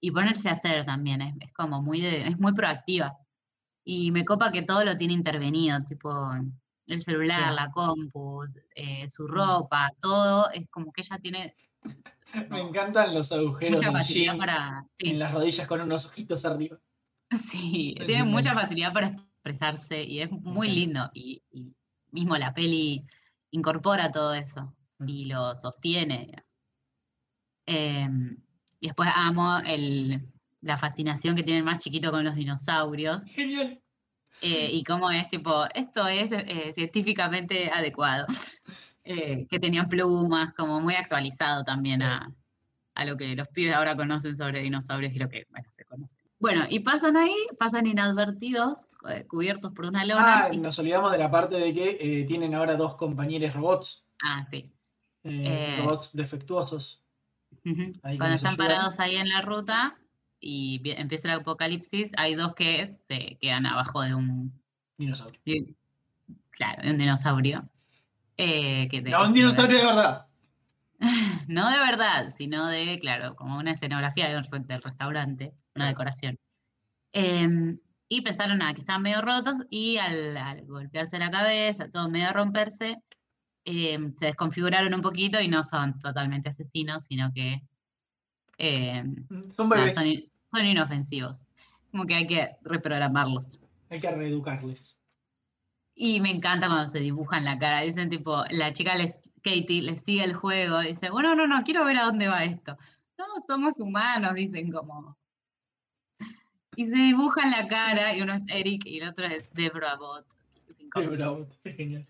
y 0.00 0.10
ponerse 0.12 0.48
a 0.48 0.52
hacer 0.52 0.84
también, 0.84 1.20
es, 1.20 1.34
es 1.40 1.52
como 1.52 1.82
muy, 1.82 2.00
de- 2.00 2.26
es 2.26 2.40
muy 2.40 2.54
proactiva. 2.54 3.18
Y 3.84 4.12
me 4.12 4.24
copa 4.24 4.50
que 4.50 4.62
todo 4.62 4.82
lo 4.82 4.96
tiene 4.96 5.12
intervenido, 5.12 5.78
tipo 5.84 6.10
el 6.86 7.02
celular, 7.02 7.50
Sí. 7.50 7.54
la 7.54 7.70
compu, 7.70 8.44
eh, 8.74 9.06
su 9.10 9.28
ropa, 9.28 9.90
todo, 10.00 10.50
es 10.52 10.68
como 10.68 10.90
que 10.90 11.02
ella 11.02 11.18
tiene 11.18 11.54
Me 12.48 12.60
encantan 12.62 13.12
los 13.12 13.30
agujeros 13.30 13.82
del 13.82 13.92
jean 14.04 14.38
para... 14.38 14.86
sí. 14.96 15.10
en 15.10 15.18
las 15.18 15.32
rodillas 15.34 15.66
con 15.66 15.82
unos 15.82 16.06
ojitos 16.06 16.46
arriba. 16.46 16.78
Sí, 17.38 17.94
tiene 18.06 18.24
mucha 18.24 18.52
facilidad 18.54 18.92
para 18.92 19.08
expresarse 19.08 20.02
y 20.02 20.20
es 20.20 20.30
muy 20.30 20.68
lindo. 20.70 21.10
Y, 21.14 21.42
y 21.50 21.72
mismo 22.10 22.36
la 22.36 22.52
peli 22.52 23.04
incorpora 23.50 24.10
todo 24.10 24.34
eso 24.34 24.74
Mm. 24.98 25.08
y 25.08 25.24
lo 25.24 25.56
sostiene. 25.56 26.30
Em, 27.66 28.36
y 28.80 28.86
después 28.88 29.08
amo 29.14 29.58
el, 29.66 30.20
la 30.60 30.76
fascinación 30.76 31.34
que 31.36 31.42
tiene 31.42 31.58
el 31.58 31.64
más 31.64 31.78
chiquito 31.78 32.10
con 32.10 32.24
los 32.24 32.34
dinosaurios 32.34 33.24
Genial. 33.24 33.80
eh, 34.40 34.68
y 34.72 34.82
cómo 34.84 35.10
es 35.10 35.28
tipo, 35.28 35.64
esto 35.74 36.06
es 36.08 36.30
eh, 36.32 36.72
científicamente 36.72 37.70
adecuado. 37.70 38.26
Eh, 39.04 39.48
que 39.50 39.58
tenían 39.58 39.88
plumas, 39.88 40.52
como 40.52 40.80
muy 40.80 40.94
actualizado 40.94 41.64
también 41.64 41.98
Sí. 42.02 42.06
a, 42.06 42.32
a 42.94 43.04
lo 43.04 43.16
que 43.16 43.34
los 43.34 43.48
pibes 43.48 43.74
ahora 43.74 43.96
conocen 43.96 44.36
sobre 44.36 44.60
dinosaurios 44.60 45.12
y 45.12 45.18
lo 45.18 45.28
que, 45.28 45.44
bueno, 45.50 45.66
se 45.72 45.84
conoce. 45.84 46.20
Bueno, 46.42 46.64
y 46.68 46.80
pasan 46.80 47.16
ahí, 47.16 47.34
pasan 47.56 47.86
inadvertidos, 47.86 48.88
eh, 49.08 49.24
cubiertos 49.28 49.72
por 49.72 49.84
una 49.86 50.04
lona. 50.04 50.46
Ah, 50.46 50.50
y- 50.52 50.58
nos 50.58 50.76
olvidamos 50.80 51.12
de 51.12 51.18
la 51.18 51.30
parte 51.30 51.56
de 51.56 51.72
que 51.72 51.96
eh, 52.00 52.24
tienen 52.26 52.52
ahora 52.54 52.74
dos 52.76 52.96
compañeros 52.96 53.54
robots. 53.54 54.04
ah, 54.24 54.44
sí. 54.50 54.68
eh, 55.22 55.76
Eh, 55.78 55.82
robots 55.84 56.14
defectuosos. 56.14 57.00
Cuando 58.02 58.34
están 58.34 58.56
parados 58.56 58.98
ahí 58.98 59.16
en 59.16 59.28
la 59.28 59.40
ruta 59.40 59.96
y 60.40 60.80
empieza 60.96 61.32
el 61.32 61.40
apocalipsis, 61.40 62.10
hay 62.16 62.34
dos 62.34 62.54
que 62.56 62.88
se 62.88 63.38
quedan 63.40 63.64
abajo 63.66 64.02
de 64.02 64.14
un, 64.16 64.60
Dinosaurio. 64.98 65.38
claro, 66.50 66.82
de 66.82 66.90
un 66.90 66.98
dinosaurio. 66.98 67.68
que 68.36 69.04
No, 69.08 69.24
un 69.26 69.32
dinosaurio 69.32 69.78
de 69.78 69.84
verdad. 69.86 70.26
No 71.48 71.68
de 71.68 71.78
verdad, 71.78 72.30
sino 72.30 72.66
de, 72.68 72.98
claro, 72.98 73.34
como 73.34 73.58
una 73.58 73.72
escenografía 73.72 74.28
de 74.28 74.36
un 74.36 74.66
del 74.66 74.82
restaurante, 74.82 75.52
una 75.74 75.88
decoración. 75.88 76.38
Em, 77.12 77.78
y 78.08 78.22
pensaron 78.22 78.58
nada, 78.58 78.74
que 78.74 78.80
estaban 78.80 79.02
medio 79.02 79.20
rotos 79.20 79.64
y 79.70 79.96
al, 79.96 80.36
al 80.36 80.66
golpearse 80.66 81.18
la 81.18 81.30
cabeza, 81.30 81.90
todo 81.90 82.08
medio 82.08 82.32
romperse, 82.32 82.98
em, 83.64 84.12
se 84.14 84.26
desconfiguraron 84.26 84.94
un 84.94 85.00
poquito 85.00 85.40
y 85.40 85.48
no 85.48 85.62
son 85.62 85.98
totalmente 85.98 86.48
asesinos, 86.48 87.04
sino 87.04 87.32
que 87.32 87.62
em, 88.58 89.26
Son 89.50 89.68
nada, 89.68 89.88
son, 89.88 90.04
son 90.44 90.66
inofensivos. 90.66 91.48
Como 91.90 92.06
que 92.06 92.14
hay 92.14 92.26
que 92.26 92.56
reprogramarlos. 92.62 93.60
Hay 93.90 94.00
que 94.00 94.10
reeducarles. 94.10 94.96
Y 95.94 96.20
me 96.20 96.30
encanta 96.30 96.68
cuando 96.68 96.88
se 96.88 97.00
dibujan 97.00 97.44
la 97.44 97.58
cara. 97.58 97.82
Dicen 97.82 98.08
tipo, 98.08 98.44
la 98.50 98.72
chica 98.72 98.94
les, 98.94 99.21
Katie 99.42 99.82
les 99.82 100.02
sigue 100.02 100.24
el 100.24 100.34
juego. 100.34 100.80
Dice, 100.80 101.10
bueno, 101.10 101.34
no, 101.34 101.46
no, 101.46 101.62
quiero 101.62 101.84
ver 101.84 101.98
a 101.98 102.04
dónde 102.04 102.28
va 102.28 102.44
esto. 102.44 102.76
No, 103.18 103.24
somos 103.46 103.80
humanos, 103.80 104.34
dicen 104.34 104.70
como. 104.70 105.16
Y 106.74 106.86
se 106.86 106.96
dibujan 106.96 107.50
la 107.50 107.68
cara, 107.68 108.16
y 108.16 108.22
uno 108.22 108.32
es 108.32 108.44
Eric 108.48 108.86
y 108.86 108.98
el 108.98 109.08
otro 109.08 109.26
es 109.26 109.52
Deborah 109.52 109.96
Bot. 109.96 110.24
Es 110.68 110.80
incómodo. 110.80 111.10
bravo, 111.12 111.48
qué 111.62 111.72
genial. 111.72 112.06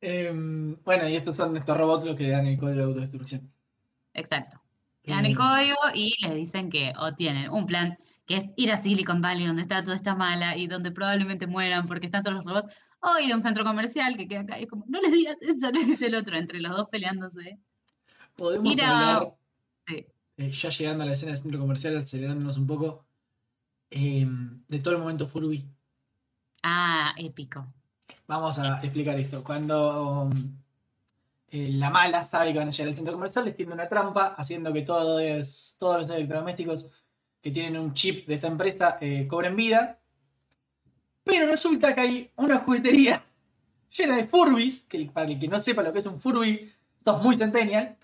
Em, 0.00 0.76
bueno, 0.82 1.08
y 1.08 1.16
estos 1.16 1.36
son 1.36 1.56
estos 1.56 1.76
robots 1.76 2.06
los 2.06 2.16
que 2.16 2.30
dan 2.30 2.46
el 2.46 2.58
código 2.58 2.78
de 2.78 2.84
autodestrucción. 2.84 3.52
Exacto. 4.14 4.60
Le 5.02 5.14
dan 5.14 5.26
el 5.26 5.36
código 5.36 5.76
y 5.94 6.14
les 6.22 6.34
dicen 6.34 6.70
que 6.70 6.92
o 6.98 7.14
tienen 7.14 7.50
un 7.50 7.66
plan 7.66 7.98
que 8.26 8.36
es 8.36 8.52
ir 8.56 8.70
a 8.70 8.76
Silicon 8.76 9.20
Valley 9.20 9.46
donde 9.46 9.62
está 9.62 9.82
toda 9.82 9.96
esta 9.96 10.14
mala 10.14 10.56
y 10.56 10.68
donde 10.68 10.92
probablemente 10.92 11.46
mueran 11.46 11.86
porque 11.86 12.06
están 12.06 12.22
todos 12.22 12.36
los 12.36 12.44
robots, 12.44 12.72
o 13.00 13.18
ir 13.18 13.32
a 13.32 13.36
un 13.36 13.42
centro 13.42 13.64
comercial 13.64 14.16
que 14.16 14.28
queda 14.28 14.40
acá 14.40 14.58
y 14.58 14.64
es 14.64 14.68
como, 14.68 14.84
no 14.88 15.00
les 15.00 15.12
digas 15.12 15.40
eso, 15.42 15.70
le 15.72 15.84
dice 15.84 16.06
el 16.06 16.14
otro, 16.14 16.36
entre 16.36 16.60
los 16.60 16.76
dos 16.76 16.88
peleándose. 16.88 17.58
Podemos 18.36 18.72
ir 18.72 18.82
a- 18.82 19.16
hablar, 19.16 19.34
Sí. 19.86 20.06
eh, 20.36 20.50
ya 20.50 20.68
llegando 20.70 21.02
a 21.04 21.06
la 21.06 21.12
escena 21.12 21.32
del 21.32 21.40
centro 21.42 21.58
comercial, 21.60 21.96
acelerándonos 21.96 22.56
un 22.58 22.66
poco, 22.66 23.04
em, 23.90 24.62
de 24.68 24.78
todo 24.78 24.94
el 24.94 25.00
momento 25.00 25.26
Furby. 25.26 25.66
Ah, 26.62 27.14
épico. 27.16 27.66
Vamos 28.26 28.58
a 28.58 28.80
explicar 28.82 29.18
esto. 29.18 29.42
Cuando 29.42 30.22
um, 30.24 30.56
eh, 31.48 31.70
la 31.72 31.90
mala 31.90 32.24
sabe 32.24 32.52
que 32.52 32.58
van 32.58 32.68
a 32.68 32.70
llegar 32.70 32.88
al 32.88 32.96
centro 32.96 33.14
comercial, 33.14 33.44
les 33.44 33.56
tiende 33.56 33.74
una 33.74 33.88
trampa, 33.88 34.34
haciendo 34.36 34.72
que 34.72 34.82
todos, 34.82 35.76
todos 35.78 35.98
los 36.06 36.10
electrodomésticos 36.16 36.88
que 37.40 37.50
tienen 37.50 37.78
un 37.80 37.94
chip 37.94 38.26
de 38.28 38.34
esta 38.34 38.46
empresa 38.48 38.98
eh, 39.00 39.26
cobren 39.26 39.56
vida. 39.56 39.99
Pero 41.24 41.46
resulta 41.46 41.94
que 41.94 42.00
hay 42.00 42.30
una 42.36 42.58
juguetería 42.58 43.24
llena 43.96 44.16
de 44.16 44.24
Furbis, 44.24 44.80
que 44.80 45.10
para 45.12 45.30
el 45.30 45.38
que 45.38 45.48
no 45.48 45.58
sepa 45.58 45.82
lo 45.82 45.92
que 45.92 46.00
es 46.00 46.06
un 46.06 46.20
Furby, 46.20 46.72
sos 47.04 47.22
muy 47.22 47.36
centennial. 47.36 47.96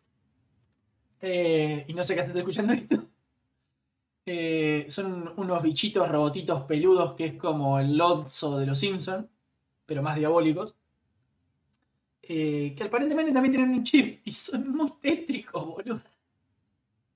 Eh, 1.21 1.85
y 1.89 1.95
no 1.95 2.05
sé 2.05 2.15
qué 2.15 2.21
haces 2.21 2.37
escuchando 2.37 2.73
esto. 2.73 3.05
Eh, 4.27 4.87
son 4.89 5.33
unos 5.37 5.63
bichitos, 5.63 6.09
robotitos 6.09 6.63
peludos, 6.65 7.15
que 7.15 7.27
es 7.27 7.35
como 7.35 7.79
el 7.79 7.97
Lotso 7.97 8.59
de 8.59 8.67
los 8.67 8.79
Simpsons 8.79 9.27
pero 9.87 10.03
más 10.03 10.17
diabólicos, 10.17 10.75
eh, 12.23 12.75
que 12.77 12.85
aparentemente 12.85 13.33
también 13.33 13.55
tienen 13.55 13.71
un 13.71 13.85
chip 13.85 14.21
y 14.25 14.33
son 14.33 14.77
muy 14.77 14.91
tétricos, 15.01 15.65
boludo. 15.65 16.03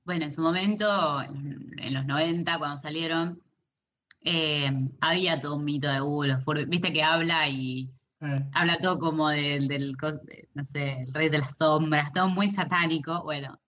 Bueno, 0.05 0.25
en 0.25 0.33
su 0.33 0.41
momento, 0.41 1.21
en, 1.21 1.75
en 1.79 1.95
los 1.95 2.07
90, 2.07 2.59
cuando 2.59 2.79
salieron, 2.79 3.43
eh, 4.23 4.71
había 5.01 5.41
todo 5.41 5.57
un 5.57 5.65
mito 5.65 5.89
de 5.89 6.39
Furby. 6.41 6.65
Viste 6.67 6.93
que 6.93 7.03
habla 7.03 7.49
y 7.49 7.91
Eh, 8.23 8.45
Habla 8.53 8.77
todo 8.77 8.99
como 8.99 9.31
del, 9.31 9.67
del 9.67 9.97
no 10.53 10.63
sé, 10.63 11.05
el 11.05 11.15
rey 11.15 11.31
de 11.31 11.39
las 11.39 11.57
sombras, 11.57 12.13
todo 12.13 12.29
muy 12.29 12.53
satánico. 12.53 13.23
Bueno, 13.25 13.59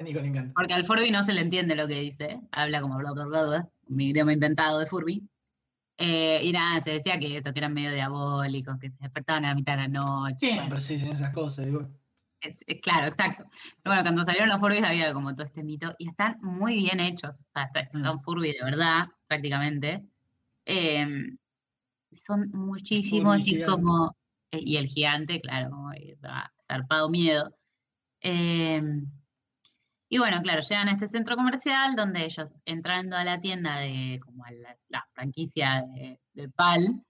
Nico 0.00 0.20
le 0.20 0.26
encanta. 0.28 0.52
porque 0.56 0.74
al 0.74 0.82
Furby 0.84 1.12
no 1.12 1.22
se 1.22 1.32
le 1.32 1.42
entiende 1.42 1.76
lo 1.76 1.86
que 1.86 2.00
dice. 2.00 2.40
Habla 2.50 2.80
como 2.80 2.96
bla, 2.98 3.12
bla, 3.12 3.24
bla, 3.26 3.42
bla, 3.46 3.68
un 3.88 4.00
idioma 4.00 4.32
inventado 4.32 4.80
de 4.80 4.86
Furby. 4.86 5.22
Eh, 5.96 6.40
y 6.42 6.50
nada, 6.50 6.80
se 6.80 6.90
decía 6.90 7.18
que 7.20 7.36
eso, 7.36 7.52
que 7.52 7.60
eran 7.60 7.72
medio 7.72 7.92
diabólicos, 7.92 8.76
que 8.80 8.88
se 8.90 8.98
despertaban 9.00 9.44
a 9.44 9.48
la 9.50 9.54
mitad 9.54 9.74
de 9.76 9.82
la 9.82 9.88
noche. 9.88 10.46
bueno. 10.48 10.62
Siempre 10.62 10.80
se 10.80 10.92
dicen 10.94 11.12
esas 11.12 11.30
cosas. 11.32 11.66
digo. 11.66 11.88
Es- 12.40 12.64
es 12.66 12.82
claro, 12.82 13.06
exacto. 13.06 13.44
Pero 13.84 13.94
bueno, 13.94 14.02
cuando 14.02 14.24
salieron 14.24 14.48
los 14.48 14.58
Furbies 14.58 14.82
había 14.82 15.12
como 15.14 15.32
todo 15.36 15.44
este 15.46 15.62
mito 15.62 15.94
y 15.98 16.08
están 16.08 16.38
muy 16.42 16.74
bien 16.74 16.98
hechos. 16.98 17.46
O 17.46 17.50
sea, 17.52 17.64
está- 17.72 17.88
son 17.92 18.16
Mm. 18.16 18.18
Furby 18.18 18.52
de 18.58 18.64
verdad, 18.64 19.06
prácticamente. 19.32 20.04
Em, 20.66 21.38
son 22.14 22.50
muchísimos 22.52 23.46
y 23.48 23.62
como. 23.62 24.14
eh, 24.50 24.60
Y 24.62 24.76
el 24.76 24.86
gigante, 24.86 25.40
claro, 25.40 25.70
zarpado 26.60 27.08
miedo. 27.08 27.56
Em, 28.20 29.06
y 30.10 30.18
bueno, 30.18 30.42
claro, 30.42 30.60
llegan 30.60 30.88
a 30.88 30.92
este 30.92 31.06
centro 31.08 31.36
comercial 31.36 31.94
donde 31.96 32.24
ellos 32.26 32.52
entrando 32.66 33.16
a 33.16 33.24
la 33.24 33.40
tienda 33.40 33.78
de 33.78 34.20
como 34.22 34.44
a 34.44 34.50
la, 34.50 34.76
la 34.88 35.06
franquicia 35.14 35.82
de, 35.94 36.20
de 36.34 36.48
PAL 36.50 37.02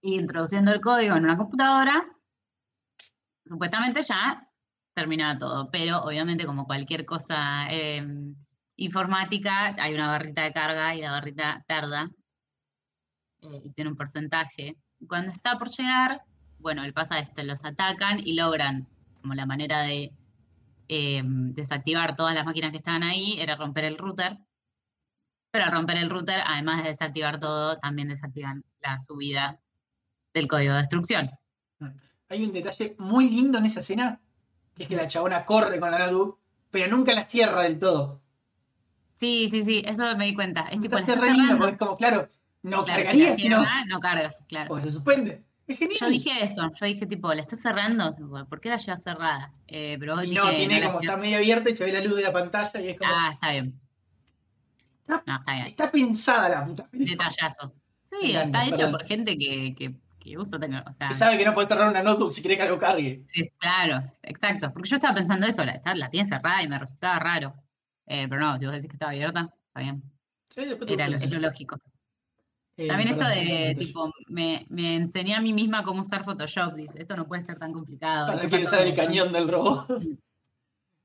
y 0.00 0.14
introduciendo 0.20 0.70
el 0.72 0.80
código 0.80 1.16
en 1.16 1.24
una 1.24 1.36
computadora, 1.36 2.06
supuestamente 3.44 4.00
ya 4.02 4.48
terminaba 4.94 5.36
todo, 5.36 5.68
pero 5.72 6.02
obviamente 6.04 6.46
como 6.46 6.66
cualquier 6.66 7.04
cosa 7.04 7.66
em, 7.68 8.36
informática, 8.76 9.74
hay 9.78 9.94
una 9.94 10.08
barrita 10.08 10.42
de 10.42 10.52
carga 10.52 10.94
y 10.94 11.00
la 11.00 11.12
barrita 11.12 11.64
tarda 11.66 12.06
eh, 13.42 13.62
y 13.64 13.70
tiene 13.70 13.90
un 13.90 13.96
porcentaje. 13.96 14.76
Cuando 15.06 15.30
está 15.30 15.58
por 15.58 15.68
llegar, 15.70 16.22
bueno, 16.58 16.84
el 16.84 16.92
pasa 16.92 17.18
esto, 17.18 17.42
los 17.44 17.64
atacan 17.64 18.18
y 18.20 18.34
logran, 18.34 18.88
como 19.20 19.34
la 19.34 19.46
manera 19.46 19.82
de 19.82 20.12
em, 20.88 21.52
desactivar 21.52 22.16
todas 22.16 22.34
las 22.34 22.44
máquinas 22.44 22.70
que 22.70 22.78
estaban 22.78 23.02
ahí, 23.02 23.38
era 23.38 23.54
romper 23.54 23.84
el 23.84 23.98
router. 23.98 24.38
Pero 25.50 25.66
al 25.66 25.72
romper 25.72 25.98
el 25.98 26.10
router, 26.10 26.40
además 26.44 26.82
de 26.82 26.88
desactivar 26.88 27.38
todo, 27.38 27.78
también 27.78 28.08
desactivan 28.08 28.64
la 28.80 28.98
subida 28.98 29.60
del 30.32 30.48
código 30.48 30.72
de 30.72 30.80
destrucción. 30.80 31.30
Hay 32.28 32.44
un 32.44 32.52
detalle 32.52 32.96
muy 32.98 33.30
lindo 33.30 33.58
en 33.58 33.66
esa 33.66 33.80
escena, 33.80 34.20
que 34.74 34.84
es 34.84 34.88
que 34.88 34.96
la 34.96 35.06
chabona 35.06 35.44
corre 35.44 35.78
con 35.78 35.90
la 35.90 35.98
notebook, 35.98 36.40
pero 36.70 36.88
nunca 36.88 37.12
la 37.12 37.22
cierra 37.22 37.62
del 37.62 37.78
todo. 37.78 38.23
Sí, 39.14 39.48
sí, 39.48 39.62
sí, 39.62 39.80
eso 39.86 40.16
me 40.16 40.24
di 40.26 40.34
cuenta. 40.34 40.62
Es 40.72 40.80
tipo, 40.80 40.98
está 40.98 41.14
lindo, 41.14 41.56
porque 41.56 41.72
es 41.74 41.78
como, 41.78 41.96
claro, 41.96 42.28
no 42.62 42.82
Claro, 42.82 43.00
si 43.00 43.06
cargaría, 43.06 43.36
sino 43.36 43.58
cierra, 43.60 43.84
no 43.86 44.00
carga, 44.00 44.34
claro. 44.48 44.74
o 44.74 44.80
se 44.80 44.90
suspende. 44.90 45.44
Es 45.68 45.78
genial. 45.78 45.98
Yo 46.00 46.08
dije 46.08 46.30
eso, 46.42 46.68
yo 46.74 46.86
dije 46.86 47.06
tipo, 47.06 47.32
¿la 47.32 47.40
está 47.40 47.54
cerrando? 47.56 48.12
¿Por 48.48 48.60
qué 48.60 48.70
la 48.70 48.76
lleva 48.76 48.96
cerrada? 48.96 49.52
Eh, 49.68 49.96
pero 50.00 50.16
vos 50.16 50.24
y 50.24 50.32
no, 50.32 50.50
tiene 50.50 50.82
como 50.84 51.00
está 51.00 51.16
medio 51.16 51.36
abierta 51.36 51.70
y 51.70 51.76
se 51.76 51.84
ve 51.84 51.92
la 51.92 52.00
luz 52.00 52.16
de 52.16 52.22
la 52.22 52.32
pantalla 52.32 52.80
y 52.80 52.88
es 52.88 52.98
como. 52.98 53.10
Ah, 53.14 53.30
está 53.32 53.52
bien. 53.52 53.80
Está- 55.06 55.22
No, 55.26 55.36
está 55.36 55.52
bien. 55.54 55.66
Está 55.68 55.90
pensada 55.92 56.48
la 56.48 56.64
puta. 56.66 56.88
Detallazo. 56.90 57.72
Sí, 58.00 58.32
está 58.34 58.66
hecha 58.66 58.90
por 58.90 59.04
gente 59.04 59.38
que, 59.38 59.74
que, 59.76 59.94
que 60.18 60.36
usa. 60.36 60.58
O 60.86 60.92
sea, 60.92 61.08
Que 61.08 61.14
sabe 61.14 61.38
que 61.38 61.44
no 61.44 61.54
puede 61.54 61.68
cerrar 61.68 61.88
una 61.88 62.02
notebook 62.02 62.32
si 62.32 62.40
quiere 62.42 62.56
que 62.56 62.62
algo 62.64 62.78
cargue. 62.78 63.22
sí, 63.26 63.48
claro, 63.58 64.02
exacto. 64.22 64.72
Porque 64.72 64.88
yo 64.88 64.96
estaba 64.96 65.14
pensando 65.14 65.46
eso, 65.46 65.64
la, 65.64 65.80
la 65.94 66.10
tiene 66.10 66.26
cerrada 66.28 66.62
y 66.64 66.68
me 66.68 66.78
resultaba 66.80 67.18
raro. 67.20 67.54
Eh, 68.06 68.26
pero 68.28 68.40
no, 68.40 68.58
si 68.58 68.66
vos 68.66 68.74
decís 68.74 68.88
que 68.88 68.96
estaba 68.96 69.12
abierta, 69.12 69.52
está 69.68 69.80
bien. 69.80 70.02
Sí, 70.50 70.60
Era, 70.88 71.08
lo- 71.08 71.16
es 71.16 71.30
lo 71.32 71.40
lógico. 71.40 71.76
Eh, 72.76 72.88
También 72.88 73.10
esto 73.10 73.26
de, 73.28 73.76
tipo, 73.78 74.12
me, 74.28 74.66
me 74.68 74.96
enseñé 74.96 75.34
a 75.36 75.40
mí 75.40 75.52
misma 75.52 75.84
cómo 75.84 76.00
usar 76.00 76.24
Photoshop, 76.24 76.74
dice, 76.74 77.00
esto 77.00 77.16
no 77.16 77.26
puede 77.26 77.40
ser 77.42 77.58
tan 77.58 77.72
complicado. 77.72 78.38
Quiere 78.40 78.48
pasa 78.64 78.76
usar 78.76 78.80
el 78.80 78.88
un 78.88 78.96
montón". 78.96 79.06
cañón 79.06 79.32
del 79.32 79.48
robot. 79.48 79.86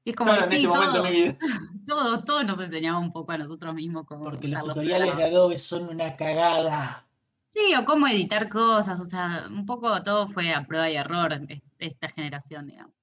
Y 0.06 0.12
es 0.12 0.16
como, 0.16 0.32
Claro, 0.32 0.50
sí, 0.50 0.56
este 0.56 0.70
todos, 0.70 1.08
todos, 1.86 2.26
todos 2.26 2.46
nos 2.46 2.60
enseñamos 2.62 3.04
un 3.04 3.12
poco 3.12 3.34
a 3.34 3.38
nosotros 3.38 3.76
mismos 3.76 4.06
cómo 4.08 4.24
Porque 4.24 4.48
los 4.48 4.52
usar 4.52 4.64
los 4.66 4.74
tutoriales 4.74 5.16
de. 5.18 5.24
Adobe 5.26 5.60
son 5.60 5.90
una 5.90 6.16
cagada. 6.16 7.06
Sí, 7.50 7.74
o 7.80 7.84
cómo 7.84 8.08
editar 8.08 8.48
cosas, 8.50 9.00
o 9.02 9.06
sea, 9.06 9.44
un 9.50 9.66
poco 9.66 10.02
todo 10.02 10.26
fue 10.26 10.54
a 10.54 10.64
prueba 10.66 10.90
y 10.90 10.96
error 10.96 11.34
es- 11.50 11.62
esta 11.80 12.08
generación, 12.08 12.68
digamos. 12.68 12.94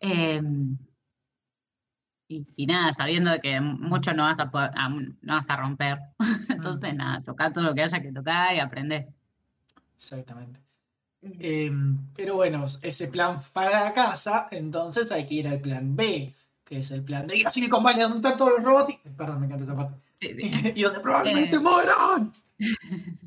Em, 0.00 0.76
y, 2.30 2.46
y 2.56 2.66
nada, 2.66 2.92
sabiendo 2.92 3.30
que 3.40 3.60
mucho 3.60 4.14
no 4.14 4.22
vas 4.22 4.38
a, 4.38 4.50
poder- 4.50 4.70
a- 4.76 4.88
no 4.88 5.34
vas 5.34 5.50
a 5.50 5.56
romper. 5.56 5.98
Entonces, 6.48 6.94
nada, 6.94 7.18
toca 7.22 7.52
todo 7.52 7.64
lo 7.64 7.74
que 7.74 7.82
haya 7.82 8.00
que 8.00 8.12
tocar 8.12 8.54
y 8.54 8.60
aprendes. 8.60 9.16
Exactamente. 9.98 10.60
Eh, 11.22 11.70
pero 12.16 12.36
bueno, 12.36 12.64
ese 12.82 13.08
plan 13.08 13.42
fracasa, 13.42 14.48
entonces 14.52 15.12
hay 15.12 15.26
que 15.26 15.34
ir 15.34 15.48
al 15.48 15.60
plan 15.60 15.94
B, 15.94 16.34
que 16.64 16.78
es 16.78 16.90
el 16.92 17.02
plan 17.04 17.26
de 17.26 17.36
ir 17.38 17.46
a 17.46 17.52
Silicon 17.52 17.82
Valley 17.82 18.00
donde 18.02 18.16
están 18.18 18.38
todos 18.38 18.52
los 18.56 18.62
robots. 18.64 18.90
y- 19.04 19.08
Perdón, 19.10 19.40
me 19.40 19.46
encanta 19.46 19.64
esa 19.64 19.74
parte. 19.74 19.96
Sí, 20.14 20.34
sí. 20.34 20.50
y 20.76 20.82
donde 20.82 21.00
probablemente 21.00 21.56
Eh. 21.56 21.58
mueran. 21.58 22.32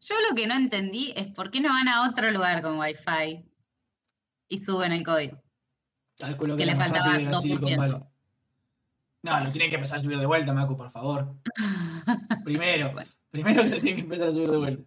Yo 0.00 0.14
lo 0.28 0.34
que 0.36 0.46
no 0.46 0.54
entendí 0.54 1.12
es 1.16 1.30
por 1.30 1.50
qué 1.50 1.60
no 1.60 1.68
van 1.68 1.88
a 1.88 2.08
otro 2.08 2.30
lugar 2.30 2.62
con 2.62 2.78
Wi-Fi 2.78 3.44
y 4.48 4.58
suben 4.58 4.92
el 4.92 5.04
código. 5.04 5.40
Calculo 6.18 6.54
que, 6.56 6.62
que 6.62 6.66
le 6.66 6.72
era 6.72 6.78
más 6.78 6.88
faltaba 6.88 7.12
rápido 7.12 7.30
ir 7.30 7.36
a 7.36 7.40
Silicon 7.40 7.68
2%. 7.90 8.06
No, 9.26 9.40
lo 9.40 9.50
tienen 9.50 9.70
que 9.70 9.74
empezar 9.74 9.98
a 9.98 10.00
subir 10.00 10.20
de 10.20 10.26
vuelta, 10.26 10.52
Macu, 10.52 10.76
por 10.76 10.88
favor. 10.92 11.34
Primero, 12.44 12.92
Bueno, 12.92 13.10
primero 13.32 13.62
que 13.64 13.68
lo 13.70 13.80
tienen 13.80 13.96
que 13.96 14.02
empezar 14.02 14.28
a 14.28 14.32
subir 14.32 14.50
de 14.52 14.56
vuelta. 14.56 14.84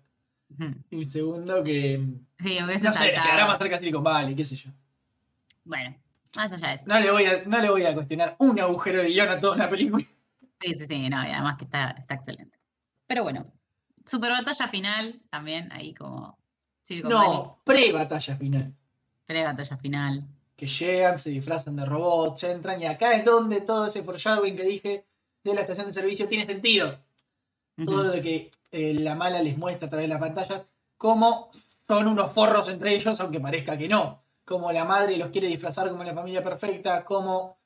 Y 0.90 1.04
segundo 1.04 1.62
que, 1.62 2.08
Sí, 2.40 2.58
hubiese 2.64 2.88
no 2.88 2.94
sé, 2.94 3.10
quedará 3.12 3.46
más 3.48 3.58
cerca 3.58 3.78
Silicon 3.78 4.02
Valley, 4.02 4.36
qué 4.36 4.46
sé 4.46 4.56
yo. 4.56 4.72
Bueno, 5.66 5.94
más 6.38 6.54
allá 6.54 6.70
de 6.70 6.76
eso. 6.76 6.86
No 6.88 7.00
le 7.02 7.12
voy 7.12 7.26
a, 7.26 7.44
no 7.46 7.60
le 7.60 7.70
voy 7.70 7.84
a 7.84 7.94
cuestionar 7.94 8.38
un 8.40 8.58
agujero 8.62 9.02
de 9.02 9.10
guion 9.10 9.28
a 9.28 9.40
toda 9.42 9.56
una 9.56 9.70
película. 9.70 10.06
Sí, 10.62 10.74
sí, 10.76 10.88
sí, 10.88 11.10
no, 11.10 11.22
y 11.24 11.28
además 11.32 11.58
que 11.58 11.66
está, 11.66 11.92
está 11.92 12.16
excelente. 12.16 12.58
Pero 13.08 13.24
bueno, 13.24 13.46
super 14.06 14.32
batalla 14.32 14.68
final 14.70 15.22
también, 15.30 15.70
ahí 15.74 15.94
como 15.94 16.40
Silicon 16.82 17.12
No, 17.12 17.62
pre-batalla 17.66 18.38
final. 18.38 18.74
pre-batalla 19.26 19.76
final. 19.78 20.26
Que 20.60 20.68
llegan, 20.68 21.18
se 21.18 21.30
disfrazan 21.30 21.78
de 21.78 21.86
robots, 21.86 22.44
entran 22.44 22.82
y 22.82 22.86
acá 22.86 23.14
es 23.14 23.24
donde 23.24 23.62
todo 23.62 23.86
ese 23.86 24.04
foreshadowing 24.04 24.58
que 24.58 24.64
dije 24.64 25.06
de 25.44 25.54
la 25.54 25.62
estación 25.62 25.88
de 25.88 25.94
servicio 25.94 26.28
tiene 26.28 26.44
sentido. 26.44 27.00
Todo 27.86 28.04
lo 28.04 28.12
de 28.12 28.22
que 28.22 28.52
eh, 28.72 28.94
la 28.94 29.16
mala 29.16 29.42
les 29.42 29.58
muestra 29.58 29.88
a 29.88 29.90
través 29.90 30.04
de 30.04 30.10
las 30.10 30.20
pantallas 30.20 30.66
cómo 30.98 31.50
son 31.88 32.08
unos 32.08 32.34
forros 32.34 32.68
entre 32.68 32.94
ellos, 32.94 33.18
aunque 33.22 33.40
parezca 33.40 33.78
que 33.78 33.88
no. 33.88 34.22
Como 34.44 34.70
la 34.74 34.84
madre 34.84 35.16
los 35.16 35.30
quiere 35.30 35.48
disfrazar 35.48 35.90
como 35.90 36.04
la 36.04 36.14
familia 36.14 36.44
perfecta, 36.44 37.06
como 37.06 37.58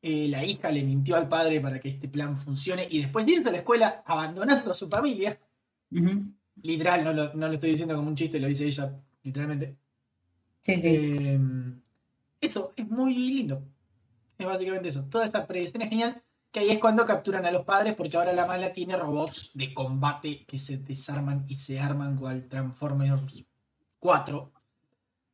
eh, 0.00 0.28
la 0.28 0.44
hija 0.44 0.70
le 0.70 0.84
mintió 0.84 1.16
al 1.16 1.28
padre 1.28 1.60
para 1.60 1.80
que 1.80 1.88
este 1.88 2.08
plan 2.08 2.36
funcione 2.36 2.86
y 2.88 3.02
después 3.02 3.26
de 3.26 3.32
irse 3.32 3.48
a 3.48 3.52
la 3.52 3.58
escuela 3.58 4.04
abandonando 4.06 4.70
a 4.70 4.74
su 4.74 4.88
familia. 4.88 5.36
Literal, 6.62 7.02
no 7.02 7.12
lo, 7.12 7.34
no 7.34 7.48
lo 7.48 7.54
estoy 7.54 7.70
diciendo 7.70 7.96
como 7.96 8.08
un 8.08 8.14
chiste, 8.14 8.38
lo 8.38 8.46
dice 8.46 8.66
ella 8.66 8.92
literalmente. 9.24 9.76
Sí, 10.60 10.76
sí. 10.76 10.88
Eh, 10.88 11.38
eso 12.40 12.72
es 12.76 12.88
muy 12.88 13.14
lindo. 13.14 13.62
Es 14.38 14.46
básicamente 14.46 14.88
eso. 14.88 15.04
Toda 15.04 15.24
esta 15.24 15.46
preescena 15.46 15.84
es 15.84 15.90
genial. 15.90 16.22
Que 16.50 16.60
ahí 16.60 16.70
es 16.70 16.80
cuando 16.80 17.06
capturan 17.06 17.46
a 17.46 17.52
los 17.52 17.64
padres, 17.64 17.94
porque 17.94 18.16
ahora 18.16 18.32
la 18.32 18.46
mala 18.46 18.72
tiene 18.72 18.96
robots 18.96 19.52
de 19.54 19.72
combate 19.72 20.44
que 20.46 20.58
se 20.58 20.78
desarman 20.78 21.44
y 21.46 21.54
se 21.54 21.78
arman 21.78 22.16
cual 22.16 22.48
Transformers 22.48 23.44
4. 24.00 24.52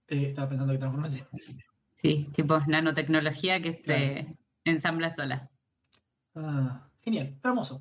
Eh, 0.09 0.27
estaba 0.29 0.49
pensando 0.49 0.73
que 0.73 0.79
Transformers. 0.79 1.25
Sí, 1.95 2.29
tipo 2.35 2.61
nanotecnología 2.67 3.63
que 3.63 3.73
se 3.73 4.37
ensambla 4.65 5.11
sola. 5.11 5.51
Ah, 6.35 6.87
genial, 7.01 7.39
hermoso. 7.43 7.81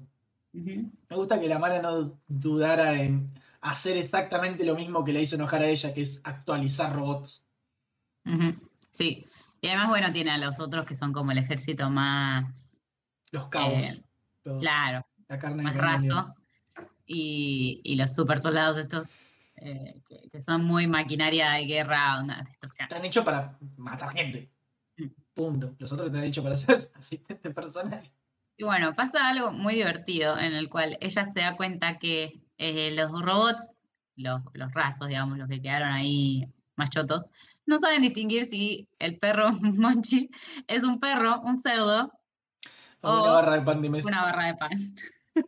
Me 0.53 1.15
gusta 1.17 1.37
que 1.37 1.49
la 1.49 1.59
mala 1.59 1.81
no 1.81 2.17
dudara 2.27 3.01
en 3.01 3.33
hacer 3.59 3.97
exactamente 3.97 4.63
lo 4.63 4.75
mismo 4.75 5.03
que 5.03 5.11
le 5.11 5.21
hizo 5.21 5.35
enojar 5.35 5.61
a 5.61 5.67
ella, 5.67 5.93
que 5.93 6.01
es 6.01 6.21
actualizar 6.23 6.95
robots. 6.95 7.43
Ujú, 8.25 8.64
Sí. 8.95 9.27
Y 9.61 9.67
además, 9.67 9.89
bueno, 9.89 10.11
tiene 10.11 10.31
a 10.31 10.37
los 10.37 10.59
otros 10.59 10.85
que 10.85 10.95
son 10.95 11.11
como 11.11 11.31
el 11.31 11.37
ejército 11.37 11.89
más, 11.89 12.79
Los 13.31 13.47
cabos. 13.49 13.73
Eh, 13.83 14.03
los- 14.45 14.61
claro, 14.61 15.05
la 15.27 15.37
carne 15.39 15.63
más 15.63 15.75
raso. 15.75 16.33
Y, 17.05 17.81
y 17.83 17.95
los 17.95 18.15
super 18.15 18.39
soldados 18.39 18.77
estos 18.77 19.13
eh, 19.57 20.01
que, 20.07 20.27
que 20.29 20.41
son 20.41 20.63
muy 20.63 20.87
maquinaria 20.87 21.51
de 21.51 21.65
guerra, 21.65 22.19
una 22.21 22.41
destrucción. 22.43 22.87
Están 22.87 23.05
hechos 23.05 23.23
para 23.25 23.57
matar 23.77 24.11
gente. 24.13 24.49
Mm. 24.97 25.07
Punto. 25.33 25.75
Los 25.77 25.91
otros 25.91 26.07
están 26.07 26.23
hechos 26.23 26.43
para 26.43 26.55
ser 26.55 26.91
asistente 26.95 27.49
personal. 27.51 28.09
Y 28.57 28.63
bueno, 28.63 28.93
pasa 28.93 29.27
algo 29.27 29.51
muy 29.51 29.75
divertido 29.75 30.37
en 30.39 30.53
el 30.53 30.69
cual 30.69 30.97
ella 31.01 31.25
se 31.25 31.41
da 31.41 31.57
cuenta 31.57 31.99
que 31.99 32.41
eh, 32.57 32.91
los 32.95 33.11
robots, 33.21 33.81
los, 34.15 34.41
los 34.53 34.71
rasos, 34.73 35.09
digamos, 35.09 35.37
los 35.37 35.49
que 35.49 35.61
quedaron 35.61 35.89
ahí 35.89 36.47
machotos, 36.77 37.25
no 37.65 37.77
saben 37.77 38.01
distinguir 38.01 38.45
si 38.45 38.87
el 38.99 39.17
perro 39.17 39.49
Monchi 39.77 40.29
es 40.67 40.83
un 40.83 40.99
perro, 40.99 41.41
un 41.41 41.57
cerdo 41.57 42.11
O 43.01 43.21
una 43.23 43.31
barra 43.33 43.53
de 43.55 43.61
pan 43.61 43.81
de 43.81 43.89
mesa. 43.89 44.07
una 44.07 44.21
barra 44.23 44.47
de 44.47 44.55
pan. 44.55 44.71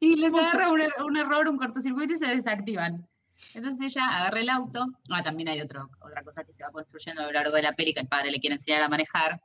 y 0.00 0.16
les 0.16 0.34
agarra 0.34 0.70
un, 0.70 0.80
er- 0.80 1.04
un 1.04 1.16
error, 1.16 1.48
un 1.48 1.56
cortocircuito 1.56 2.12
y 2.14 2.18
se 2.18 2.26
desactivan. 2.26 3.08
Entonces 3.54 3.80
ella 3.96 4.06
agarra 4.08 4.40
el 4.40 4.48
auto. 4.50 4.86
Ah, 5.10 5.22
también 5.22 5.48
hay 5.48 5.60
otro, 5.60 5.88
otra 6.00 6.22
cosa 6.22 6.44
que 6.44 6.52
se 6.52 6.62
va 6.64 6.70
construyendo 6.70 7.22
a 7.22 7.26
lo 7.26 7.32
largo 7.32 7.54
de 7.56 7.62
la 7.62 7.72
peli 7.72 7.92
que 7.94 8.00
el 8.00 8.08
padre 8.08 8.30
le 8.30 8.40
quiere 8.40 8.54
enseñar 8.54 8.82
a 8.82 8.88
manejar. 8.88 9.40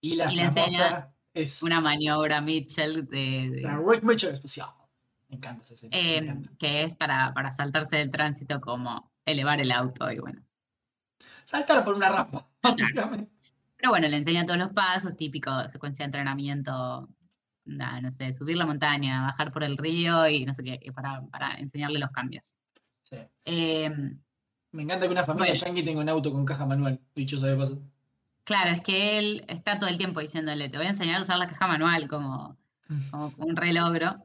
Y, 0.00 0.16
la 0.16 0.30
Y 0.30 0.36
le 0.36 0.42
enseña 0.44 1.10
es 1.32 1.62
Una 1.62 1.80
maniobra 1.80 2.40
Mitchell 2.40 3.06
de, 3.06 3.50
de- 3.50 3.60
la 3.62 3.78
Rick 3.78 4.02
Mitchell 4.02 4.34
especial. 4.34 4.68
Me 5.28 5.36
encanta 5.36 5.64
me 5.82 5.88
eh, 5.92 6.16
encanta. 6.18 6.50
que 6.58 6.82
es 6.82 6.94
para, 6.96 7.32
para 7.32 7.52
saltarse 7.52 7.96
del 7.98 8.10
tránsito 8.10 8.60
como 8.60 9.09
elevar 9.24 9.60
el 9.60 9.72
auto 9.72 10.10
y 10.10 10.18
bueno. 10.18 10.42
Saltar 11.44 11.84
por 11.84 11.94
una 11.94 12.08
rampa, 12.08 12.48
básicamente. 12.62 13.30
Pero 13.76 13.90
bueno, 13.90 14.08
le 14.08 14.16
enseña 14.16 14.44
todos 14.44 14.58
los 14.58 14.68
pasos, 14.70 15.16
típico 15.16 15.68
secuencia 15.68 16.04
de 16.04 16.06
entrenamiento, 16.08 17.08
nada, 17.64 18.00
no 18.00 18.10
sé, 18.10 18.32
subir 18.32 18.56
la 18.56 18.66
montaña, 18.66 19.22
bajar 19.22 19.52
por 19.52 19.64
el 19.64 19.76
río 19.78 20.28
y 20.28 20.44
no 20.44 20.52
sé 20.54 20.62
qué, 20.64 20.92
para, 20.94 21.22
para 21.30 21.54
enseñarle 21.54 21.98
los 21.98 22.10
cambios. 22.10 22.56
Sí. 23.04 23.16
Eh, 23.44 23.90
Me 24.72 24.82
encanta 24.82 25.06
que 25.06 25.12
una 25.12 25.24
familia 25.24 25.52
Bueno. 25.52 25.66
yankee 25.66 25.82
tenga 25.84 26.00
un 26.02 26.08
auto 26.08 26.30
con 26.32 26.44
caja 26.44 26.66
manual, 26.66 27.00
dicho 27.14 27.38
sea 27.38 27.48
de 27.50 27.56
paso. 27.56 27.82
claro, 28.44 28.70
es 28.70 28.80
que 28.82 29.18
él 29.18 29.44
está 29.48 29.78
todo 29.78 29.88
el 29.88 29.96
tiempo 29.98 30.20
diciéndole, 30.20 30.68
te 30.68 30.76
voy 30.76 30.86
a 30.86 30.90
enseñar 30.90 31.18
a 31.18 31.22
usar 31.22 31.38
la 31.38 31.46
caja 31.46 31.66
manual 31.66 32.08
como, 32.08 32.58
como 33.10 33.32
un 33.38 33.56
relogro. 33.56 34.24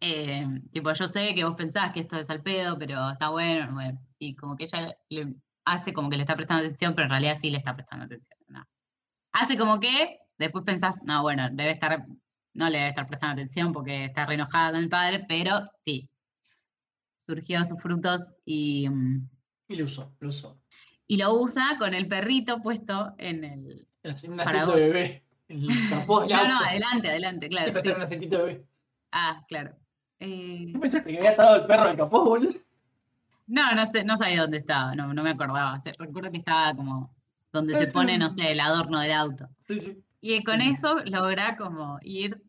Eh, 0.00 0.46
tipo, 0.70 0.92
yo 0.92 1.06
sé 1.06 1.34
que 1.34 1.44
vos 1.44 1.54
pensás 1.54 1.90
que 1.92 2.00
esto 2.00 2.18
es 2.18 2.28
al 2.30 2.42
pedo, 2.42 2.78
pero 2.78 3.10
está 3.10 3.30
bueno, 3.30 3.72
bueno. 3.72 3.98
Y 4.18 4.34
como 4.36 4.56
que 4.56 4.64
ella 4.64 4.96
le 5.08 5.34
hace 5.64 5.92
como 5.92 6.10
que 6.10 6.16
le 6.16 6.22
está 6.22 6.36
prestando 6.36 6.64
atención, 6.64 6.94
pero 6.94 7.06
en 7.06 7.10
realidad 7.10 7.34
sí 7.36 7.50
le 7.50 7.58
está 7.58 7.74
prestando 7.74 8.04
atención. 8.04 8.38
no. 8.48 8.64
Hace 9.32 9.58
como 9.58 9.80
que 9.80 10.18
después 10.38 10.64
pensás, 10.64 11.02
no, 11.04 11.22
bueno, 11.22 11.48
debe 11.52 11.70
estar, 11.70 12.06
no 12.54 12.70
le 12.70 12.78
debe 12.78 12.88
estar 12.90 13.06
prestando 13.06 13.34
atención 13.34 13.72
porque 13.72 14.06
está 14.06 14.24
re 14.26 14.34
enojada 14.34 14.72
con 14.72 14.82
el 14.82 14.88
padre, 14.88 15.24
pero 15.28 15.70
sí. 15.82 16.08
Surgió 17.16 17.64
sus 17.66 17.82
frutos 17.82 18.36
y, 18.44 18.88
mm, 18.88 19.28
Y 19.68 19.76
lo 19.76 19.86
usó, 19.86 20.14
lo 20.20 20.28
usó. 20.28 20.60
y 21.06 21.16
lo 21.16 21.34
usa 21.34 21.76
con 21.78 21.92
el 21.92 22.06
perrito 22.06 22.62
puesto 22.62 23.14
en 23.18 23.44
el. 23.44 23.88
Un 24.28 24.36
Para 24.36 24.64
bebé. 24.66 25.24
En 25.48 25.62
el 25.64 25.68
capó 25.90 26.20
No, 26.24 26.48
no, 26.48 26.60
adelante, 26.60 27.08
adelante, 27.08 27.48
claro. 27.48 27.80
Sí. 27.80 27.88
bebé. 28.28 28.64
Ah, 29.10 29.44
claro. 29.48 29.76
Eh, 30.20 30.70
¿Tú 30.72 30.80
pensaste 30.80 31.10
que 31.12 31.18
había 31.18 31.30
atado 31.32 31.56
el 31.56 31.66
perro 31.66 31.96
capó, 31.96 32.24
boludo? 32.24 32.54
No, 33.46 33.72
no 33.74 33.86
sé, 33.86 34.02
no 34.04 34.16
sabía 34.16 34.40
dónde 34.42 34.56
estaba, 34.58 34.94
no, 34.94 35.12
no 35.14 35.22
me 35.22 35.30
acordaba. 35.30 35.76
Recuerdo 35.98 36.30
que 36.32 36.38
estaba 36.38 36.74
como 36.74 37.14
donde 37.52 37.74
Ah, 37.74 37.78
se 37.78 37.86
pone, 37.86 38.18
no 38.18 38.28
sé, 38.30 38.52
el 38.52 38.60
adorno 38.60 38.98
del 39.00 39.12
auto. 39.12 39.48
Sí, 39.64 39.80
sí. 39.80 40.02
Y 40.20 40.42
con 40.42 40.60
eso 40.60 40.96
logra 41.04 41.56
como 41.56 41.98
ir 42.02 42.42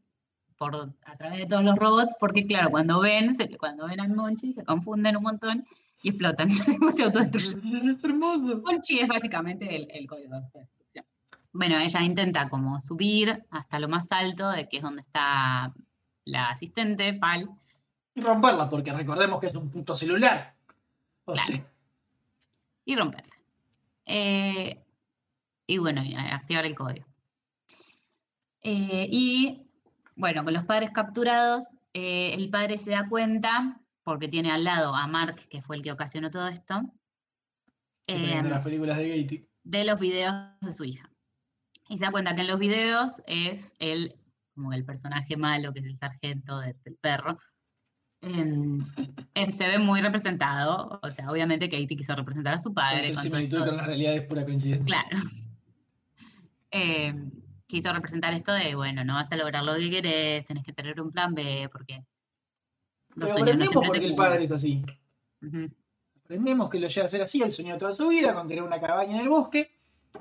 por 0.58 0.92
a 1.06 1.16
través 1.18 1.38
de 1.38 1.46
todos 1.46 1.64
los 1.64 1.78
robots, 1.78 2.16
porque 2.20 2.48
claro, 2.48 2.72
cuando 2.72 3.00
ven, 3.00 3.36
se- 3.36 3.56
cuando 3.58 3.86
ven 3.86 4.00
a 4.02 4.08
Monchi 4.08 4.52
se 4.54 4.64
confunden 4.66 5.16
un 5.18 5.24
montón 5.24 5.66
y 6.02 6.10
explotan, 6.10 6.50
se 6.94 7.04
autodestruyen. 7.04 7.90
Es 7.90 8.04
hermoso. 8.04 8.62
Monchi 8.66 9.00
es 9.00 9.08
básicamente 9.08 9.76
el, 9.76 9.88
el 9.92 10.08
código 10.08 10.32
de 10.32 10.38
autodestrucción. 10.38 11.06
Bueno, 11.54 11.78
ella 11.78 12.02
intenta 12.02 12.50
como 12.50 12.82
subir 12.82 13.46
hasta 13.52 13.78
lo 13.78 13.88
más 13.88 14.12
alto, 14.12 14.50
de 14.50 14.68
que 14.68 14.78
es 14.78 14.84
donde 14.84 15.02
está 15.02 15.72
la 16.28 16.50
asistente, 16.50 17.14
Pal, 17.14 17.50
Y 18.14 18.22
romperla, 18.22 18.70
porque 18.70 18.92
recordemos 18.94 19.40
que 19.40 19.48
es 19.48 19.56
un 19.56 19.70
puto 19.70 19.96
celular. 19.96 20.56
O 21.26 21.34
Claro. 21.34 21.48
sea, 21.48 21.72
y 22.86 22.96
romperla. 22.96 23.36
Eh, 24.06 24.84
y 25.68 25.78
bueno, 25.78 26.02
activar 26.32 26.66
el 26.66 26.74
código. 26.76 27.06
Eh, 28.62 29.08
y 29.10 29.68
bueno, 30.16 30.44
con 30.44 30.54
los 30.54 30.64
padres 30.64 30.92
capturados, 30.92 31.78
eh, 31.94 32.34
el 32.34 32.50
padre 32.50 32.78
se 32.78 32.92
da 32.92 33.08
cuenta, 33.08 33.80
porque 34.04 34.28
tiene 34.28 34.52
al 34.52 34.64
lado 34.64 34.96
a 34.96 35.06
Mark, 35.08 35.36
que 35.50 35.62
fue 35.62 35.76
el 35.76 35.84
que 35.84 35.92
ocasionó 35.92 36.32
todo 36.32 36.48
esto, 36.48 36.82
viendo 38.08 38.48
em, 38.48 38.50
las 38.50 38.64
películas 38.64 38.98
de 38.98 39.22
Gaty. 39.22 39.48
de 39.64 39.86
los 39.86 40.00
videos 40.00 40.34
de 40.62 40.74
su 40.74 40.86
hija. 40.86 41.10
Y 41.90 41.98
se 41.98 42.06
da 42.06 42.12
cuenta 42.12 42.36
que 42.36 42.42
en 42.42 42.48
los 42.48 42.60
videos 42.60 43.22
es 43.28 43.76
el, 43.80 44.16
como 44.58 44.74
el 44.74 44.84
personaje 44.84 45.38
malo, 45.38 45.72
que 45.72 45.80
es 45.80 45.86
el 45.86 45.96
sargento 45.96 46.60
del, 46.60 46.74
perro. 47.00 47.38
em, 48.22 48.80
em, 49.36 49.52
se 49.52 49.68
ve 49.68 49.78
muy 49.78 50.02
representado. 50.02 51.00
O 51.04 51.12
sea, 51.12 51.32
obviamente 51.32 51.70
Katie 51.70 51.96
quiso 51.96 52.16
representar 52.16 52.56
a 52.56 52.60
su 52.60 52.74
padre. 52.74 53.14
Con 53.14 53.30
con 53.30 53.78
la 53.78 53.86
realidad 53.86 54.16
es 54.16 54.24
pura 54.24 54.44
coincidencia. 54.44 54.86
Claro. 54.86 55.24
Eh, 56.72 57.14
quiso 57.68 57.94
representar 57.94 58.34
esto 58.34 58.52
de, 58.52 58.74
bueno, 58.74 59.04
no 59.04 59.14
vas 59.14 59.32
a 59.32 59.38
lograr 59.38 59.64
lo 59.64 59.76
que 59.76 59.90
querés, 59.90 60.46
tenés 60.46 60.64
que 60.64 60.74
tener 60.74 61.00
un 61.00 61.12
plan 61.12 61.36
B, 61.36 61.70
porque 61.72 62.04
Pero 63.16 63.28
no 63.28 63.34
aprendemos 63.34 63.70
siempre 63.70 63.88
porque 63.88 64.06
el 64.06 64.16
padre 64.16 64.44
es 64.44 64.52
así. 64.52 64.84
Aprendemos 66.26 66.70
que 66.70 66.80
lo 66.80 66.88
llega 66.88 67.06
a 67.06 67.10
ser 67.10 67.22
así, 67.22 67.42
él 67.42 67.52
soñó 67.52 67.78
toda 67.78 67.96
su 67.96 68.10
vida 68.10 68.34
con 68.34 68.48
tener 68.48 68.64
una 68.64 68.82
cabaña 68.82 69.16
en 69.16 69.22
el 69.22 69.30
bosque, 69.30 69.72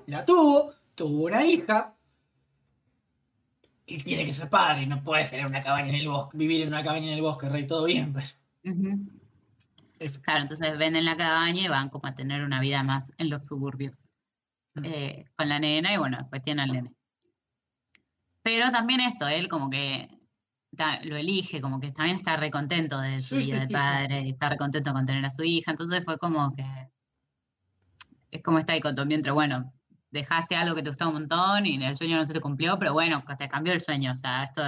la 0.06 0.24
tuvo, 0.24 0.72
tuvo 0.94 1.24
una 1.24 1.44
hija, 1.44 1.95
y 3.86 3.98
tiene 3.98 4.26
que 4.26 4.32
ser 4.32 4.50
padre, 4.50 4.86
no 4.86 5.02
puedes 5.02 5.30
tener 5.30 5.46
una 5.46 5.62
cabaña 5.62 5.88
en 5.90 5.94
el 5.94 6.08
bosque, 6.08 6.36
vivir 6.36 6.62
en 6.62 6.68
una 6.68 6.82
cabaña 6.82 7.06
en 7.06 7.14
el 7.14 7.22
bosque, 7.22 7.48
rey, 7.48 7.66
todo 7.66 7.84
bien, 7.84 8.12
pero... 8.12 8.26
Claro, 10.22 10.42
entonces 10.42 10.76
venden 10.76 11.04
la 11.04 11.16
cabaña 11.16 11.62
y 11.62 11.68
van 11.68 11.88
como 11.88 12.06
a 12.08 12.14
tener 12.14 12.42
una 12.42 12.60
vida 12.60 12.82
más 12.82 13.12
en 13.18 13.30
los 13.30 13.46
suburbios 13.46 14.08
Mm. 14.78 14.84
eh, 14.84 15.24
con 15.36 15.48
la 15.48 15.58
nena 15.58 15.94
y 15.94 15.96
bueno, 15.96 16.18
después 16.18 16.42
tiene 16.42 16.60
al 16.60 16.70
nene. 16.70 16.92
Pero 18.42 18.70
también 18.70 19.00
esto, 19.00 19.26
él 19.26 19.48
como 19.48 19.70
que 19.70 20.06
ta- 20.76 21.00
lo 21.02 21.16
elige, 21.16 21.62
como 21.62 21.80
que 21.80 21.92
también 21.92 22.16
está 22.16 22.36
recontento 22.36 23.00
de 23.00 23.22
su 23.22 23.36
vida 23.36 23.60
de 23.60 23.68
padre, 23.68 24.20
y 24.20 24.28
está 24.28 24.50
recontento 24.50 24.92
con 24.92 25.06
tener 25.06 25.24
a 25.24 25.30
su 25.30 25.44
hija, 25.44 25.70
entonces 25.70 26.04
fue 26.04 26.18
como 26.18 26.54
que 26.54 26.64
es 28.30 28.42
como 28.42 28.58
esta 28.58 28.74
dicotomía 28.74 29.16
entre, 29.16 29.32
bueno, 29.32 29.72
dejaste 30.18 30.56
algo 30.56 30.74
que 30.74 30.82
te 30.82 30.90
gustaba 30.90 31.10
un 31.10 31.18
montón 31.18 31.66
y 31.66 31.82
el 31.82 31.96
sueño 31.96 32.16
no 32.16 32.24
se 32.24 32.34
te 32.34 32.40
cumplió, 32.40 32.78
pero 32.78 32.92
bueno, 32.92 33.22
te 33.38 33.48
cambió 33.48 33.72
el 33.72 33.80
sueño, 33.80 34.12
o 34.12 34.16
sea, 34.16 34.44
esto, 34.44 34.62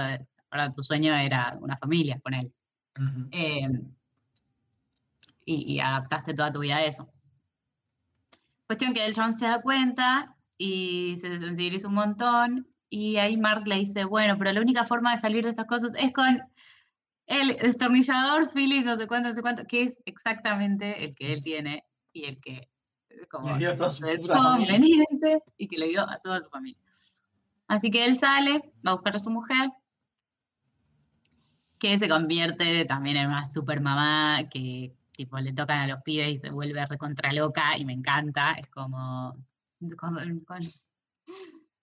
ahora 0.51 0.71
tu 0.71 0.81
sueño 0.81 1.13
era 1.13 1.55
una 1.59 1.77
familia 1.77 2.19
con 2.21 2.33
él. 2.33 2.47
Ujú. 2.97 3.29
Eh, 3.31 3.69
y, 5.45 5.73
y 5.73 5.79
adaptaste 5.79 6.33
toda 6.33 6.51
tu 6.51 6.59
vida 6.59 6.77
a 6.77 6.85
eso. 6.85 7.07
Cuestión 8.67 8.93
que 8.93 9.05
el 9.05 9.13
chabón 9.13 9.33
se 9.33 9.47
da 9.47 9.61
cuenta 9.61 10.35
y 10.57 11.15
se 11.17 11.39
sensibiliza 11.39 11.87
un 11.87 11.95
montón. 11.95 12.67
Y 12.89 13.17
ahí 13.17 13.37
Mark 13.37 13.67
le 13.67 13.75
dice, 13.75 14.05
bueno, 14.05 14.37
pero 14.37 14.51
la 14.51 14.61
única 14.61 14.85
forma 14.85 15.11
de 15.11 15.17
salir 15.17 15.43
de 15.43 15.51
esas 15.51 15.65
cosas 15.65 15.91
es 15.97 16.13
con 16.13 16.41
el 17.25 17.57
destornillador 17.57 18.47
Phillips, 18.51 18.85
no 18.85 18.95
sé 18.95 19.07
cuánto, 19.07 19.29
no 19.29 19.33
sé 19.33 19.41
cuánto, 19.41 19.63
que 19.65 19.83
es 19.83 20.01
exactamente 20.05 21.03
el 21.03 21.15
que 21.15 21.33
él 21.33 21.43
tiene 21.43 21.83
y 22.11 22.25
el 22.25 22.39
que 22.39 22.67
como 23.27 23.49
Le 23.51 23.57
dio 23.57 23.71
a 23.71 23.75
toda 23.75 23.91
su 23.91 24.05
es 24.05 24.27
conveniente 24.27 25.43
y 25.57 25.67
que 25.67 25.77
le 25.77 25.87
dio 25.87 26.07
a 26.09 26.19
toda 26.19 26.39
su 26.39 26.49
familia. 26.49 26.79
Así 27.67 27.89
que 27.91 28.05
él 28.05 28.15
sale, 28.15 28.73
va 28.85 28.91
a 28.91 28.93
buscar 28.95 29.15
a 29.15 29.19
su 29.19 29.29
mujer, 29.29 29.69
que 31.77 31.97
se 31.97 32.09
convierte 32.09 32.85
también 32.85 33.17
en 33.17 33.27
una 33.27 33.45
super 33.45 33.81
mamá 33.81 34.43
que 34.49 34.93
tipo 35.11 35.37
le 35.39 35.53
tocan 35.53 35.79
a 35.79 35.87
los 35.87 36.01
pibes 36.03 36.33
y 36.33 36.37
se 36.37 36.49
vuelve 36.49 36.85
recontra 36.85 37.31
loca 37.33 37.77
y 37.77 37.85
me 37.85 37.93
encanta. 37.93 38.53
Es 38.53 38.69
como. 38.69 39.35
con- 39.97 40.39
con- 40.45 40.61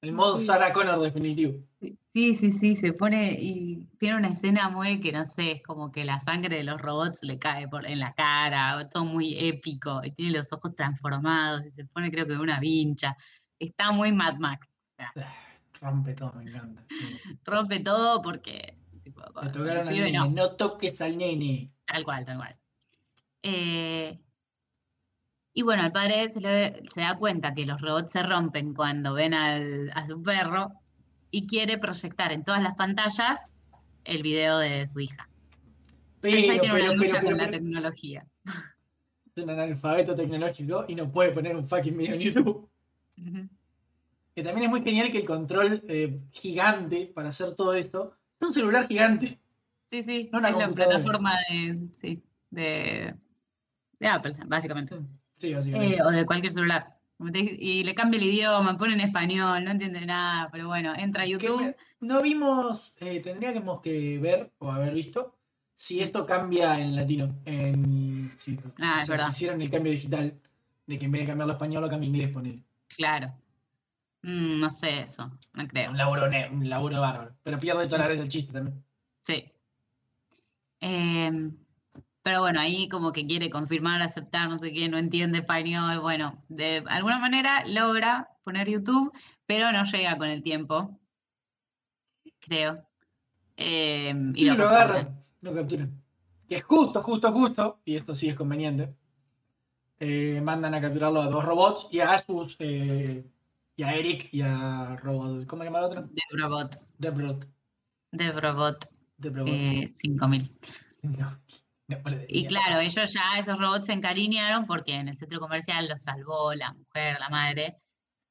El 0.07 0.13
modo. 0.13 0.39
Sarah 0.39 0.73
Connor 0.73 1.01
definitivo. 1.01 1.55
Sí, 2.03 2.35
sí, 2.35 2.51
sí, 2.51 2.77
se 2.77 2.93
pone 2.93 3.37
y 3.39 3.87
tiene 3.99 4.17
una 4.17 4.29
escena 4.29 4.69
muy 4.69 5.01
que 5.01 5.13
no 5.13 5.25
sé, 5.27 5.53
es 5.53 5.63
como 5.63 5.91
que 5.91 6.05
la 6.05 6.21
sangre 6.21 6.57
de 6.57 6.65
los 6.65 6.81
robots 6.81 7.23
le 7.23 7.39
cae 7.39 7.69
por, 7.69 7.87
en 7.87 7.99
la 7.99 8.15
cara, 8.15 8.89
todo 8.89 9.05
muy 9.05 9.37
épico, 9.39 10.01
y 10.03 10.13
tiene 10.13 10.39
los 10.39 10.53
ojos 10.53 10.75
transformados 10.75 11.67
y 11.67 11.71
se 11.71 11.85
pone 11.85 12.11
creo 12.11 12.27
que 12.27 12.35
una 12.37 12.61
vincha. 12.61 13.17
Está 13.59 13.93
muy 13.93 14.13
Mad 14.13 14.37
Max, 14.39 14.79
o 14.81 14.85
sea, 14.85 15.13
Rompe 15.81 16.15
todo, 16.15 16.33
me 16.35 16.45
encanta. 16.45 16.85
rompe 17.45 17.81
todo 17.81 18.23
porque 18.23 18.79
tipo, 19.03 19.23
con 19.33 19.45
Le 19.45 19.51
el 19.51 19.57
tocaron 19.57 19.89
al 19.89 19.95
pibe 19.95 20.05
nene, 20.07 20.19
no. 20.19 20.31
no 20.31 20.51
toques 20.53 21.01
al 21.01 21.19
nene. 21.19 21.71
Tal 21.85 22.05
cual, 22.05 22.25
tal 22.25 22.37
cual. 22.39 22.57
Eh, 23.43 24.19
y 25.59 25.63
bueno, 25.63 25.87
el 25.87 25.91
padre 25.91 26.29
se, 26.29 26.41
le- 26.43 26.83
se 26.87 27.01
da 27.01 27.17
cuenta 27.17 27.55
que 27.55 27.65
los 27.65 27.81
robots 27.81 28.13
se 28.13 28.23
rompen 28.23 28.75
cuando 28.75 29.15
ven 29.15 29.33
al- 29.33 29.91
a 29.95 30.07
su 30.07 30.23
perro 30.23 30.71
y 31.31 31.47
quiere 31.47 31.79
proyectar 31.79 32.31
en 32.31 32.45
todas 32.45 32.63
las 32.63 32.75
pantallas 32.75 33.53
el 34.05 34.23
video 34.23 34.59
de 34.59 34.87
su 34.87 35.01
hija. 35.01 35.31
Pero, 36.21 36.37
tiene 36.37 36.59
pero, 36.61 36.75
una 36.75 36.93
lucha 36.93 37.17
pero, 37.21 37.25
con 37.29 37.39
la 37.39 37.49
tecnología. 37.49 38.27
es 39.35 39.43
un 39.43 39.49
analfabeto 39.49 40.15
tecnológico 40.15 40.85
y 40.89 40.95
no 40.95 41.11
puede 41.11 41.33
poner 41.33 41.57
un 41.57 41.67
fucking 41.67 41.97
video 41.97 42.15
en 42.17 42.21
YouTube. 42.21 42.69
Que 44.35 44.43
también 44.43 44.65
es 44.65 44.71
muy 44.71 44.83
genial 44.83 45.11
que 45.11 45.19
el 45.21 45.25
control 45.25 45.83
eh, 45.89 46.21
gigante 46.33 47.07
para 47.15 47.31
hacer 47.31 47.55
todo 47.55 47.73
esto 47.73 48.15
es 48.39 48.47
un 48.47 48.53
celular 48.53 48.87
gigante. 48.87 49.41
Sí, 49.87 50.03
sí, 50.03 50.29
No 50.31 50.39
una 50.41 50.51
es 50.51 50.57
la 50.59 50.71
plataforma 50.71 51.33
de, 51.49 51.89
sí, 51.95 52.23
de, 52.51 53.15
de 53.99 54.07
Apple, 54.07 54.35
básicamente. 54.47 54.99
Sí, 54.99 55.03
básicamente. 55.41 55.97
Eh, 55.97 56.03
o 56.03 56.11
de 56.11 56.27
cualquier 56.27 56.53
celular. 56.53 56.97
Y 57.35 57.83
le 57.85 57.95
cambia 57.95 58.19
el 58.21 58.27
idioma, 58.27 58.77
pone 58.77 58.93
en 58.95 59.01
español, 59.01 59.65
no 59.65 59.71
entiende 59.71 60.05
nada, 60.05 60.51
pero 60.53 60.67
bueno, 60.69 60.93
entra 60.97 61.23
a 61.23 61.27
YouTube. 61.27 61.75
no 62.01 62.21
vimos, 62.21 62.95
eh, 63.01 63.21
tendríamos 63.21 63.81
que 63.81 64.19
ver 64.19 64.53
o 64.59 64.71
haber 64.71 64.93
visto 64.93 65.35
si 65.75 66.01
esto 66.01 66.27
cambia 66.27 66.79
en 66.79 66.95
latino. 66.95 67.35
En, 67.47 68.33
si, 68.37 68.59
Ah, 68.81 69.01
si- 69.05 69.13
hicieron 69.31 69.63
el 69.63 69.71
cambio 69.71 69.93
digital 69.93 70.39
de 70.87 70.99
que 70.99 71.07
en 71.07 71.13
vez 71.13 71.23
de 71.23 71.27
cambiarlo 71.29 71.53
a 71.53 71.57
español 71.57 71.83
lo 71.83 71.89
cambia 71.89 72.07
a 72.07 72.11
inglés, 72.11 72.31
poner 72.31 72.59
Claro. 72.89 73.33
Mm, 74.23 74.61
no 74.61 74.71
sé 74.71 75.01
eso, 75.01 75.31
no 75.55 75.67
creo. 75.69 75.91
un 75.91 75.97
laburo, 75.97 76.27
un 76.53 76.69
laburo 76.69 77.01
bárbaro. 77.01 77.35
Pero 77.43 77.59
pierde 77.59 77.87
toda 77.87 77.99
la 77.99 78.05
gracia 78.07 78.23
del 78.23 78.31
chiste 78.31 78.53
también. 78.53 78.83
Sí. 79.21 79.45
Em, 80.81 81.57
pero 82.27 82.41
bueno, 82.41 82.59
ahí 82.59 82.89
como 82.89 83.13
que 83.13 83.25
quiere 83.25 83.51
confirmar, 83.51 84.03
aceptar, 84.03 84.49
no 84.49 84.59
sé 84.59 84.73
qué, 84.73 84.89
no 84.89 84.99
entiende 84.99 85.39
español. 85.39 86.01
Bueno, 86.01 86.43
de 86.49 86.83
alguna 86.89 87.21
manera 87.21 87.65
logra 87.65 88.31
poner 88.43 88.69
YouTube, 88.69 89.13
pero 89.47 89.71
no 89.71 89.85
llega 89.85 90.19
con 90.19 90.27
el 90.27 90.43
tiempo. 90.43 90.99
Creo. 92.41 92.83
Em, 93.57 94.33
y 94.35 94.43
Y 94.43 94.45
lo 94.47 94.57
lo 94.57 94.69
agarran, 94.69 95.25
lo 95.41 95.55
capturan. 95.55 96.03
Que 96.49 96.57
es 96.57 96.65
justo, 96.65 97.01
justo, 97.01 97.31
justo, 97.31 97.79
y 97.85 97.95
esto 97.95 98.13
sí 98.13 98.29
es 98.29 98.35
conveniente. 98.35 98.93
eh, 100.01 100.41
mandan 100.43 100.75
a 100.75 100.81
capturarlo 100.81 101.23
a 101.23 101.31
dos 101.31 101.45
robots 101.45 101.87
y 101.93 102.01
a 102.01 102.19
sus. 102.19 102.57
eh, 102.59 103.25
y 103.77 103.83
a 103.85 103.95
Eric 103.95 104.31
y 104.33 104.41
a 104.43 104.97
Robot. 104.97 105.47
¿Cómo 105.47 105.63
se 105.63 105.67
llama 105.69 105.79
el 105.79 105.85
otro? 105.85 106.11
Debrobot. 106.11 106.75
Debrobot 108.11 108.85
Debrobot. 109.17 109.49
eh, 109.49 109.87
5000. 109.89 110.51
No, 111.03 111.11
no, 111.13 111.39
Y 112.29 112.47
claro, 112.47 112.81
ellos 112.81 113.13
ya, 113.13 113.39
esos 113.39 113.59
robots 113.59 113.87
se 113.87 113.93
encariñaron 113.93 114.67
porque 114.67 114.95
en 114.95 115.09
el 115.09 115.17
centro 115.17 115.39
comercial 115.39 115.89
los 115.89 116.03
salvó 116.03 116.53
la 116.55 116.73
mujer, 116.73 117.19
la 117.21 117.29
madre, 117.29 117.77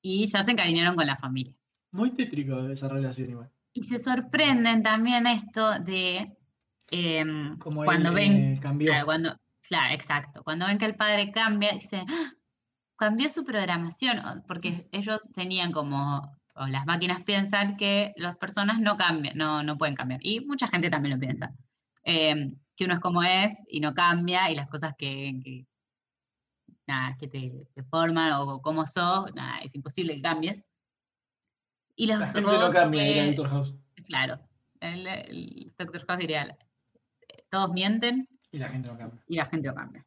y 0.02 0.28
ya 0.28 0.44
se 0.44 0.52
encariñaron 0.52 0.96
con 0.96 1.08
la 1.08 1.16
familia. 1.16 1.54
Muy 1.94 2.12
tétrico 2.12 2.68
esa 2.68 2.90
relación 2.90 3.30
igual. 3.30 3.52
Y 3.74 3.84
se 3.84 4.00
sorprenden 4.00 4.82
también 4.82 5.26
esto 5.28 5.80
de 5.80 6.38
em, 6.92 7.58
Como 7.58 7.84
cuando 7.86 8.10
él, 8.10 8.16
ven, 8.16 8.32
eh, 8.34 8.60
cambió. 8.62 8.90
claro, 8.92 9.06
cuando, 9.06 9.38
claro, 9.68 9.94
exacto, 9.94 10.44
cuando 10.44 10.66
ven 10.66 10.78
que 10.78 10.86
el 10.86 10.96
padre 10.96 11.32
cambia, 11.32 11.72
dice, 11.74 12.04
"Ah, 12.08 12.32
cambió 12.98 13.30
su 13.30 13.44
programación, 13.46 14.44
porque 14.48 14.70
ellos 14.92 15.32
tenían 15.34 15.72
como, 15.72 16.22
o 16.56 16.68
las 16.68 16.86
máquinas 16.86 17.24
piensan 17.24 17.78
que 17.78 18.14
las 18.18 18.38
personas 18.38 18.80
no 18.80 18.98
cambian, 18.98 19.38
no, 19.38 19.64
no 19.64 19.78
pueden 19.78 19.96
cambiar, 19.96 20.20
y 20.24 20.42
mucha 20.42 20.68
gente 20.68 20.90
también 20.90 21.16
lo 21.16 21.20
piensa, 21.20 21.54
em, 22.04 22.56
que 22.76 22.86
uno 22.86 22.96
es 22.96 23.00
como 23.00 23.24
es 23.24 23.64
y 23.68 23.80
no 23.80 23.94
cambia, 23.94 24.52
y 24.52 24.56
las 24.56 24.70
cosas 24.70 24.94
que, 24.98 25.40
que, 25.44 25.66
nada, 26.88 27.16
que 27.18 27.28
te, 27.28 27.68
te 27.74 27.84
forman 27.84 28.34
o 28.34 28.62
como 28.62 28.86
sos, 28.86 29.34
nada, 29.34 29.60
es 29.60 29.76
imposible 29.76 30.16
que 30.16 30.22
cambies. 30.22 30.66
Y 31.96 32.08
los 32.08 32.20
gente 32.20 32.42
no 32.42 32.52
robots 32.52 32.76
cambia, 32.76 33.26
Doctor 33.28 33.50
House. 33.50 33.76
Claro, 34.08 34.40
el, 34.82 35.08
el 35.08 35.74
Dr. 35.78 36.06
House 36.06 36.20
diría, 36.20 36.44
eh, 36.46 37.46
todos 37.50 37.72
mienten 37.72 38.28
Y 38.52 38.58
la 38.58 38.70
gente 38.70 38.90
no 38.90 38.98
cambia. 38.98 39.24
y 39.28 39.36
la 39.38 39.46
gente 39.46 39.68
lo 39.70 39.76
cambia. 39.76 40.06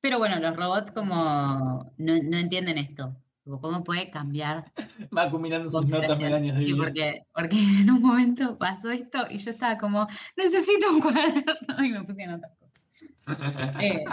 Pero 0.00 0.18
bueno, 0.18 0.38
los 0.38 0.56
robots 0.56 0.92
como 0.92 1.92
no, 1.98 2.14
no 2.22 2.36
entienden 2.38 2.78
esto. 2.78 3.14
¿Cómo 3.44 3.82
puede 3.82 4.10
cambiar 4.10 4.72
Va 5.16 5.30
su 5.30 5.38
sus 5.38 5.50
notas 5.50 5.72
configuración? 5.72 6.28
medañas 6.30 6.58
de 6.58 6.64
vida. 6.64 6.76
porque, 6.76 7.22
porque 7.32 7.56
en 7.56 7.90
un 7.90 8.02
momento 8.02 8.58
pasó 8.58 8.90
esto 8.90 9.26
y 9.30 9.38
yo 9.38 9.50
estaba 9.50 9.78
como, 9.78 10.06
necesito 10.36 10.90
un 10.92 11.00
cuaderno 11.00 11.52
y 11.84 11.88
me 11.90 12.04
puse 12.04 12.24
a 12.24 12.28
anotar 12.28 12.50
cosas. 12.58 13.74
Eh, 13.80 14.04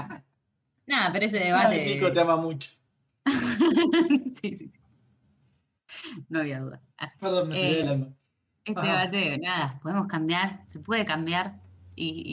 nada, 0.86 1.12
pero 1.12 1.26
ese 1.26 1.40
debate... 1.40 1.82
Ay, 1.82 1.96
Nico 1.96 2.12
te 2.12 2.20
ama 2.20 2.38
mucho. 2.38 2.70
sí, 4.42 4.56
sí, 4.56 4.70
sí. 4.70 4.80
No 6.30 6.40
había 6.40 6.60
dudas. 6.60 6.94
Ah, 6.98 7.12
Perdón, 7.20 7.50
me 7.50 7.82
Eh. 7.82 8.14
Este 8.64 8.82
Ajá. 8.82 9.08
debate 9.08 9.18
de 9.18 9.38
nada, 9.38 9.80
podemos 9.82 10.08
cambiar, 10.08 10.62
se 10.66 10.80
puede 10.80 11.06
cambiar. 11.06 11.62
Y, 11.96 12.24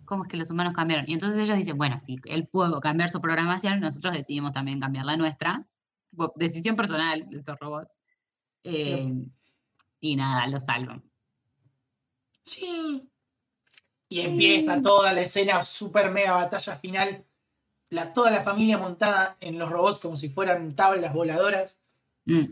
y 0.00 0.04
cómo 0.04 0.24
es 0.24 0.28
que 0.28 0.36
los 0.36 0.50
humanos 0.50 0.72
cambiaron. 0.72 1.04
Y 1.06 1.12
entonces 1.12 1.38
ellos 1.38 1.56
dicen, 1.56 1.76
bueno, 1.78 2.00
si 2.00 2.16
él 2.24 2.48
pudo 2.48 2.80
cambiar 2.80 3.08
su 3.08 3.20
programación, 3.20 3.78
nosotros 3.80 4.14
decidimos 4.14 4.52
también 4.52 4.80
cambiar 4.80 5.04
la 5.04 5.16
nuestra. 5.16 5.68
Tipo, 6.12 6.30
decisión 6.36 6.76
personal 6.76 7.26
de 7.30 7.36
estos 7.38 7.58
robots. 7.58 8.02
Eh, 8.64 9.10
y 9.98 10.14
nada, 10.14 10.46
lo 10.46 10.60
salvan. 10.60 11.02
Sí. 12.44 13.08
Y 14.10 14.20
empieza 14.20 14.82
toda 14.82 15.14
la 15.14 15.22
escena 15.22 15.64
super 15.64 16.10
mega 16.10 16.32
batalla 16.32 16.76
final. 16.76 17.24
La, 17.88 18.12
toda 18.12 18.30
la 18.30 18.42
familia 18.42 18.76
montada 18.76 19.38
en 19.40 19.58
los 19.58 19.70
robots 19.70 20.00
como 20.00 20.16
si 20.16 20.28
fueran 20.28 20.76
tablas 20.76 21.14
voladoras. 21.14 21.78
Mm. 22.26 22.44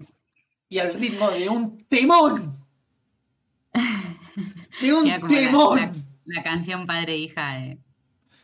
Y 0.71 0.79
al 0.79 0.95
ritmo 0.95 1.29
de 1.31 1.49
un 1.51 1.85
temón. 1.85 2.65
De 4.81 4.95
un 4.95 5.07
la- 5.07 5.21
temón. 5.21 5.77
la, 5.79 5.93
la 6.37 6.43
canción 6.43 6.87
padre 6.87 7.13
e 7.13 7.19
hija 7.19 7.55
de, 7.59 7.79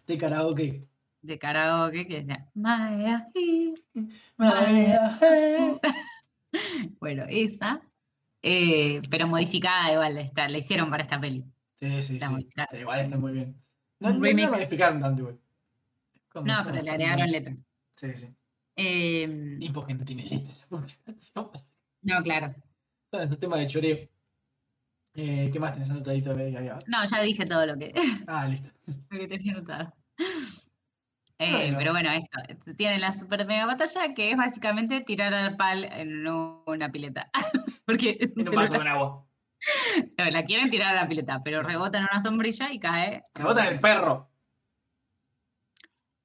De 0.06 0.18
karaoke. 0.18 0.86
De 1.26 1.38
karaoke 1.38 2.06
que 2.06 2.22
decía, 2.22 2.48
Maya, 2.54 3.28
eh. 3.34 3.74
Bueno, 7.00 7.24
esa. 7.28 7.82
eh, 8.42 9.00
pero 9.10 9.26
modificada 9.26 9.92
igual, 9.92 10.16
está, 10.18 10.48
la 10.48 10.58
hicieron 10.58 10.90
para 10.90 11.02
esta 11.02 11.20
peli. 11.20 11.44
Sí, 11.80 12.02
sí, 12.02 12.14
Está 12.14 12.26
sí. 12.28 12.32
modificada. 12.32 12.78
Igual 12.78 13.00
está 13.00 13.18
muy 13.18 13.32
bien. 13.32 13.56
No, 14.00 14.10
no, 14.10 14.18
no 14.18 14.54
explicaron 14.54 15.00
tanto 15.00 15.22
igual. 15.22 15.38
Como- 16.30 16.46
No, 16.46 16.62
pero 16.64 16.82
le 16.82 16.90
agregaron 16.90 17.30
letra. 17.30 17.54
Sí, 17.96 18.12
sí. 18.16 18.28
Eh, 18.76 19.56
Y 19.60 19.70
porque 19.70 19.94
no 19.94 20.04
tiene 20.04 20.24
letra. 20.24 20.54
No, 22.02 22.22
claro. 22.22 22.54
Es 23.12 23.30
un 23.30 23.38
tema 23.40 23.56
de 23.56 23.66
choreo. 23.66 24.08
Eh, 25.14 25.50
¿Qué 25.52 25.58
más 25.58 25.72
tenés 25.72 25.90
anotadito? 25.90 26.34
No, 26.34 27.04
ya 27.10 27.22
dije 27.22 27.44
todo 27.46 27.64
lo 27.66 27.76
que, 27.76 27.92
Ah, 28.26 28.46
listo. 28.46 28.70
lo 29.10 29.18
que 29.18 29.26
tenía 29.28 29.52
anotado. 29.52 29.92
Eh, 31.38 31.50
Bueno. 31.50 31.78
Pero 31.78 31.92
bueno, 31.92 32.10
esto. 32.12 32.74
Tiene 32.76 32.98
la 32.98 33.12
super 33.12 33.46
mega 33.46 33.66
batalla 33.66 34.14
que 34.14 34.30
es 34.30 34.36
básicamente 34.36 35.00
tirar 35.02 35.34
al 35.34 35.56
pal 35.56 35.84
en 35.84 36.26
una 36.26 36.90
pileta. 36.90 37.30
Porque 37.86 38.16
es 38.20 38.34
un 38.36 38.46
En 38.46 38.68
con 38.68 38.88
agua. 38.88 39.26
No, 40.18 40.24
la 40.30 40.44
quieren 40.44 40.70
tirar 40.70 40.96
a 40.96 41.02
la 41.02 41.08
pileta, 41.08 41.40
pero 41.42 41.62
rebota 41.62 41.98
en 41.98 42.04
una 42.10 42.20
sombrilla 42.20 42.72
y 42.72 42.78
cae. 42.78 43.24
Rebota 43.34 43.66
en 43.66 43.74
el 43.74 43.80
perro. 43.80 44.30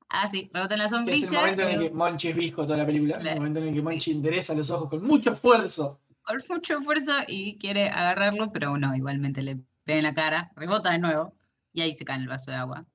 Ah, 0.09 0.27
sí, 0.27 0.49
rebota 0.53 0.75
en 0.75 0.79
la 0.79 0.85
Que 0.85 0.87
es 0.87 0.91
el 0.93 0.97
sombrilla. 1.29 1.39
momento 1.39 1.61
en 1.63 1.69
el 1.69 1.79
que 1.79 1.91
Monchi 1.95 2.27
es 2.29 2.35
visco 2.35 2.63
toda 2.65 2.77
la 2.77 2.85
película. 2.85 3.17
El 3.17 3.35
momento 3.37 3.59
en 3.61 3.67
el 3.69 3.73
que 3.73 3.81
Monchi 3.81 4.11
endereza 4.11 4.53
los 4.53 4.69
ojos 4.69 4.89
con 4.89 5.03
mucho 5.03 5.31
esfuerzo. 5.33 6.01
con 6.23 6.37
mucho 6.49 6.77
esfuerzo 6.77 7.13
y 7.27 7.57
quiere 7.57 7.89
agarrarlo, 7.89 8.51
pero 8.51 8.77
no, 8.77 8.95
igualmente 8.95 9.41
le 9.41 9.57
pega 9.85 9.99
en 9.99 10.03
la 10.03 10.13
cara, 10.13 10.51
rebota 10.55 10.91
de 10.91 10.99
nuevo 10.99 11.33
y 11.73 11.81
ahí 11.81 11.93
se 11.93 12.03
cae 12.05 12.17
en 12.17 12.23
el 12.23 12.27
vaso 12.27 12.51
de 12.51 12.57
agua. 12.57 12.85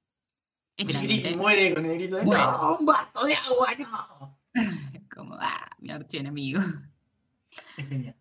Grita 0.79 1.31
y 1.31 1.37
muere 1.37 1.75
con 1.75 1.85
el 1.87 1.95
grito 1.95 2.17
de 2.17 2.23
Muere. 2.25 2.43
¡No! 2.43 2.77
¡Un 2.79 2.87
vaso 2.87 3.25
de 3.25 3.35
agua! 3.35 3.69
¡No! 3.79 4.39
como, 5.15 5.35
ah, 5.41 5.71
mi 5.79 5.91
archienemigo. 5.91 6.61
Es 7.79 7.89
genial. 7.89 8.15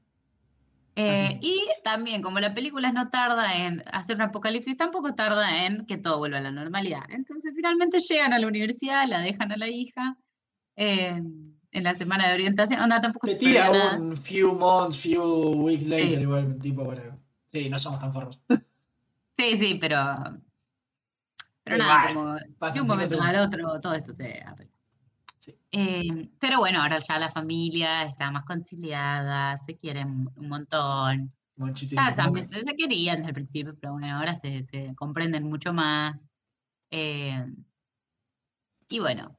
Eh, 0.98 1.38
y 1.42 1.62
también, 1.84 2.22
como 2.22 2.40
la 2.40 2.54
película 2.54 2.90
no 2.94 3.10
tarda 3.10 3.54
en 3.58 3.84
hacer 3.92 4.16
un 4.16 4.22
apocalipsis, 4.22 4.78
tampoco 4.78 5.14
tarda 5.14 5.66
en 5.66 5.86
que 5.86 5.98
todo 5.98 6.20
vuelva 6.20 6.38
a 6.38 6.42
la 6.42 6.52
normalidad. 6.52 7.04
Entonces, 7.10 7.54
finalmente 7.54 8.00
llegan 8.00 8.32
a 8.32 8.40
la 8.40 8.48
universidad, 8.48 9.06
la 9.06 9.20
dejan 9.20 9.52
a 9.52 9.58
la 9.58 9.68
hija 9.68 10.16
eh, 10.78 11.22
en 11.72 11.84
la 11.84 11.96
semana 11.96 12.30
de 12.30 12.36
orientación. 12.36 12.80
Onda, 12.80 13.02
tampoco 13.02 13.28
Se 13.28 13.36
tira 13.36 13.70
nada. 13.70 13.98
un 14.00 14.16
few 14.16 14.54
months, 14.54 14.98
few 15.00 15.22
weeks 15.66 15.86
later, 15.86 16.16
Sí. 16.16 16.22
igual, 16.22 16.58
tipo 16.62 16.88
para. 16.88 17.18
Sí, 17.52 17.70
no 17.70 17.78
somos 17.78 18.00
tan 18.00 18.14
forros. 18.14 18.40
Sí, 19.34 19.58
sí, 19.58 19.78
pero. 19.82 19.98
Pero 21.66 21.78
Igual, 21.78 21.90
nada, 21.90 22.14
como 22.14 22.74
de 22.74 22.82
un 22.82 22.88
momento 22.88 23.22
al 23.22 23.36
otro, 23.38 23.82
todo 23.82 23.94
esto 23.94 24.14
se 24.14 24.40
arregla. 24.40 24.74
Sí. 25.40 25.58
Eh, 25.72 26.30
pero 26.40 26.60
bueno, 26.60 26.82
ahora 26.82 27.00
ya 27.00 27.20
la 27.20 27.30
familia 27.30 28.04
está 28.04 28.32
más 28.32 28.46
conciliada, 28.46 29.58
se 29.58 29.76
quieren 29.76 30.30
un 30.38 30.48
montón. 30.48 31.34
Ah, 31.98 32.14
también 32.14 32.46
se, 32.46 32.62
se 32.62 32.76
querían 32.76 33.18
desde 33.18 33.30
el 33.30 33.34
principio, 33.34 33.76
pero 33.80 33.94
bueno, 33.94 34.16
ahora 34.16 34.36
se, 34.36 34.62
se 34.64 34.94
comprenden 34.96 35.44
mucho 35.44 35.74
más. 35.74 36.34
Eh, 36.92 37.46
y 38.88 39.00
bueno, 39.00 39.38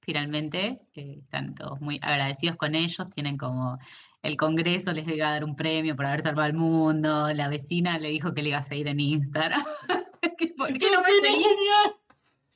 finalmente 0.00 0.80
eh, 0.94 1.18
están 1.22 1.54
todos 1.54 1.80
muy 1.80 1.98
agradecidos 2.02 2.56
con 2.56 2.74
ellos, 2.74 3.10
tienen 3.10 3.36
como 3.36 3.78
el 4.22 4.36
Congreso 4.36 4.92
les 4.92 5.06
iba 5.08 5.28
a 5.28 5.32
dar 5.32 5.44
un 5.44 5.54
premio 5.54 5.94
por 5.94 6.06
haber 6.06 6.20
salvado 6.20 6.46
al 6.46 6.54
mundo, 6.54 7.32
la 7.32 7.48
vecina 7.48 7.98
le 7.98 8.08
dijo 8.08 8.32
que 8.32 8.42
le 8.42 8.48
iba 8.50 8.58
a 8.58 8.62
seguir 8.62 8.88
en 8.88 9.00
Instagram. 9.00 9.62
¿Qué- 10.38 10.48
¿Por 10.56 10.72
qué 10.78 10.90
no 10.90 11.02
me 11.02 11.10
seguías? 11.20 11.94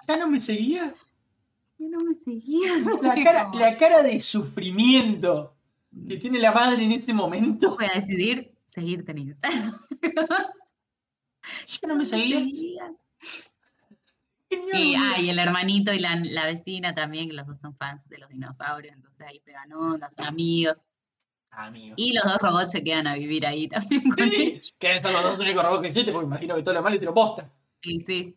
¿Ya 0.08 0.16
no 0.16 0.28
me 0.28 0.38
seguías? 0.38 0.92
¿Por 0.92 1.76
qué 1.78 1.88
no 1.88 1.98
me 2.04 2.14
seguías? 2.14 2.84
La 3.02 3.14
cara, 3.22 3.50
la 3.54 3.76
cara 3.76 4.02
de 4.02 4.18
sufrimiento 4.20 5.54
que 6.08 6.16
tiene 6.18 6.38
la 6.38 6.52
madre 6.52 6.84
en 6.84 6.92
ese 6.92 7.12
momento. 7.12 7.76
Voy 7.76 7.86
a 7.86 7.94
decidir 7.94 8.52
seguirte 8.64 9.12
en 9.12 9.18
Instagram. 9.18 9.74
Ya 11.82 11.88
no 11.88 11.96
me 11.96 12.04
seguías. 12.04 13.02
Y, 14.50 14.94
ah, 14.94 15.18
y 15.20 15.30
el 15.30 15.38
hermanito 15.38 15.92
y 15.92 15.98
la, 16.00 16.16
la 16.16 16.44
vecina 16.46 16.94
también, 16.94 17.28
que 17.28 17.34
los 17.34 17.46
dos 17.46 17.58
son 17.58 17.74
fans 17.76 18.08
de 18.08 18.18
los 18.18 18.28
dinosaurios, 18.28 18.94
entonces 18.94 19.26
ahí 19.26 19.40
pegan 19.40 19.72
ondas, 19.72 20.14
son 20.14 20.26
amigos. 20.26 20.84
Amigo. 21.50 21.94
Y 21.96 22.12
los 22.12 22.24
dos 22.24 22.38
robots 22.40 22.72
se 22.72 22.84
quedan 22.84 23.06
a 23.06 23.14
vivir 23.14 23.46
ahí 23.46 23.68
también 23.68 24.02
con 24.10 24.28
Sí, 24.28 24.36
ellos. 24.36 24.74
que 24.78 25.00
son 25.00 25.12
los 25.12 25.22
dos 25.22 25.38
únicos 25.38 25.62
robots 25.64 25.82
que 25.82 25.88
existen, 25.88 26.12
porque 26.12 26.26
imagino 26.26 26.54
que 26.56 26.62
todo 26.62 26.74
lo 26.74 26.82
malo 26.82 26.96
hicieron 26.96 27.14
posta. 27.14 27.50
Y 27.82 28.00
sí. 28.00 28.36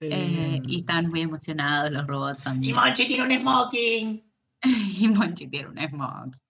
Eh, 0.00 0.60
y 0.66 0.78
están 0.78 1.08
muy 1.10 1.20
emocionados 1.20 1.92
los 1.92 2.06
robots 2.06 2.40
y 2.40 2.42
también. 2.44 2.74
Monchi 2.76 3.06
tiene 3.06 3.22
un 3.22 3.40
smoking. 3.40 4.32
Y 5.00 5.08
Monchi 5.08 5.48
tiene 5.48 5.68
un 5.68 5.78
smoking. 5.78 6.40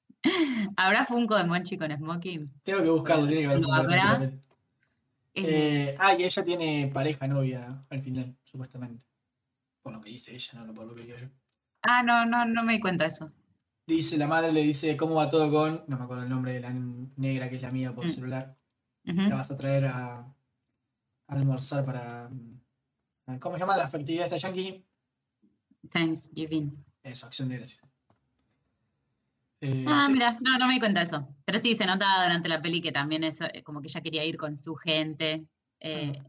¿Habrá 0.77 1.05
Funko 1.05 1.37
de 1.37 1.45
Monchi 1.45 1.77
con 1.77 1.91
smoking? 1.95 2.51
Tengo 2.63 2.83
que 2.83 2.89
buscarlo, 2.91 3.27
tiene 3.27 3.43
que 3.43 3.47
haber 3.49 3.59
¿Lo 3.61 3.67
Funko 3.69 3.89
de 3.89 4.01
habrá? 4.01 4.33
Eh, 5.35 5.95
ah, 5.99 6.15
y 6.15 6.25
ella 6.25 6.45
tiene 6.45 6.91
pareja, 6.93 7.27
novia, 7.27 7.85
al 7.91 8.03
final, 8.03 8.37
supuestamente. 8.45 9.05
Por 9.83 9.93
lo 9.95 10.01
que 10.01 10.11
dice 10.11 10.35
ella, 10.35 10.63
no 10.65 10.75
por 10.75 10.87
lo 10.87 10.95
que 10.95 11.03
digo 11.03 11.17
yo. 11.19 11.27
ah, 11.83 12.03
no, 12.03 12.25
no, 12.27 12.45
no 12.45 12.63
me 12.63 12.75
di 12.75 12.81
cuenta 12.81 13.05
de 13.05 13.09
eso. 13.09 13.33
Dice, 13.87 14.17
la 14.17 14.29
madre 14.29 14.53
le 14.53 14.63
dice, 14.63 14.97
¿cómo 14.97 15.17
va 15.17 15.29
todo 15.29 15.51
con...? 15.51 15.85
No 15.89 15.97
me 15.99 16.05
acuerdo 16.05 16.23
el 16.23 16.29
nombre 16.29 16.53
de 16.53 16.61
la 16.61 16.71
negra 17.17 17.49
que 17.51 17.57
es 17.57 17.63
la 17.63 17.73
mía 17.73 17.93
por 17.95 18.07
Mm. 18.07 18.11
celular. 18.11 18.57
La 19.05 19.37
vas 19.37 19.51
a 19.51 19.57
traer 19.57 19.87
a 19.87 20.25
almorzar 21.41 21.85
para... 21.85 22.29
mm, 22.29 23.39
¿Cómo 23.41 23.57
se 23.57 23.61
llama 23.61 23.77
la 23.77 23.89
festividad 23.89 24.27
esta 24.27 24.37
yankee? 24.37 24.85
Thanksgiving. 25.91 26.85
Eso, 27.03 27.27
acción 27.27 27.49
de 27.49 27.57
gracias. 27.57 27.81
Eh, 29.61 29.85
Ah, 29.87 30.05
sí. 30.07 30.13
mira, 30.13 30.37
no, 30.41 30.59
no 30.59 30.67
me 30.67 30.75
di 30.75 30.81
cuenta 30.81 31.01
de 31.01 31.05
eso. 31.05 31.29
Pero 31.45 31.59
sí, 31.59 31.75
se 31.75 31.87
notaba 31.87 32.25
durante 32.25 32.49
la 32.49 32.61
peli 32.61 32.83
que 32.83 32.93
también 32.93 33.25
eso, 33.25 33.45
eh, 33.53 33.63
como 33.63 33.81
que 33.81 33.87
ella 33.89 34.01
quería 34.01 34.25
ir 34.25 34.37
con 34.37 34.57
su 34.57 34.75
gente. 34.75 35.47
eh, 35.81 36.21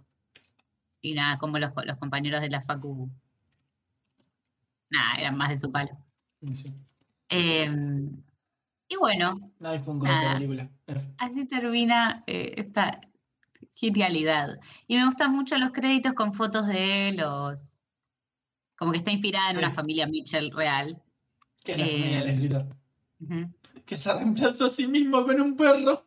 Y 1.02 1.14
nada, 1.16 1.38
como 1.38 1.58
los, 1.60 1.72
los 1.86 1.98
compañeros 1.98 2.42
de 2.42 2.50
la 2.50 2.62
Facu. 2.62 3.10
Nada, 4.90 5.16
eran 5.20 5.36
más 5.36 5.50
de 5.50 5.58
su 5.58 5.72
palo. 5.72 5.98
Sí. 6.54 6.74
Em, 7.30 8.22
y 8.88 8.96
bueno, 8.98 9.52
No 9.60 9.72
de 9.72 9.78
esta 9.78 9.94
Nada. 9.94 10.34
película. 10.36 10.70
así 11.18 11.46
termina 11.48 12.24
esta 12.28 13.02
genialidad. 13.74 14.60
Y 14.88 14.96
me 14.96 15.06
gustan 15.06 15.32
mucho 15.36 15.58
los 15.58 15.72
créditos 15.72 16.14
con 16.14 16.34
fotos 16.34 16.68
de 16.68 17.14
los. 17.16 17.80
Como 18.76 18.92
que 18.92 18.98
está 18.98 19.12
inspirada 19.12 19.50
en 19.50 19.56
Sí. 19.56 19.60
una 19.60 19.72
familia 19.72 20.08
Mitchell 20.08 20.52
real. 20.52 21.02
Que 21.64 21.74
del 21.78 21.82
Eh, 21.88 22.32
escritor. 22.34 22.66
Ujú. 23.22 23.54
Que 23.86 23.98
se 23.98 24.14
reemplazó 24.14 24.66
a 24.66 24.70
sí 24.70 24.88
mismo 24.88 25.24
con 25.26 25.40
un 25.40 25.56
perro. 25.56 26.06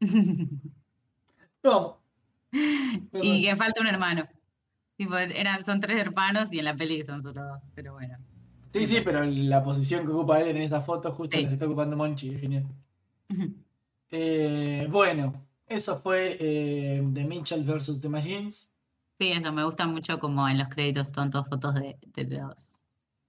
¿Cómo? 1.62 2.00
Y 3.22 3.42
que 3.42 3.54
falta 3.54 3.80
un 3.80 3.86
hermano. 3.86 4.26
Tipo, 4.96 5.16
eran, 5.16 5.62
son 5.64 5.80
tres 5.80 5.98
hermanos 5.98 6.52
y 6.52 6.58
en 6.58 6.64
la 6.66 6.74
peli 6.74 7.02
son 7.02 7.22
solo 7.22 7.42
dos, 7.44 7.70
pero 7.74 7.94
bueno. 7.94 8.18
Sí, 8.72 8.86
sí, 8.86 9.00
pero 9.04 9.24
la 9.24 9.62
posición 9.64 10.04
que 10.04 10.12
ocupa 10.12 10.40
él 10.40 10.48
en 10.56 10.58
esa 10.62 10.80
foto 10.82 11.12
justo 11.12 11.36
Sí. 11.36 11.42
la 11.42 11.48
que 11.48 11.54
está 11.54 11.66
ocupando 11.66 11.96
Monchi, 11.96 12.34
es 12.34 12.40
genial. 12.40 12.64
Eh, 14.10 14.86
bueno, 14.90 15.46
eso 15.70 16.00
fue 16.00 16.36
eh, 16.38 17.02
The 17.14 17.24
Mitchell 17.24 17.64
vs. 17.64 18.00
The 18.00 18.08
Machines. 18.08 18.68
Sí, 19.18 19.32
eso 19.32 19.52
me 19.52 19.64
gusta 19.64 19.86
mucho 19.86 20.18
como 20.18 20.48
en 20.48 20.58
los 20.58 20.68
créditos 20.68 21.08
son 21.14 21.30
todas 21.30 21.48
fotos 21.48 21.74
de, 21.74 21.96
de 22.14 22.24
los 22.36 22.82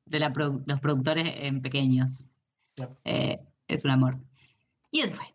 de 0.06 0.20
la 0.20 0.34
produ- 0.34 0.64
los 0.68 0.80
productores 0.80 1.26
en 1.38 1.62
pequeños. 1.62 2.28
Eh, 3.06 3.40
es 3.68 3.86
un 3.86 3.92
amor. 3.92 4.18
Y 4.92 5.02
eso 5.02 5.14
fue. 5.16 5.26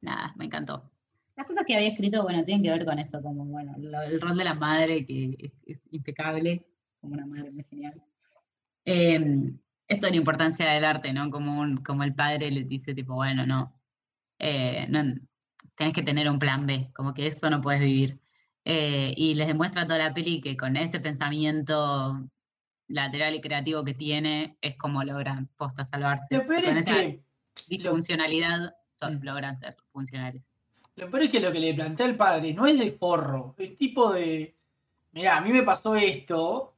Nada, 0.00 0.34
me 0.36 0.44
encantó. 0.46 0.90
Las 1.36 1.46
cosas 1.46 1.64
que 1.66 1.74
había 1.76 1.88
escrito, 1.88 2.22
bueno, 2.22 2.42
tienen 2.44 2.62
que 2.62 2.70
ver 2.70 2.84
con 2.84 2.98
esto, 2.98 3.22
como, 3.22 3.44
bueno, 3.44 3.74
lo- 3.78 4.02
el 4.02 4.20
rol 4.20 4.36
de 4.36 4.44
la 4.44 4.54
madre, 4.54 5.04
que 5.04 5.36
es, 5.38 5.56
es 5.66 5.82
impecable, 5.92 6.66
como 7.00 7.14
una 7.14 7.26
madre 7.26 7.50
muy 7.50 7.62
genial. 7.64 8.02
Eh, 8.84 9.52
esto 9.86 10.06
de 10.06 10.10
la 10.12 10.16
importancia 10.18 10.68
del 10.70 10.84
arte, 10.84 11.12
¿no? 11.12 11.30
Como, 11.30 11.60
un, 11.60 11.78
como 11.78 12.02
el 12.02 12.14
padre 12.14 12.50
le 12.50 12.64
dice, 12.64 12.94
tipo, 12.94 13.14
bueno, 13.14 13.46
no, 13.46 13.80
eh, 14.38 14.86
no, 14.88 15.00
tenés 15.78 15.94
que 15.94 16.02
tener 16.02 16.28
un 16.28 16.38
plan 16.38 16.66
B, 16.66 16.90
como 16.92 17.14
que 17.14 17.26
eso 17.26 17.48
no 17.48 17.60
puedes 17.62 17.80
vivir. 17.80 18.18
Eh, 18.64 19.14
y 19.16 19.34
les 19.34 19.46
demuestra 19.46 19.86
toda 19.86 19.98
la 19.98 20.12
peli 20.12 20.40
que 20.42 20.56
con 20.56 20.76
ese 20.76 21.00
pensamiento 21.00 22.28
lateral 22.88 23.34
y 23.34 23.40
creativo 23.40 23.84
que 23.84 23.94
tiene, 23.94 24.58
es 24.60 24.76
como 24.76 25.02
logran 25.04 25.48
posta 25.56 25.84
salvarse. 25.84 26.34
Lo 26.36 26.46
peor 26.46 26.64
con 26.64 26.76
es 26.76 26.86
esa 26.86 26.96
que, 26.96 27.22
disfuncionalidad 27.68 28.74
son- 28.96 29.16
Mm. 29.18 29.22
logran 29.24 29.56
ser 29.58 29.76
funcionales. 29.88 30.56
lo 30.96 31.08
peor 31.08 31.22
es 31.22 31.30
que 31.30 31.38
lo 31.38 31.52
que 31.52 31.60
le 31.60 31.72
plantea 31.74 32.06
el 32.06 32.16
padre 32.16 32.52
no 32.52 32.66
es 32.66 32.76
de 32.76 32.90
forro, 32.90 33.54
es 33.56 33.78
tipo 33.78 34.12
de. 34.12 34.56
Mirá, 35.12 35.36
a 35.36 35.40
mí 35.40 35.52
me 35.52 35.62
pasó 35.62 35.94
esto. 35.94 36.74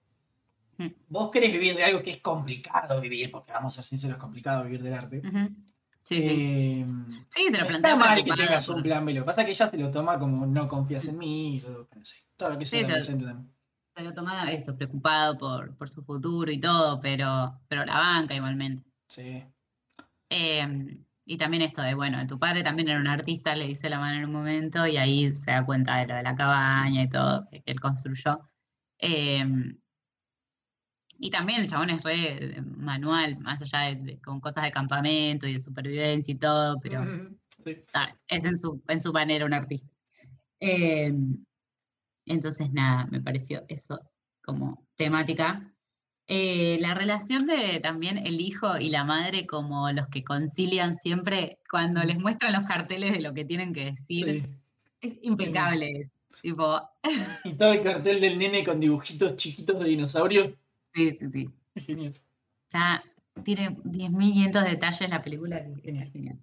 Mm. 0.76 0.88
Vos 1.09 1.30
querés 1.30 1.51
vivir 1.53 1.74
de 1.74 1.84
algo 1.84 2.03
que 2.03 2.11
es 2.11 2.20
complicado 2.20 3.01
vivir, 3.01 3.30
porque 3.30 3.53
vamos 3.53 3.72
a 3.72 3.76
ser 3.76 3.84
sinceros, 3.86 4.16
es 4.18 4.20
complicado 4.20 4.64
vivir 4.64 4.82
del 4.82 4.92
arte. 4.94 5.22
Ujú. 5.26 5.55
Sí, 6.03 6.22
sí. 6.22 6.36
Eh, 6.40 6.86
Sí, 7.28 7.48
se 7.51 7.59
lo 7.59 7.66
plantea 7.66 7.92
está 7.92 8.05
mal 8.05 8.24
que 8.24 8.32
tengas 8.32 8.66
por- 8.66 8.76
un 8.76 8.82
plan 8.82 9.05
B. 9.05 9.14
Lo 9.14 9.20
que 9.22 9.26
pasa 9.26 9.42
es 9.42 9.44
que 9.46 9.53
ella 9.53 9.66
se 9.68 9.78
lo 9.78 9.90
toma 9.90 10.18
como 10.18 10.46
no 10.46 10.66
confías 10.68 11.07
en 11.07 11.18
mí 11.18 11.57
y 11.57 11.61
todo, 11.61 11.88
no 11.94 12.05
sé, 12.05 12.16
todo 12.36 12.51
lo 12.51 12.59
que 12.59 12.64
Sí, 12.66 12.78
se 12.78 12.86
representa 12.86 13.26
también. 13.26 13.51
se 13.94 14.03
lo 14.03 14.12
toma 14.14 14.51
esto, 14.51 14.76
preocupado 14.76 15.36
por, 15.38 15.76
por 15.76 15.88
su 15.88 16.03
futuro 16.03 16.51
y 16.51 16.59
todo, 16.59 16.98
pero, 17.01 17.61
pero 17.68 17.84
la 17.84 17.98
banca 17.98 18.34
igualmente. 18.34 18.82
Sí. 19.09 19.44
Eh, 20.30 20.98
y 21.26 21.36
también 21.36 21.62
esto 21.62 21.82
de, 21.82 21.94
bueno, 21.94 22.26
tu 22.26 22.38
padre 22.38 22.62
también 22.62 22.88
era 22.88 22.98
un 22.98 23.07
artista, 23.09 23.55
le 23.55 23.66
dice 23.66 23.90
la 23.90 23.98
mano 24.01 24.18
en 24.18 24.24
un 24.24 24.32
momento, 24.32 24.86
y 24.86 24.96
ahí 24.96 25.30
se 25.32 25.51
da 25.53 25.64
cuenta 25.64 25.96
de 25.98 26.07
lo 26.07 26.14
de 26.16 26.22
la 26.22 26.34
cabaña 26.34 27.03
y 27.03 27.09
todo 27.09 27.44
que, 27.51 27.62
que 27.62 27.70
él 27.72 27.80
construyó. 27.80 28.48
Eh, 28.98 29.44
y 31.21 31.31
también 31.31 31.61
el 31.61 31.68
chabón 31.68 31.91
es 31.91 32.03
re 32.03 32.57
eh, 32.59 32.62
manual, 32.62 33.39
más 33.41 33.61
allá 33.62 33.95
de, 33.95 33.97
de- 34.03 34.18
con 34.21 34.41
cosas 34.41 34.64
de 34.64 34.71
campamento 34.71 35.47
y 35.47 35.53
de 35.53 35.59
supervivencia 35.59 36.33
y 36.35 36.39
todo, 36.39 36.81
pero 36.81 37.05
sí. 37.64 37.77
es 38.29 38.45
en 38.45 38.57
su, 38.57 38.83
en 38.89 39.01
su 39.01 39.12
manera 39.12 39.45
un 39.45 39.53
artista. 39.55 39.89
Eh, 40.61 41.12
entonces, 42.27 42.73
nada, 42.73 43.07
me 43.07 43.21
pareció 43.21 43.64
eso 43.68 44.01
como 44.43 44.87
temática. 44.97 45.73
Eh, 46.27 46.79
la 46.81 46.95
relación 46.95 47.45
de 47.47 47.81
también 47.81 48.18
el 48.18 48.41
hijo 48.41 48.79
y 48.79 48.89
la 48.91 49.03
madre 49.05 49.47
como 49.47 49.91
los 49.91 50.09
que 50.09 50.23
concilian 50.23 50.95
siempre 50.95 51.59
cuando 51.68 52.03
les 52.03 52.18
muestran 52.18 52.53
los 52.53 52.62
carteles 52.62 53.12
de 53.12 53.21
lo 53.21 53.35
que 53.35 53.45
tienen 53.45 53.73
que 53.73 53.87
decir, 53.87 54.27
Sí. 55.03 55.09
es 55.09 55.18
impecable 55.23 55.91
eso. 55.99 56.14
Tipo, 56.41 56.81
Y 57.45 57.53
todo 57.55 57.73
el 57.73 57.83
cartel 57.83 58.21
del 58.21 58.39
nene 58.39 58.64
con 58.64 58.79
dibujitos 58.81 59.37
chiquitos 59.37 59.79
de 59.81 59.87
dinosaurios. 59.89 60.53
Sí, 60.95 61.16
sí, 61.18 61.26
sí. 61.30 61.45
Es 61.74 61.86
genial. 61.86 62.14
Ya 62.72 63.03
tiene 63.45 63.70
10.500 63.70 64.64
detalles 64.64 65.11
la 65.11 65.22
película 65.22 65.59
Genial. 65.59 66.05
está 66.05 66.12
genial. 66.12 66.38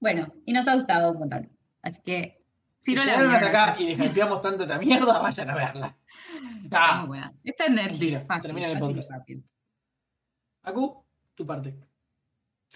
Bueno, 0.00 0.32
y 0.44 0.52
nos 0.52 0.66
ha 0.68 0.74
gustado 0.74 1.12
un 1.12 1.18
montón. 1.20 1.50
Así 1.82 2.02
que, 2.04 2.42
si 2.78 2.92
Si 2.92 2.96
no 2.96 3.04
la 3.04 3.32
hasta 3.32 3.48
acá 3.48 3.76
y 3.80 3.96
tanto 3.96 4.62
esta 4.64 4.78
mierda, 4.78 5.18
vayan 5.20 5.50
a 5.50 5.54
verla. 5.54 5.96
Está 6.64 6.84
Ah, 6.84 6.98
muy 7.00 7.08
buena. 7.08 7.34
Está 7.44 7.66
en 7.66 7.74
Netflix. 7.76 8.26
Fácil, 8.26 8.42
termina 8.42 8.68
el 8.72 8.78
podcast. 8.78 9.10
Acu, 10.62 11.04
tu 11.34 11.46
parte. 11.46 11.74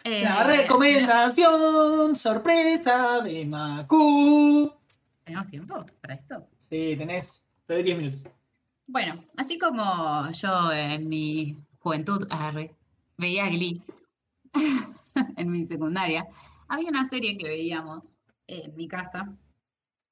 Eh, 0.05 0.23
La 0.23 0.45
recomendación 0.45 2.17
sorpresa 2.17 3.21
de 3.21 3.45
Macu. 3.47 4.73
¿Tenemos 5.25 5.47
tiempo 5.49 5.85
para 6.01 6.15
esto? 6.15 6.49
Sí, 6.59 6.95
tenés. 6.97 7.45
Te 7.67 7.75
doy 7.75 7.83
10 7.83 7.99
minutos. 7.99 8.33
Bueno, 8.93 9.21
así 9.37 9.57
como 9.57 10.33
yo 10.33 10.73
en 10.73 11.09
mi 11.09 11.57
juventud 11.79 12.27
arre, 12.29 12.75
veía 13.17 13.49
Glee 13.49 13.81
en 15.37 15.49
mi 15.49 15.65
secundaria, 15.65 16.27
había 16.67 16.89
una 16.89 17.05
serie 17.05 17.39
que 17.39 17.47
veíamos 17.47 18.23
en 18.49 18.75
mi 18.75 18.89
casa 18.89 19.33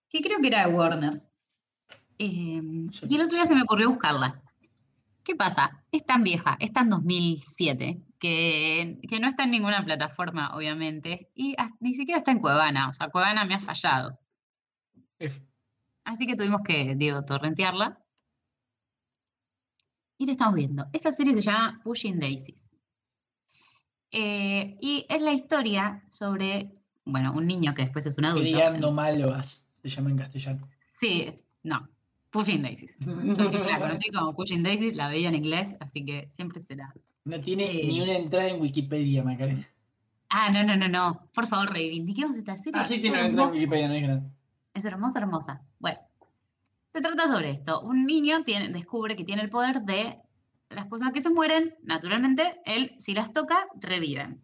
que 0.09 0.20
creo 0.20 0.39
que 0.41 0.47
era 0.47 0.64
de 0.64 0.72
Warner. 0.72 1.12
Eh, 2.20 2.62
y 3.09 3.14
el 3.16 3.20
otro 3.20 3.37
día 3.37 3.47
se 3.47 3.57
me 3.57 3.62
ocurrió 3.62 3.91
buscarla. 3.91 4.41
¿Qué 5.24 5.35
pasa? 5.35 5.85
Es 5.91 6.07
tan 6.07 6.22
vieja, 6.22 6.57
es 6.61 6.72
tan 6.72 6.89
2007, 6.89 8.01
que, 8.20 9.01
que 9.09 9.18
no 9.18 9.26
está 9.26 9.43
en 9.43 9.51
ninguna 9.51 9.85
plataforma, 9.85 10.55
obviamente, 10.55 11.33
y 11.35 11.57
ni 11.81 11.95
siquiera 11.95 12.18
está 12.18 12.31
en 12.31 12.39
Cuevana. 12.39 12.89
O 12.89 12.93
sea, 12.93 13.09
Cuevana 13.09 13.45
me 13.45 13.55
ha 13.55 13.61
fallado. 13.61 14.20
F. 15.18 15.43
Así 16.05 16.29
que 16.29 16.37
tuvimos 16.37 16.61
que, 16.64 16.95
digo, 16.95 17.24
torrentearla. 17.24 18.05
Y 20.19 20.27
la 20.27 20.33
estamos 20.33 20.55
viendo. 20.57 20.87
Esa 20.93 21.12
serie 21.12 21.33
se 21.35 21.41
llama 21.43 21.81
Pushing 21.85 22.19
Daisies. 22.19 22.71
Eh, 24.11 24.77
y 24.81 25.05
es 25.09 25.21
la 25.21 25.33
historia 25.33 26.03
sobre, 26.09 26.73
bueno, 27.05 27.33
un 27.33 27.47
niño 27.47 27.75
que 27.75 27.83
después 27.83 28.07
es 28.07 28.19
un 28.19 28.25
adulto. 28.25 28.51
Criando 28.51 28.91
malvas. 28.93 29.64
Se 29.83 29.89
llama 29.89 30.11
en 30.11 30.16
castellano. 30.19 30.66
Sí, 30.79 31.41
no, 31.62 31.89
Pushing 32.31 32.62
Daisies. 32.62 32.99
Yo 33.01 33.49
siempre 33.49 33.71
la 33.73 33.79
conocí 33.79 34.11
como 34.12 34.35
Pushing 34.35 34.62
Daisies, 34.62 34.97
la 34.97 35.09
veía 35.09 35.29
en 35.29 35.37
inglés, 35.37 35.77
así 35.81 36.05
que 36.05 36.29
siempre 36.29 36.61
será. 36.61 36.93
No 37.25 37.41
tiene 37.41 37.71
Eh. 37.71 37.87
ni 37.87 38.01
una 38.01 38.14
entrada 38.16 38.49
en 38.49 38.61
Wikipedia, 38.61 39.23
Macarena. 39.23 39.69
Ah, 40.31 40.51
no, 40.53 40.62
no, 40.64 40.77
no, 40.77 40.89
no. 40.89 41.29
Por 41.33 41.47
favor, 41.47 41.71
reivindiquemos 41.73 42.37
esta 42.37 42.57
serie. 42.57 42.81
Ah, 42.83 42.87
sí 42.87 42.95
es 42.95 43.03
tiene 43.03 43.19
una 43.19 43.27
entrada 43.29 43.51
en. 43.51 43.55
Wikipedia, 43.55 43.89
no 43.89 43.95
dije 43.95 44.09
nada. 44.09 44.31
Es 44.75 44.85
hermosa, 44.85 45.19
hermosa. 45.21 45.62
Bueno, 45.79 45.99
se 46.99 47.03
trata 47.03 47.28
sobre 47.28 47.51
esto. 47.51 47.80
Un 47.82 48.05
niño 48.07 48.42
tiene, 48.42 48.70
descubre 48.70 49.14
que 49.14 49.22
tiene 49.22 49.42
el 49.42 49.51
poder 49.51 49.82
de 49.82 50.20
las 50.68 50.86
cosas 50.86 51.12
que 51.12 51.20
se 51.20 51.30
mueren, 51.30 51.76
naturalmente, 51.82 52.61
él, 52.64 52.96
si 52.99 53.14
las 53.14 53.32
toca, 53.32 53.68
reviven. 53.76 54.42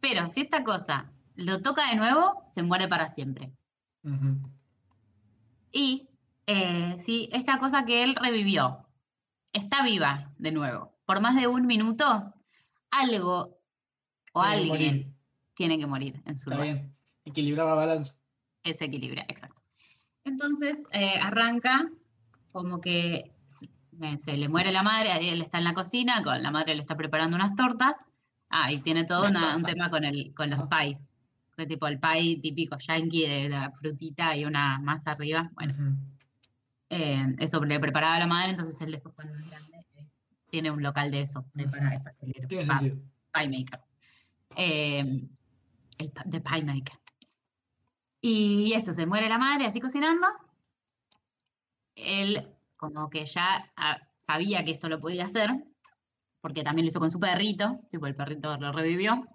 Pero 0.00 0.30
si 0.30 0.42
esta 0.42 0.62
cosa 0.62 1.12
lo 1.34 1.60
toca 1.60 1.90
de 1.90 1.96
nuevo, 1.96 2.44
se 2.48 2.62
muere 2.62 2.86
para 2.86 3.08
siempre. 3.08 3.52
Y 5.72 6.08
eh, 6.46 6.94
sí, 6.98 7.28
esta 7.32 7.58
cosa 7.58 7.84
que 7.84 8.04
él 8.04 8.14
revivió 8.14 8.86
está 9.52 9.82
viva 9.82 10.32
de 10.38 10.52
nuevo. 10.52 10.96
Por 11.04 11.20
más 11.20 11.34
de 11.34 11.48
un 11.48 11.66
minuto, 11.66 12.32
algo 12.92 13.58
o 14.32 14.42
Tiene 14.42 14.56
alguien 14.56 15.16
tiene 15.54 15.78
que 15.78 15.86
morir 15.86 16.22
en 16.26 16.36
su 16.36 16.50
Está 16.50 16.62
lugar. 16.62 16.74
bien. 16.74 16.94
Equilibrar 17.24 17.66
la 17.66 17.74
balanza. 17.74 18.14
Ese 18.62 18.84
equilibrio, 18.84 19.24
exacto. 19.26 19.65
Entonces 20.26 20.86
eh, 20.90 21.18
arranca 21.22 21.88
como 22.52 22.80
que 22.80 23.32
se, 23.46 23.66
eh, 24.02 24.18
se 24.18 24.36
le 24.36 24.48
muere 24.48 24.72
la 24.72 24.82
madre, 24.82 25.32
él 25.32 25.40
está 25.40 25.58
en 25.58 25.64
la 25.64 25.72
cocina, 25.74 26.22
con 26.22 26.42
la 26.42 26.50
madre 26.50 26.74
le 26.74 26.80
está 26.82 26.96
preparando 26.96 27.36
unas 27.36 27.54
tortas. 27.54 27.96
Ah, 28.50 28.70
y 28.72 28.78
tiene 28.80 29.04
todo 29.04 29.26
una- 29.28 29.56
un 29.56 29.62
tema 29.64 29.88
con, 29.90 30.04
el, 30.04 30.34
con 30.34 30.50
los 30.50 30.66
pies. 30.66 31.18
Que 31.56 31.66
tipo 31.66 31.86
el 31.86 31.98
pie 31.98 32.38
típico 32.40 32.76
yankee 32.76 33.26
de 33.26 33.48
la 33.48 33.70
frutita 33.70 34.36
y 34.36 34.44
una 34.44 34.78
masa 34.78 35.12
arriba. 35.12 35.50
Bueno, 35.54 35.72
Ujú. 35.74 35.96
eh, 36.90 37.34
eso 37.38 37.64
le 37.64 37.80
preparaba 37.80 38.18
la 38.18 38.26
madre, 38.26 38.50
entonces 38.50 38.78
él 38.82 38.92
después 38.92 39.14
cuando 39.14 39.34
es 39.34 39.46
grande 39.48 39.86
eh, 39.96 40.06
tiene 40.50 40.70
un 40.70 40.82
local 40.82 41.10
de 41.10 41.20
eso, 41.22 41.46
de 41.54 41.66
para 41.68 41.90
de 41.90 42.00
pastelero, 42.00 42.48
Tiene 42.48 42.66
pa- 42.66 42.78
sentido. 42.78 42.96
pie 43.32 43.48
maker. 43.48 43.80
Eh, 44.56 45.28
el 45.98 46.12
de 46.26 46.40
pie 46.40 46.62
maker. 46.64 46.98
Y 48.28 48.72
esto, 48.72 48.92
se 48.92 49.06
muere 49.06 49.28
la 49.28 49.38
madre 49.38 49.66
así 49.66 49.80
cocinando. 49.80 50.26
Él 51.94 52.52
como 52.76 53.08
que 53.08 53.24
ya 53.24 53.72
ah, 53.76 54.00
sabía 54.18 54.64
que 54.64 54.72
esto 54.72 54.88
lo 54.88 54.98
podía 54.98 55.26
hacer, 55.26 55.48
porque 56.40 56.64
también 56.64 56.86
lo 56.86 56.88
hizo 56.88 56.98
con 56.98 57.12
su 57.12 57.20
perrito, 57.20 57.76
tipo 57.88 58.08
el 58.08 58.16
perrito 58.16 58.56
lo 58.56 58.72
revivió. 58.72 59.28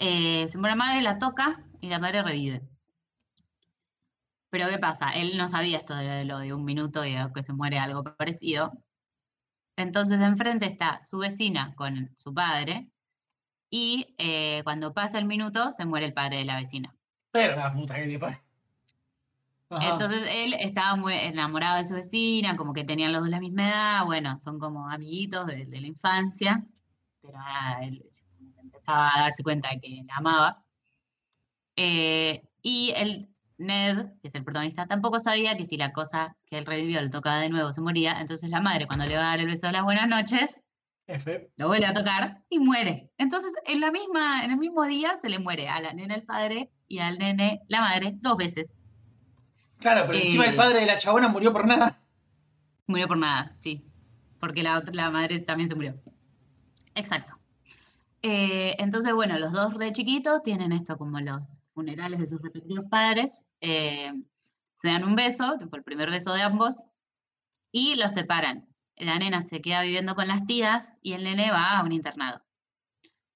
Eh, 0.00 0.48
se 0.50 0.58
muere 0.58 0.72
la 0.72 0.84
madre, 0.84 1.02
la 1.02 1.18
toca 1.18 1.64
y 1.80 1.88
la 1.88 2.00
madre 2.00 2.24
revive. 2.24 2.68
Pero 4.50 4.68
¿qué 4.68 4.78
pasa? 4.78 5.10
Él 5.10 5.36
no 5.38 5.48
sabía 5.48 5.78
esto 5.78 5.94
de 5.94 6.24
lo 6.24 6.40
de 6.40 6.52
un 6.52 6.64
minuto 6.64 7.04
y 7.04 7.12
de 7.12 7.30
que 7.32 7.44
se 7.44 7.52
muere 7.52 7.78
algo 7.78 8.02
parecido. 8.02 8.72
Entonces 9.76 10.20
enfrente 10.20 10.66
está 10.66 11.00
su 11.04 11.18
vecina 11.18 11.72
con 11.76 12.10
su 12.16 12.34
padre 12.34 12.90
y 13.70 14.16
eh, 14.18 14.62
cuando 14.64 14.92
pasa 14.92 15.20
el 15.20 15.26
minuto 15.26 15.70
se 15.70 15.86
muere 15.86 16.06
el 16.06 16.12
padre 16.12 16.38
de 16.38 16.44
la 16.44 16.56
vecina. 16.56 16.96
Pero 17.32 17.56
la 17.56 17.72
puta 17.72 17.96
que 17.96 18.06
te 18.06 18.18
parió. 18.18 18.38
Ajá. 19.70 19.88
Entonces 19.88 20.22
él 20.30 20.54
estaba 20.54 20.96
muy 20.96 21.14
enamorado 21.14 21.78
de 21.78 21.84
su 21.86 21.94
vecina, 21.94 22.56
como 22.56 22.74
que 22.74 22.84
tenían 22.84 23.10
los 23.12 23.22
dos 23.22 23.30
la 23.30 23.40
misma 23.40 23.68
edad, 23.68 24.04
bueno, 24.04 24.38
son 24.38 24.58
como 24.58 24.88
amiguitos 24.88 25.46
de, 25.46 25.64
de 25.64 25.80
la 25.80 25.86
infancia, 25.86 26.62
pero 27.22 27.38
nada, 27.38 27.82
él 27.82 28.04
empezaba 28.62 29.10
a 29.14 29.22
darse 29.22 29.42
cuenta 29.42 29.70
de 29.70 29.80
que 29.80 30.04
la 30.06 30.16
amaba. 30.16 30.64
Eh, 31.76 32.42
y 32.62 32.92
el 32.96 33.28
Ned, 33.58 34.18
que 34.20 34.28
es 34.28 34.34
el 34.34 34.44
protagonista, 34.44 34.86
tampoco 34.86 35.20
sabía 35.20 35.56
que 35.56 35.64
si 35.64 35.76
la 35.76 35.92
cosa 35.92 36.36
que 36.46 36.58
él 36.58 36.66
revivió 36.66 37.00
le 37.00 37.10
tocaba 37.10 37.38
de 37.38 37.48
nuevo 37.48 37.72
se 37.72 37.80
moría, 37.80 38.20
entonces 38.20 38.50
la 38.50 38.60
madre 38.60 38.86
cuando 38.86 39.06
le 39.06 39.16
va 39.16 39.22
a 39.22 39.26
dar 39.26 39.40
el 39.40 39.46
beso 39.46 39.68
de 39.68 39.74
las 39.74 39.84
buenas 39.84 40.08
noches, 40.08 40.62
F. 41.06 41.50
lo 41.56 41.68
vuelve 41.68 41.86
a 41.86 41.92
tocar 41.92 42.42
y 42.48 42.58
muere. 42.58 43.04
Entonces, 43.18 43.52
en, 43.66 43.80
la 43.80 43.90
misma, 43.90 44.44
en 44.44 44.52
el 44.52 44.56
mismo 44.56 44.84
día 44.84 45.16
se 45.16 45.28
le 45.28 45.38
muere 45.38 45.68
a 45.68 45.80
la 45.80 45.92
nena 45.92 46.14
el 46.14 46.24
padre 46.24 46.70
y 46.92 46.98
al 47.00 47.18
nene 47.18 47.60
la 47.68 47.80
madre 47.80 48.12
dos 48.20 48.36
veces. 48.36 48.78
Claro, 49.78 50.04
pero 50.06 50.18
encima 50.18 50.44
el 50.44 50.52
Eh, 50.54 50.56
padre 50.56 50.80
de 50.80 50.86
la 50.86 50.98
chabona 50.98 51.28
murió 51.28 51.52
por 51.52 51.66
nada. 51.66 51.98
Murió 52.86 53.08
por 53.08 53.16
nada, 53.16 53.56
sí. 53.60 53.82
Porque 54.38 54.62
la, 54.62 54.76
otra- 54.78 54.92
la 54.94 55.10
madre 55.10 55.38
también 55.40 55.68
se 55.70 55.74
murió. 55.74 55.94
Exacto. 56.94 57.38
Eh, 58.22 58.76
entonces, 58.78 59.12
bueno, 59.14 59.38
los 59.38 59.52
dos 59.52 59.74
re 59.74 59.90
chiquitos 59.92 60.42
tienen 60.42 60.72
esto 60.72 60.98
como 60.98 61.18
los 61.20 61.60
funerales 61.74 62.20
de 62.20 62.26
sus 62.26 62.42
respectivos 62.42 62.84
padres. 62.90 63.46
eh, 63.60 64.12
se 64.74 64.88
dan 64.88 65.04
un 65.04 65.14
beso, 65.16 65.56
tipo 65.58 65.76
el 65.76 65.84
primer 65.84 66.10
beso 66.10 66.32
de 66.34 66.42
ambos, 66.42 66.88
y 67.70 67.94
los 67.96 68.12
separan. 68.12 68.66
La 68.96 69.18
nena 69.18 69.42
se 69.42 69.60
queda 69.62 69.80
viviendo 69.82 70.14
con 70.14 70.28
las 70.28 70.44
tías 70.46 70.98
y 71.02 71.14
el 71.14 71.22
nene 71.24 71.50
va 71.50 71.78
a 71.78 71.82
un 71.84 71.92
internado. 71.92 72.42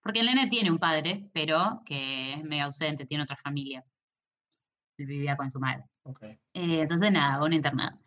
Porque 0.07 0.21
el 0.21 0.27
nene 0.27 0.47
tiene 0.47 0.71
un 0.71 0.79
padre, 0.79 1.29
pero 1.33 1.83
que 1.85 2.35
es 2.35 2.45
medio 2.45 2.67
ausente, 2.67 3.07
tiene 3.07 3.25
otra 3.25 3.35
familia. 3.35 3.85
Él 4.99 5.07
vivía 5.07 5.37
con 5.37 5.51
su 5.51 5.59
madre. 5.59 5.83
Ok. 6.05 6.23
Eh, 6.23 6.39
entonces, 6.53 7.11
nada, 7.11 7.45
un 7.45 7.53
internado. 7.53 7.99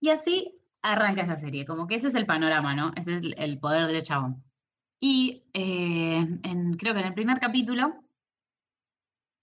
Y 0.00 0.08
así 0.08 0.60
arranca 0.82 1.22
esa 1.22 1.36
serie, 1.36 1.64
como 1.66 1.86
que 1.86 1.94
ese 1.94 2.08
es 2.08 2.16
el 2.16 2.26
panorama, 2.26 2.74
¿no? 2.74 2.90
Ese 2.96 3.14
es 3.14 3.22
el- 3.36 3.60
poder 3.60 3.86
del 3.86 4.02
chabón. 4.02 4.42
Y 4.98 5.44
eh, 5.54 6.16
en- 6.42 6.72
creo 6.74 6.94
que 6.94 7.00
en 7.00 7.06
el 7.06 7.14
primer 7.14 7.38
capítulo, 7.38 8.02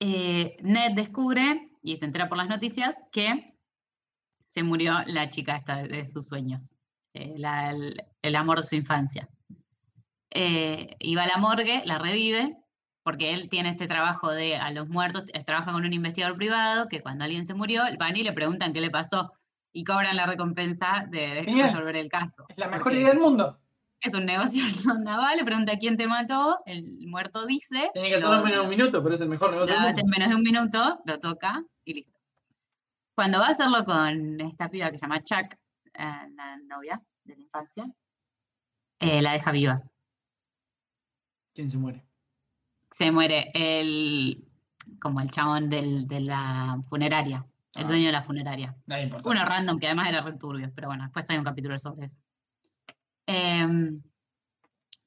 eh, 0.02 0.58
Ned 0.62 0.92
descubre 0.94 1.72
y 1.82 1.96
se 1.96 2.04
entera 2.04 2.28
por 2.28 2.38
las 2.38 2.50
noticias 2.50 3.08
que 3.14 3.58
se 4.46 4.62
murió 4.64 4.94
la 5.08 5.30
chica 5.30 5.56
esta 5.56 5.78
de, 5.78 5.88
de 5.88 6.06
sus 6.06 6.28
sueños, 6.28 6.76
eh, 7.14 7.36
la- 7.38 7.70
el, 7.70 8.04
el 8.22 8.36
amor 8.36 8.60
de 8.60 8.66
su 8.66 8.76
infancia. 8.76 9.30
Eh, 10.38 10.98
iba 11.00 11.24
a 11.24 11.28
la 11.28 11.38
morgue, 11.38 11.82
la 11.86 11.98
revive, 11.98 12.58
porque 13.04 13.34
él 13.34 13.48
tiene 13.48 13.70
este 13.70 13.88
trabajo 13.88 14.32
de 14.32 14.58
a 14.58 14.70
los 14.70 14.90
muertos, 14.90 15.24
eh, 15.34 15.46
trabaja 15.46 15.72
con 15.72 15.86
un 15.86 15.94
investigador 15.94 16.36
privado 16.36 16.90
que 16.90 17.02
cuando 17.02 17.24
alguien 17.24 17.46
se 17.46 17.54
murió, 17.54 17.84
van 17.98 18.18
y 18.18 18.24
le 18.24 18.34
preguntan 18.34 18.74
qué 18.74 18.82
le 18.82 18.92
pasó 18.92 19.32
y 19.72 19.86
cobran 19.86 20.18
la 20.18 20.26
recompensa 20.26 21.06
de, 21.10 21.44
Bien. 21.46 21.64
resolver 21.64 21.96
el 21.96 22.10
caso. 22.10 22.44
Es 22.50 22.58
la 22.58 22.68
mejor 22.68 22.94
idea 22.94 23.10
del 23.10 23.20
mundo. 23.20 23.58
Es 24.02 24.14
un 24.14 24.26
negocio 24.26 24.62
naval, 25.00 25.38
le 25.38 25.46
pregunta 25.46 25.78
quién 25.80 25.96
te 25.96 26.06
mató, 26.06 26.58
el 26.66 27.08
muerto 27.08 27.46
dice, 27.46 27.90
Tiene 27.94 28.10
que 28.10 28.16
hacer 28.16 28.28
menos 28.28 28.52
de 28.52 28.60
un 28.60 28.70
minuto, 28.70 29.02
pero 29.02 29.16
es 29.16 29.22
el 29.22 29.30
mejor 29.30 29.52
negocio 29.52 29.74
lo 29.74 29.88
hace 29.88 30.02
en 30.02 30.08
menos 30.08 30.28
de 30.28 30.36
un 30.36 30.42
minuto, 30.42 31.00
lo 31.06 31.18
toca 31.18 31.64
y 31.86 31.94
listo. 31.94 32.20
Cuando 33.16 33.40
va 33.40 33.48
a 33.48 33.52
hacerlo 33.52 33.86
con 33.86 34.42
esta 34.42 34.68
piba 34.70 34.92
que 34.92 35.00
se 35.00 35.06
llama 35.06 35.22
Chuck, 35.22 35.54
eh, 35.94 36.28
la 36.36 36.58
novia 36.68 37.02
de 37.24 37.38
la 37.38 37.42
infancia, 37.42 37.86
eh, 39.00 39.22
la 39.22 39.32
deja 39.32 39.54
viva. 39.54 39.78
¿Quién 41.56 41.70
se 41.70 41.78
muere? 41.78 42.06
Se 42.92 43.12
muere 43.12 43.50
el, 43.56 44.46
como 45.02 45.20
el 45.22 45.32
chabón 45.32 45.70
del- 45.70 46.08
de 46.08 46.20
la 46.20 46.80
funeraria, 46.88 47.46
el 47.74 47.86
Ah. 47.86 47.88
dueño 47.88 48.06
de 48.08 48.12
la 48.12 48.22
funeraria. 48.22 48.76
Uno 49.24 49.46
random 49.46 49.80
que 49.80 49.88
además 49.88 50.10
era 50.10 50.22
re 50.22 50.34
turbio, 50.38 50.72
pero 50.76 50.90
bueno, 50.90 51.04
después 51.04 51.28
hay 51.30 51.38
un 51.38 51.44
capítulo 51.44 51.80
sobre 51.80 52.06
eso. 52.06 52.22
Em, 53.26 54.04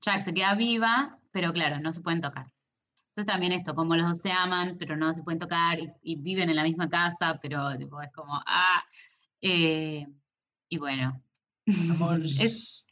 Jack 0.01 0.23
se 0.23 0.35
queda 0.35 0.55
viva, 0.55 1.19
pero 1.31 1.53
claro, 1.53 1.79
no 1.81 1.93
se 1.93 2.01
pueden 2.01 2.21
tocar. 2.21 2.47
Entonces 3.09 3.27
también 3.27 3.53
esto, 3.53 3.75
como 3.75 3.95
los 3.97 4.07
dos 4.07 4.21
se 4.21 4.33
aman, 4.33 4.77
pero 4.79 4.97
no 4.97 5.13
se 5.13 5.23
pueden 5.23 5.39
tocar 5.39 5.79
y, 5.79 5.91
y 6.03 6.17
viven 6.17 6.51
en 6.51 6.57
la 6.57 6.63
misma 6.63 6.89
casa, 6.89 7.39
pero 7.43 7.77
tipo, 7.77 8.01
es 8.01 8.11
como, 8.13 8.41
ah, 8.47 8.83
eh, 9.41 10.07
y 10.69 10.79
bueno, 10.79 11.23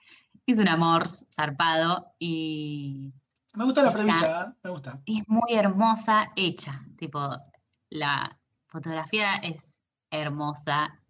es 0.47 0.59
un 0.59 0.69
amor 0.69 1.09
zarpado 1.09 2.13
y 2.19 3.13
Me 3.57 3.65
gusta 3.65 3.83
la 3.83 3.89
está- 3.89 3.99
premisa, 4.03 4.43
¿eh? 4.43 4.55
me 4.63 4.71
gusta. 4.71 5.01
es 5.07 5.29
muy 5.29 5.53
hermosa 5.55 6.33
hecha. 6.37 6.85
Tipo, 6.97 7.37
la 7.91 8.39
fotografía 8.69 9.37
es 9.37 9.83
hermosa. 10.11 11.01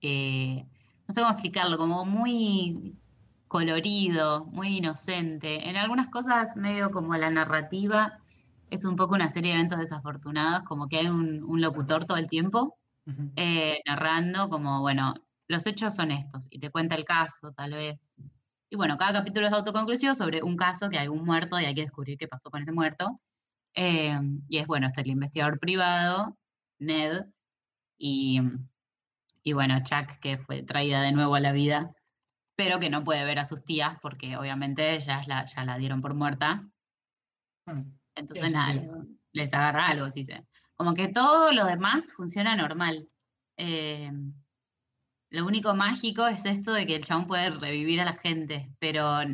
eh, 0.00 0.64
no 1.08 1.14
sé 1.14 1.20
cómo 1.22 1.32
explicarlo, 1.32 1.76
como 1.78 2.04
muy 2.04 2.94
colorido, 3.48 4.44
muy 4.46 4.76
inocente. 4.78 5.68
En 5.68 5.76
algunas 5.76 6.08
cosas, 6.10 6.56
medio 6.56 6.90
como 6.90 7.16
la 7.16 7.30
narrativa, 7.30 8.18
es 8.70 8.84
un 8.84 8.94
poco 8.94 9.14
una 9.14 9.28
serie 9.30 9.52
de 9.52 9.58
eventos 9.58 9.78
desafortunados, 9.78 10.62
como 10.64 10.86
que 10.86 10.98
hay 10.98 11.06
un, 11.06 11.42
un 11.42 11.60
locutor 11.62 12.04
todo 12.04 12.18
el 12.18 12.28
tiempo 12.28 12.76
eh, 13.36 13.80
narrando 13.86 14.50
como, 14.50 14.80
bueno, 14.82 15.14
los 15.46 15.66
hechos 15.66 15.94
son 15.96 16.10
estos, 16.10 16.46
y 16.50 16.58
te 16.58 16.68
cuenta 16.70 16.94
el 16.94 17.06
caso, 17.06 17.50
tal 17.52 17.72
vez. 17.72 18.14
Y 18.70 18.76
bueno, 18.76 18.96
cada 18.98 19.12
capítulo 19.12 19.46
es 19.46 19.52
autoconclusivo 19.52 20.14
sobre 20.14 20.42
un 20.42 20.56
caso 20.56 20.88
que 20.90 20.98
hay 20.98 21.08
un 21.08 21.24
muerto 21.24 21.58
y 21.58 21.64
hay 21.64 21.74
que 21.74 21.82
descubrir 21.82 22.18
qué 22.18 22.28
pasó 22.28 22.50
con 22.50 22.62
ese 22.62 22.72
muerto. 22.72 23.20
Eh, 23.74 24.18
y 24.48 24.58
es 24.58 24.66
bueno, 24.66 24.86
está 24.86 25.00
el 25.00 25.08
investigador 25.08 25.58
privado, 25.58 26.36
Ned, 26.78 27.24
y, 27.98 28.40
y 29.42 29.52
bueno, 29.52 29.78
Chuck, 29.82 30.18
que 30.20 30.38
fue 30.38 30.62
traída 30.62 31.02
de 31.02 31.12
nuevo 31.12 31.34
a 31.34 31.40
la 31.40 31.52
vida, 31.52 31.94
pero 32.56 32.80
que 32.80 32.90
no 32.90 33.04
puede 33.04 33.24
ver 33.24 33.38
a 33.38 33.44
sus 33.44 33.64
tías 33.64 33.96
porque 34.00 34.36
obviamente 34.36 34.98
ya 35.00 35.22
la, 35.26 35.44
ya 35.44 35.64
la 35.64 35.78
dieron 35.78 36.00
por 36.00 36.14
muerta. 36.14 36.68
Mm. 37.66 37.92
Entonces, 38.14 38.52
nada, 38.52 38.74
les 39.32 39.54
agarra 39.54 39.88
algo, 39.88 40.10
sí 40.10 40.24
se. 40.24 40.44
Como 40.74 40.94
que 40.94 41.08
todo 41.08 41.52
lo 41.52 41.64
demás 41.66 42.12
funciona 42.12 42.56
normal. 42.56 43.08
Eh, 43.56 44.12
lo 45.30 45.46
único 45.46 45.74
mágico 45.74 46.26
es 46.26 46.44
esto 46.46 46.72
de 46.72 46.86
que 46.86 46.96
el 46.96 47.04
chabón 47.04 47.26
puede 47.26 47.50
revivir 47.50 48.00
a 48.00 48.04
la 48.04 48.14
gente, 48.14 48.74
pero 48.78 49.24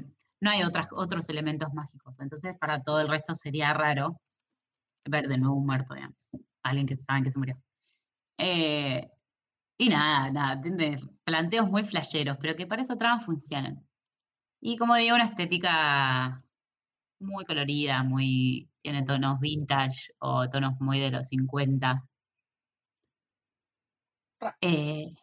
no 0.41 0.51
hay 0.51 0.63
otras, 0.63 0.89
otros 0.93 1.29
elementos 1.29 1.73
mágicos. 1.73 2.19
Entonces, 2.21 2.57
para 2.59 2.83
todo 2.83 3.01
el 3.01 3.09
resto 3.09 3.35
sería 3.35 3.73
raro 3.73 4.21
ver 5.05 5.29
de 5.29 5.39
nuevo 5.39 5.57
un 5.57 5.67
muerto, 5.67 5.95
digamos. 5.95 6.29
Alguien 6.63 6.87
que 6.87 6.97
saben 6.97 7.25
que 7.25 7.31
se 7.31 7.39
murió. 7.39 7.55
Eh, 8.39 9.09
y 9.79 9.89
nada, 9.89 10.31
nada, 10.31 10.61
planteos 11.25 11.69
muy 11.71 11.85
flasheros, 11.85 12.37
pero 12.41 12.57
que 12.57 12.67
para 12.67 12.83
esa 12.83 12.97
trama 12.97 13.21
funcionan. 13.21 13.87
Y 14.61 14.77
como 14.77 14.97
digo, 14.97 15.15
una 15.15 15.25
estética 15.25 16.45
muy 17.21 17.45
colorida, 17.45 18.03
muy 18.03 18.71
tiene 18.79 19.03
tonos 19.05 19.41
vintage 19.41 20.13
o 20.19 20.49
tonos 20.49 20.81
muy 20.81 21.01
de 21.01 21.11
los 21.11 21.29
50. 21.29 22.05
Eh, 24.61 25.15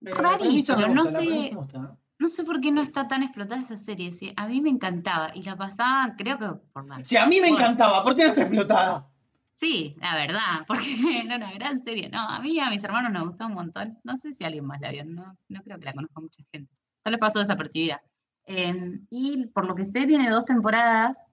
Pero 0.00 0.88
no 0.88 1.06
sé- 1.06 1.50
gusta. 1.54 1.96
no 2.18 2.28
sé 2.28 2.44
por 2.44 2.60
qué 2.60 2.70
no 2.72 2.80
está 2.82 3.08
tan 3.08 3.22
explotada 3.22 3.60
esa 3.60 3.76
serie. 3.76 4.12
sí. 4.12 4.32
A 4.36 4.46
mí 4.46 4.60
me 4.60 4.70
encantaba 4.70 5.30
y 5.34 5.42
la 5.42 5.56
pasaba, 5.56 6.14
creo 6.16 6.38
que 6.38 6.48
por 6.72 6.86
la. 6.86 7.04
Si 7.04 7.16
a 7.16 7.26
mí 7.26 7.40
me 7.40 7.48
encantaba, 7.48 8.02
¿por 8.04 8.14
qué 8.14 8.24
no 8.24 8.28
está 8.30 8.42
explotada? 8.42 9.08
Sí, 9.54 9.96
la 10.00 10.14
verdad, 10.16 10.42
porque 10.66 11.22
era 11.24 11.36
una 11.36 11.52
gran 11.52 11.80
serie. 11.80 12.08
No, 12.10 12.20
a 12.20 12.40
mí 12.40 12.52
y 12.52 12.60
a 12.60 12.68
mis 12.70 12.84
hermanos 12.84 13.12
nos 13.12 13.26
gustó 13.28 13.46
un 13.46 13.54
montón. 13.54 13.98
No 14.04 14.16
sé 14.16 14.30
si 14.30 14.44
alguien 14.44 14.66
más 14.66 14.80
la 14.80 14.90
vio, 14.90 15.04
no, 15.04 15.36
no 15.48 15.62
creo 15.62 15.78
que 15.78 15.86
la 15.86 15.94
conozca 15.94 16.20
mucha 16.20 16.42
gente. 16.52 16.70
Tal 17.02 17.12
vez 17.14 17.20
pasó 17.20 17.38
desapercibida. 17.38 18.02
Eh, 18.44 19.00
y 19.10 19.46
por 19.46 19.66
lo 19.66 19.74
que 19.74 19.84
sé, 19.84 20.06
tiene 20.06 20.28
dos 20.30 20.44
temporadas. 20.44 21.30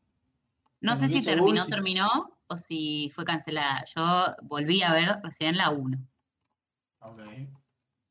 No 0.82 0.96
sé 0.96 1.08
si 1.08 1.22
terminó, 1.24 1.66
terminó 1.66 2.10
o 2.48 2.58
si 2.58 3.10
fue 3.14 3.24
cancelada. 3.24 3.84
Yo 3.96 4.26
volví 4.44 4.82
a 4.84 4.92
ver 4.94 5.20
recién 5.24 5.58
la 5.58 5.70
1. 5.70 5.98
Ok. 7.00 7.20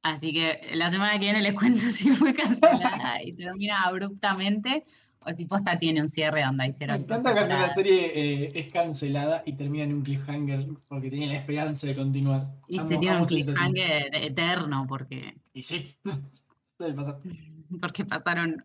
Así 0.03 0.32
que 0.32 0.61
la 0.74 0.90
semana 0.90 1.12
que 1.12 1.20
viene 1.20 1.42
les 1.42 1.55
cuento 1.59 1.80
si 1.80 2.11
fue 2.11 2.34
cancelada 2.34 3.22
y 3.22 3.32
termina 3.34 3.82
abruptamente 3.82 4.82
o 5.24 5.32
si 5.32 5.46
posta 5.46 5.78
tiene 5.78 6.00
un 6.00 6.09
cierre 6.09 6.42
donde 6.42 6.64
Me 6.64 6.68
hicieron. 6.68 6.96
dos 6.98 7.05
encanta 7.07 7.32
cuando 7.32 7.48
temporadas. 7.48 7.74
serie 7.74 8.12
eh, 8.14 8.53
es 8.57 8.72
cancelada 8.72 9.42
y 9.46 9.53
termina 9.53 9.84
en 9.84 9.94
un 9.94 10.03
cliffhanger 10.03 10.66
porque 10.88 11.11
tenía 11.11 11.28
la 11.28 11.36
esperanza 11.36 11.86
de 11.86 11.94
continuar. 11.94 12.48
Y 12.68 12.78
amo 12.80 13.20
un 13.20 13.26
cliffhanger 13.26 14.14
eterno 14.14 14.86
porque, 14.88 15.36
Y 15.55 15.62
sí. 15.62 15.94
Pasar. 16.96 17.20
porque 17.80 18.05
pasaron 18.05 18.64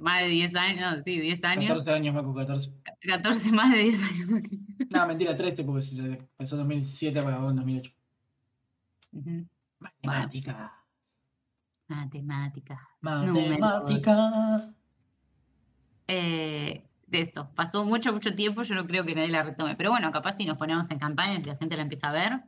más 0.00 0.22
de 0.22 0.28
10 0.28 0.54
años, 0.54 1.00
sí, 1.04 1.20
10 1.20 1.44
años, 1.44 1.68
14 1.68 1.92
años, 1.92 2.14
Macu, 2.14 2.34
14. 2.34 2.72
14 3.02 3.52
más 3.52 3.72
de 3.72 3.82
10 3.82 4.02
años. 4.04 4.28
No, 4.88 5.06
mentira, 5.06 5.36
13 5.36 5.64
porque 5.64 5.82
si 5.82 5.96
se 5.96 6.04
empezó 6.04 6.54
en 6.54 6.60
2007 6.62 7.22
para 7.22 7.36
en 7.36 7.56
2008. 7.56 7.92
Ujú. 9.80 9.88
Matemática. 10.02 10.72
Matemática. 11.88 12.88
Matemática. 13.00 14.74
Eh, 16.06 16.84
de 17.06 17.20
esto, 17.20 17.50
pasó 17.54 17.84
mucho, 17.84 18.12
mucho 18.12 18.34
tiempo, 18.34 18.62
yo 18.62 18.74
no 18.74 18.86
creo 18.86 19.04
que 19.04 19.14
nadie 19.14 19.28
la 19.28 19.42
retome. 19.42 19.74
Pero 19.76 19.90
bueno, 19.90 20.10
capaz 20.10 20.34
si 20.34 20.44
nos 20.44 20.56
ponemos 20.56 20.90
en 20.90 20.98
campaña 20.98 21.38
y 21.38 21.42
la 21.44 21.56
gente 21.56 21.76
la 21.76 21.82
empieza 21.82 22.08
a 22.08 22.12
ver. 22.12 22.40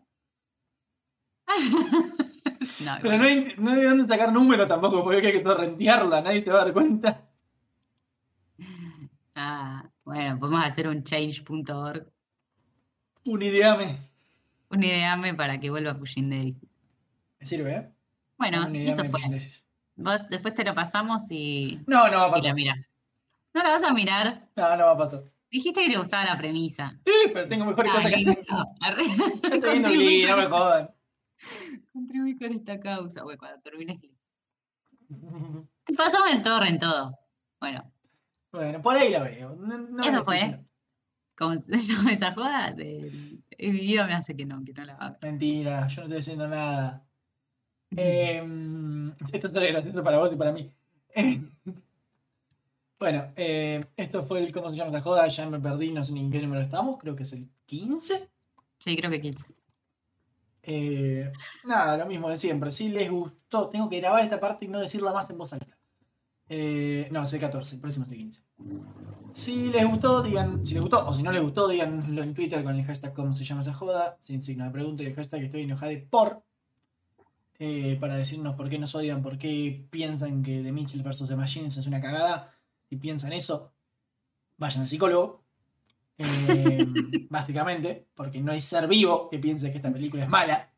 no, 2.85 2.93
Pero 3.03 3.19
no 3.19 3.25
hay, 3.25 3.55
no 3.59 3.71
hay 3.73 3.81
de 3.81 3.89
dónde 3.89 4.07
sacar 4.07 4.33
número 4.33 4.67
tampoco 4.67 5.03
porque 5.03 5.27
hay 5.27 5.33
que 5.33 5.41
torrentearla, 5.41 6.21
nadie 6.23 6.41
se 6.41 6.51
va 6.51 6.61
a 6.63 6.65
dar 6.65 6.73
cuenta. 6.73 7.29
Ah, 9.35 9.89
bueno, 10.05 10.39
podemos 10.39 10.65
hacer 10.65 10.87
un 10.89 11.03
change.org, 11.03 12.07
Un 13.25 13.43
ideame. 13.43 14.11
un 14.71 14.83
ideame 14.85 15.35
para 15.35 15.59
que 15.59 15.71
vuelva 15.71 15.95
Pushing 15.95 16.31
Daisies. 16.31 16.72
Me 17.43 17.47
sirve, 17.47 17.75
¿eh? 17.75 17.93
Bueno, 18.39 18.69
eso 18.73 19.05
fue. 19.05 19.21
Vos 19.97 20.29
después 20.29 20.55
te 20.55 20.65
lo 20.65 20.75
pasamos 20.77 21.29
y, 21.33 21.81
No, 21.89 22.09
no 22.09 22.19
va 22.19 22.25
a 22.27 22.29
y 22.29 22.31
la 22.31 22.37
pasar. 22.39 22.55
mirás. 22.55 22.97
¿No 23.53 23.63
la 23.65 23.71
vas 23.71 23.83
a 23.83 23.93
mirar? 23.93 24.49
No, 24.55 24.77
no 24.77 24.85
va 24.87 24.93
a 24.93 24.97
pasar. 24.97 25.25
Dijiste 25.51 25.83
que 25.85 25.91
te 25.91 25.99
gustaba 25.99 26.25
la 26.25 26.37
premisa. 26.37 26.99
Sí, 27.05 27.13
pero 27.35 27.49
tengo 27.49 27.67
mejores 27.67 27.91
cosas 27.93 28.13
que 28.13 28.21
hacer. 28.21 28.39
Estoy 29.53 29.81
no 29.81 30.37
me 30.37 30.47
jodan. 30.47 30.91
contribuí 31.93 32.39
con 32.39 32.53
esta 32.53 32.79
causa, 32.79 33.23
güey, 33.25 33.37
cuando 33.37 33.61
termines. 33.61 33.99
Te 35.85 35.95
pasamos 35.95 36.33
el 36.33 36.43
torre 36.43 36.69
en 36.69 36.79
todo. 36.79 37.19
Bueno, 37.61 37.93
Bueno, 38.53 38.81
por 38.81 38.97
ahí 38.97 39.11
la 39.11 39.23
veo. 39.25 39.57
No- 39.57 40.03
Eso 40.05 40.23
fue. 40.25 40.49
no. 40.49 40.65
como 41.37 41.57
se 41.57 41.77
llama 41.77 42.13
esa 42.13 42.33
joda, 42.33 42.69
el, 42.69 43.43
el 43.51 43.73
video 43.73 44.07
me 44.07 44.15
hace 44.15 44.37
que 44.37 44.47
no, 44.47 44.63
que 44.65 44.73
no 44.73 44.85
la 44.85 44.95
haga. 44.95 45.19
Mentira, 45.23 45.87
yo 45.89 46.01
no 46.03 46.07
estoy 46.07 46.19
haciendo 46.19 46.49
nada. 46.49 47.05
Eh, 47.97 48.43
esto 49.33 49.47
es 49.49 49.53
gracioso 49.53 50.03
para 50.03 50.19
vos 50.19 50.33
y 50.33 50.37
para 50.37 50.53
mí. 50.53 50.71
Eh, 51.15 51.41
bueno, 52.99 53.33
eh, 53.37 53.85
esto 53.97 54.25
fue 54.25 54.43
el 54.43 54.53
cómo 54.53 54.71
se 54.71 54.77
llama 54.77 54.89
esta 54.89 55.03
joda. 55.03 55.29
Ya 55.29 55.49
me 55.49 55.61
perdí, 55.61 55.91
no 55.93 56.05
sé 56.05 56.13
ni 56.13 56.21
en 56.21 56.31
qué 56.31 56.41
número 56.41 56.63
estamos. 56.63 56.99
Creo 56.99 57.17
que 57.17 57.23
es 57.23 57.33
el 57.33 57.49
15. 57.67 58.29
Sí, 58.79 58.97
creo 58.97 59.11
que 59.11 59.21
15. 59.21 59.55
Eh, 60.65 61.33
nada, 61.65 61.97
lo 61.97 62.07
mismo 62.07 62.29
de 62.29 62.37
siempre. 62.37 62.71
Si 62.71 62.89
les 62.89 63.11
gustó, 63.11 63.69
tengo 63.69 63.89
que 63.89 64.01
grabar 64.01 64.23
esta 64.23 64.41
parte 64.41 64.65
y 64.65 64.69
no 64.69 64.79
decirla 64.79 65.13
más 65.13 65.29
en 65.31 65.39
voz 65.39 65.53
alta. 65.53 65.77
No, 66.49 67.23
es 67.23 67.33
el 67.33 67.41
14, 67.41 67.77
el 67.77 67.81
próximo 67.81 68.05
es 68.05 68.13
el 68.13 68.19
15. 68.19 68.43
Si 69.33 69.71
les 69.71 69.89
gustó, 69.89 70.23
digan, 70.23 70.65
si 70.65 70.75
les 70.75 70.83
gustó, 70.83 71.09
o 71.09 71.15
si 71.15 71.23
no 71.23 71.33
les 71.33 71.41
gustó, 71.41 71.67
díganlo 71.67 72.23
en 72.23 72.35
Twitter 72.35 72.63
con 72.63 72.79
el 72.79 72.85
hashtag 72.85 73.15
cómo 73.15 73.33
se 73.33 73.45
llama 73.45 73.63
esa 73.63 73.73
joda, 73.73 74.19
sin 74.21 74.43
signo 74.43 74.67
de 74.67 74.71
pregunta 74.71 75.03
y 75.03 75.07
el 75.07 75.15
hashtag 75.15 75.45
estoy 75.45 75.63
enojado 75.63 75.93
por. 76.11 76.43
Eh, 77.65 77.97
para 78.01 78.17
decirnos 78.17 78.57
por 78.57 78.69
qué 78.69 78.77
nos 78.77 78.93
odian, 78.97 79.23
por 79.23 79.39
qué 79.39 79.87
piensan 79.89 80.43
que 80.43 80.65
The 80.65 80.73
Mitchell 80.73 81.05
vs. 81.05 81.29
The 81.29 81.37
Machines 81.37 81.77
es 81.77 81.87
una 81.87 82.01
cagada. 82.01 82.53
Si 82.89 82.97
piensan 82.97 83.33
eso, 83.33 83.71
vayan 84.57 84.81
al 84.81 84.89
psicólogo. 84.89 85.45
Eh, 86.19 86.85
básicamente, 87.31 88.09
porque 88.17 88.41
no 88.41 88.51
hay 88.51 88.61
ser 88.61 88.89
vivo 88.89 89.31
que 89.31 89.39
piense 89.39 89.71
que 89.71 89.77
esta 89.77 89.93
película 89.93 90.25
es 90.25 90.29
mala. 90.29 90.73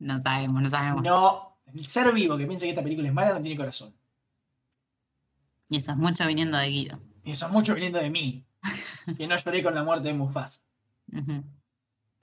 No 0.00 0.20
sabemos, 0.20 0.60
no 0.60 0.68
sabemos. 0.68 1.02
No, 1.02 1.56
el 1.72 1.86
ser 1.86 2.12
vivo 2.12 2.36
que 2.36 2.46
piense 2.46 2.66
que 2.66 2.70
esta 2.70 2.82
película 2.82 3.08
es 3.08 3.14
mala 3.14 3.32
no 3.32 3.40
tiene 3.40 3.56
corazón. 3.56 3.94
Y 5.70 5.78
eso 5.78 5.92
es 5.92 5.96
mucho 5.96 6.26
viniendo 6.26 6.58
de 6.58 6.68
Guido. 6.68 7.00
Y 7.24 7.30
eso 7.30 7.46
es 7.46 7.52
mucho 7.52 7.74
viniendo 7.74 7.98
de 7.98 8.10
mí, 8.10 8.44
que 9.16 9.26
no 9.26 9.38
lloré 9.38 9.62
con 9.62 9.74
la 9.74 9.84
muerte 9.84 10.08
de 10.08 10.14
Mufasa. 10.14 10.60
Ujú. 11.14 11.44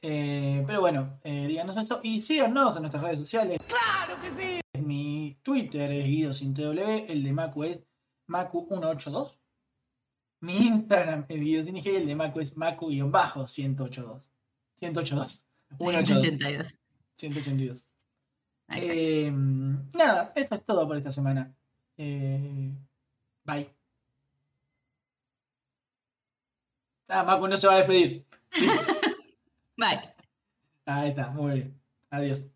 Eh, 0.08 0.64
pero 0.68 0.82
bueno, 0.82 1.20
eh, 1.24 1.48
díganos 1.48 1.76
eso 1.78 2.00
y 2.04 2.22
síganos 2.22 2.76
en 2.76 2.84
nuestras 2.84 3.04
redes 3.04 3.18
sociales. 3.18 3.58
¡Claro 3.68 4.22
que 4.22 4.62
sí! 4.70 4.80
Mi 4.80 5.40
Twitter 5.42 5.92
es 5.92 6.06
Guido 6.06 6.32
sin 6.32 6.54
TW, 6.54 7.08
el 7.08 7.24
de 7.24 7.34
Macu 7.34 7.64
es 7.64 7.84
Macu182. 8.28 9.36
Mi 10.42 10.58
Instagram 10.58 11.26
es 11.28 11.42
Guido 11.42 11.64
sin 11.64 11.78
IG, 11.78 11.88
el 11.88 12.06
de 12.06 12.14
Macu 12.14 12.40
es 12.40 12.56
Macu-182. 12.56 14.22
182. 14.76 14.76
182. 14.76 15.44
182. 15.80 16.80
182. 17.16 17.88
Ahí 18.68 18.82
está. 18.82 18.94
Eh, 18.94 19.32
nada, 19.32 20.34
eso 20.36 20.54
es 20.54 20.66
todo 20.66 20.88
por 20.88 20.98
esta 20.98 21.12
semana. 21.12 21.52
Eh, 21.98 22.72
bye. 23.44 23.74
Ah, 27.08 27.24
Macu 27.24 27.48
no 27.48 27.58
se 27.58 27.66
va 27.66 27.74
a 27.74 27.78
despedir. 27.78 28.24
Bye. 29.78 30.14
Ahí 30.86 31.10
está, 31.10 31.30
muy 31.32 31.54
bien. 31.54 31.82
Adiós. 32.10 32.50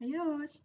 Adiós. 0.00 0.64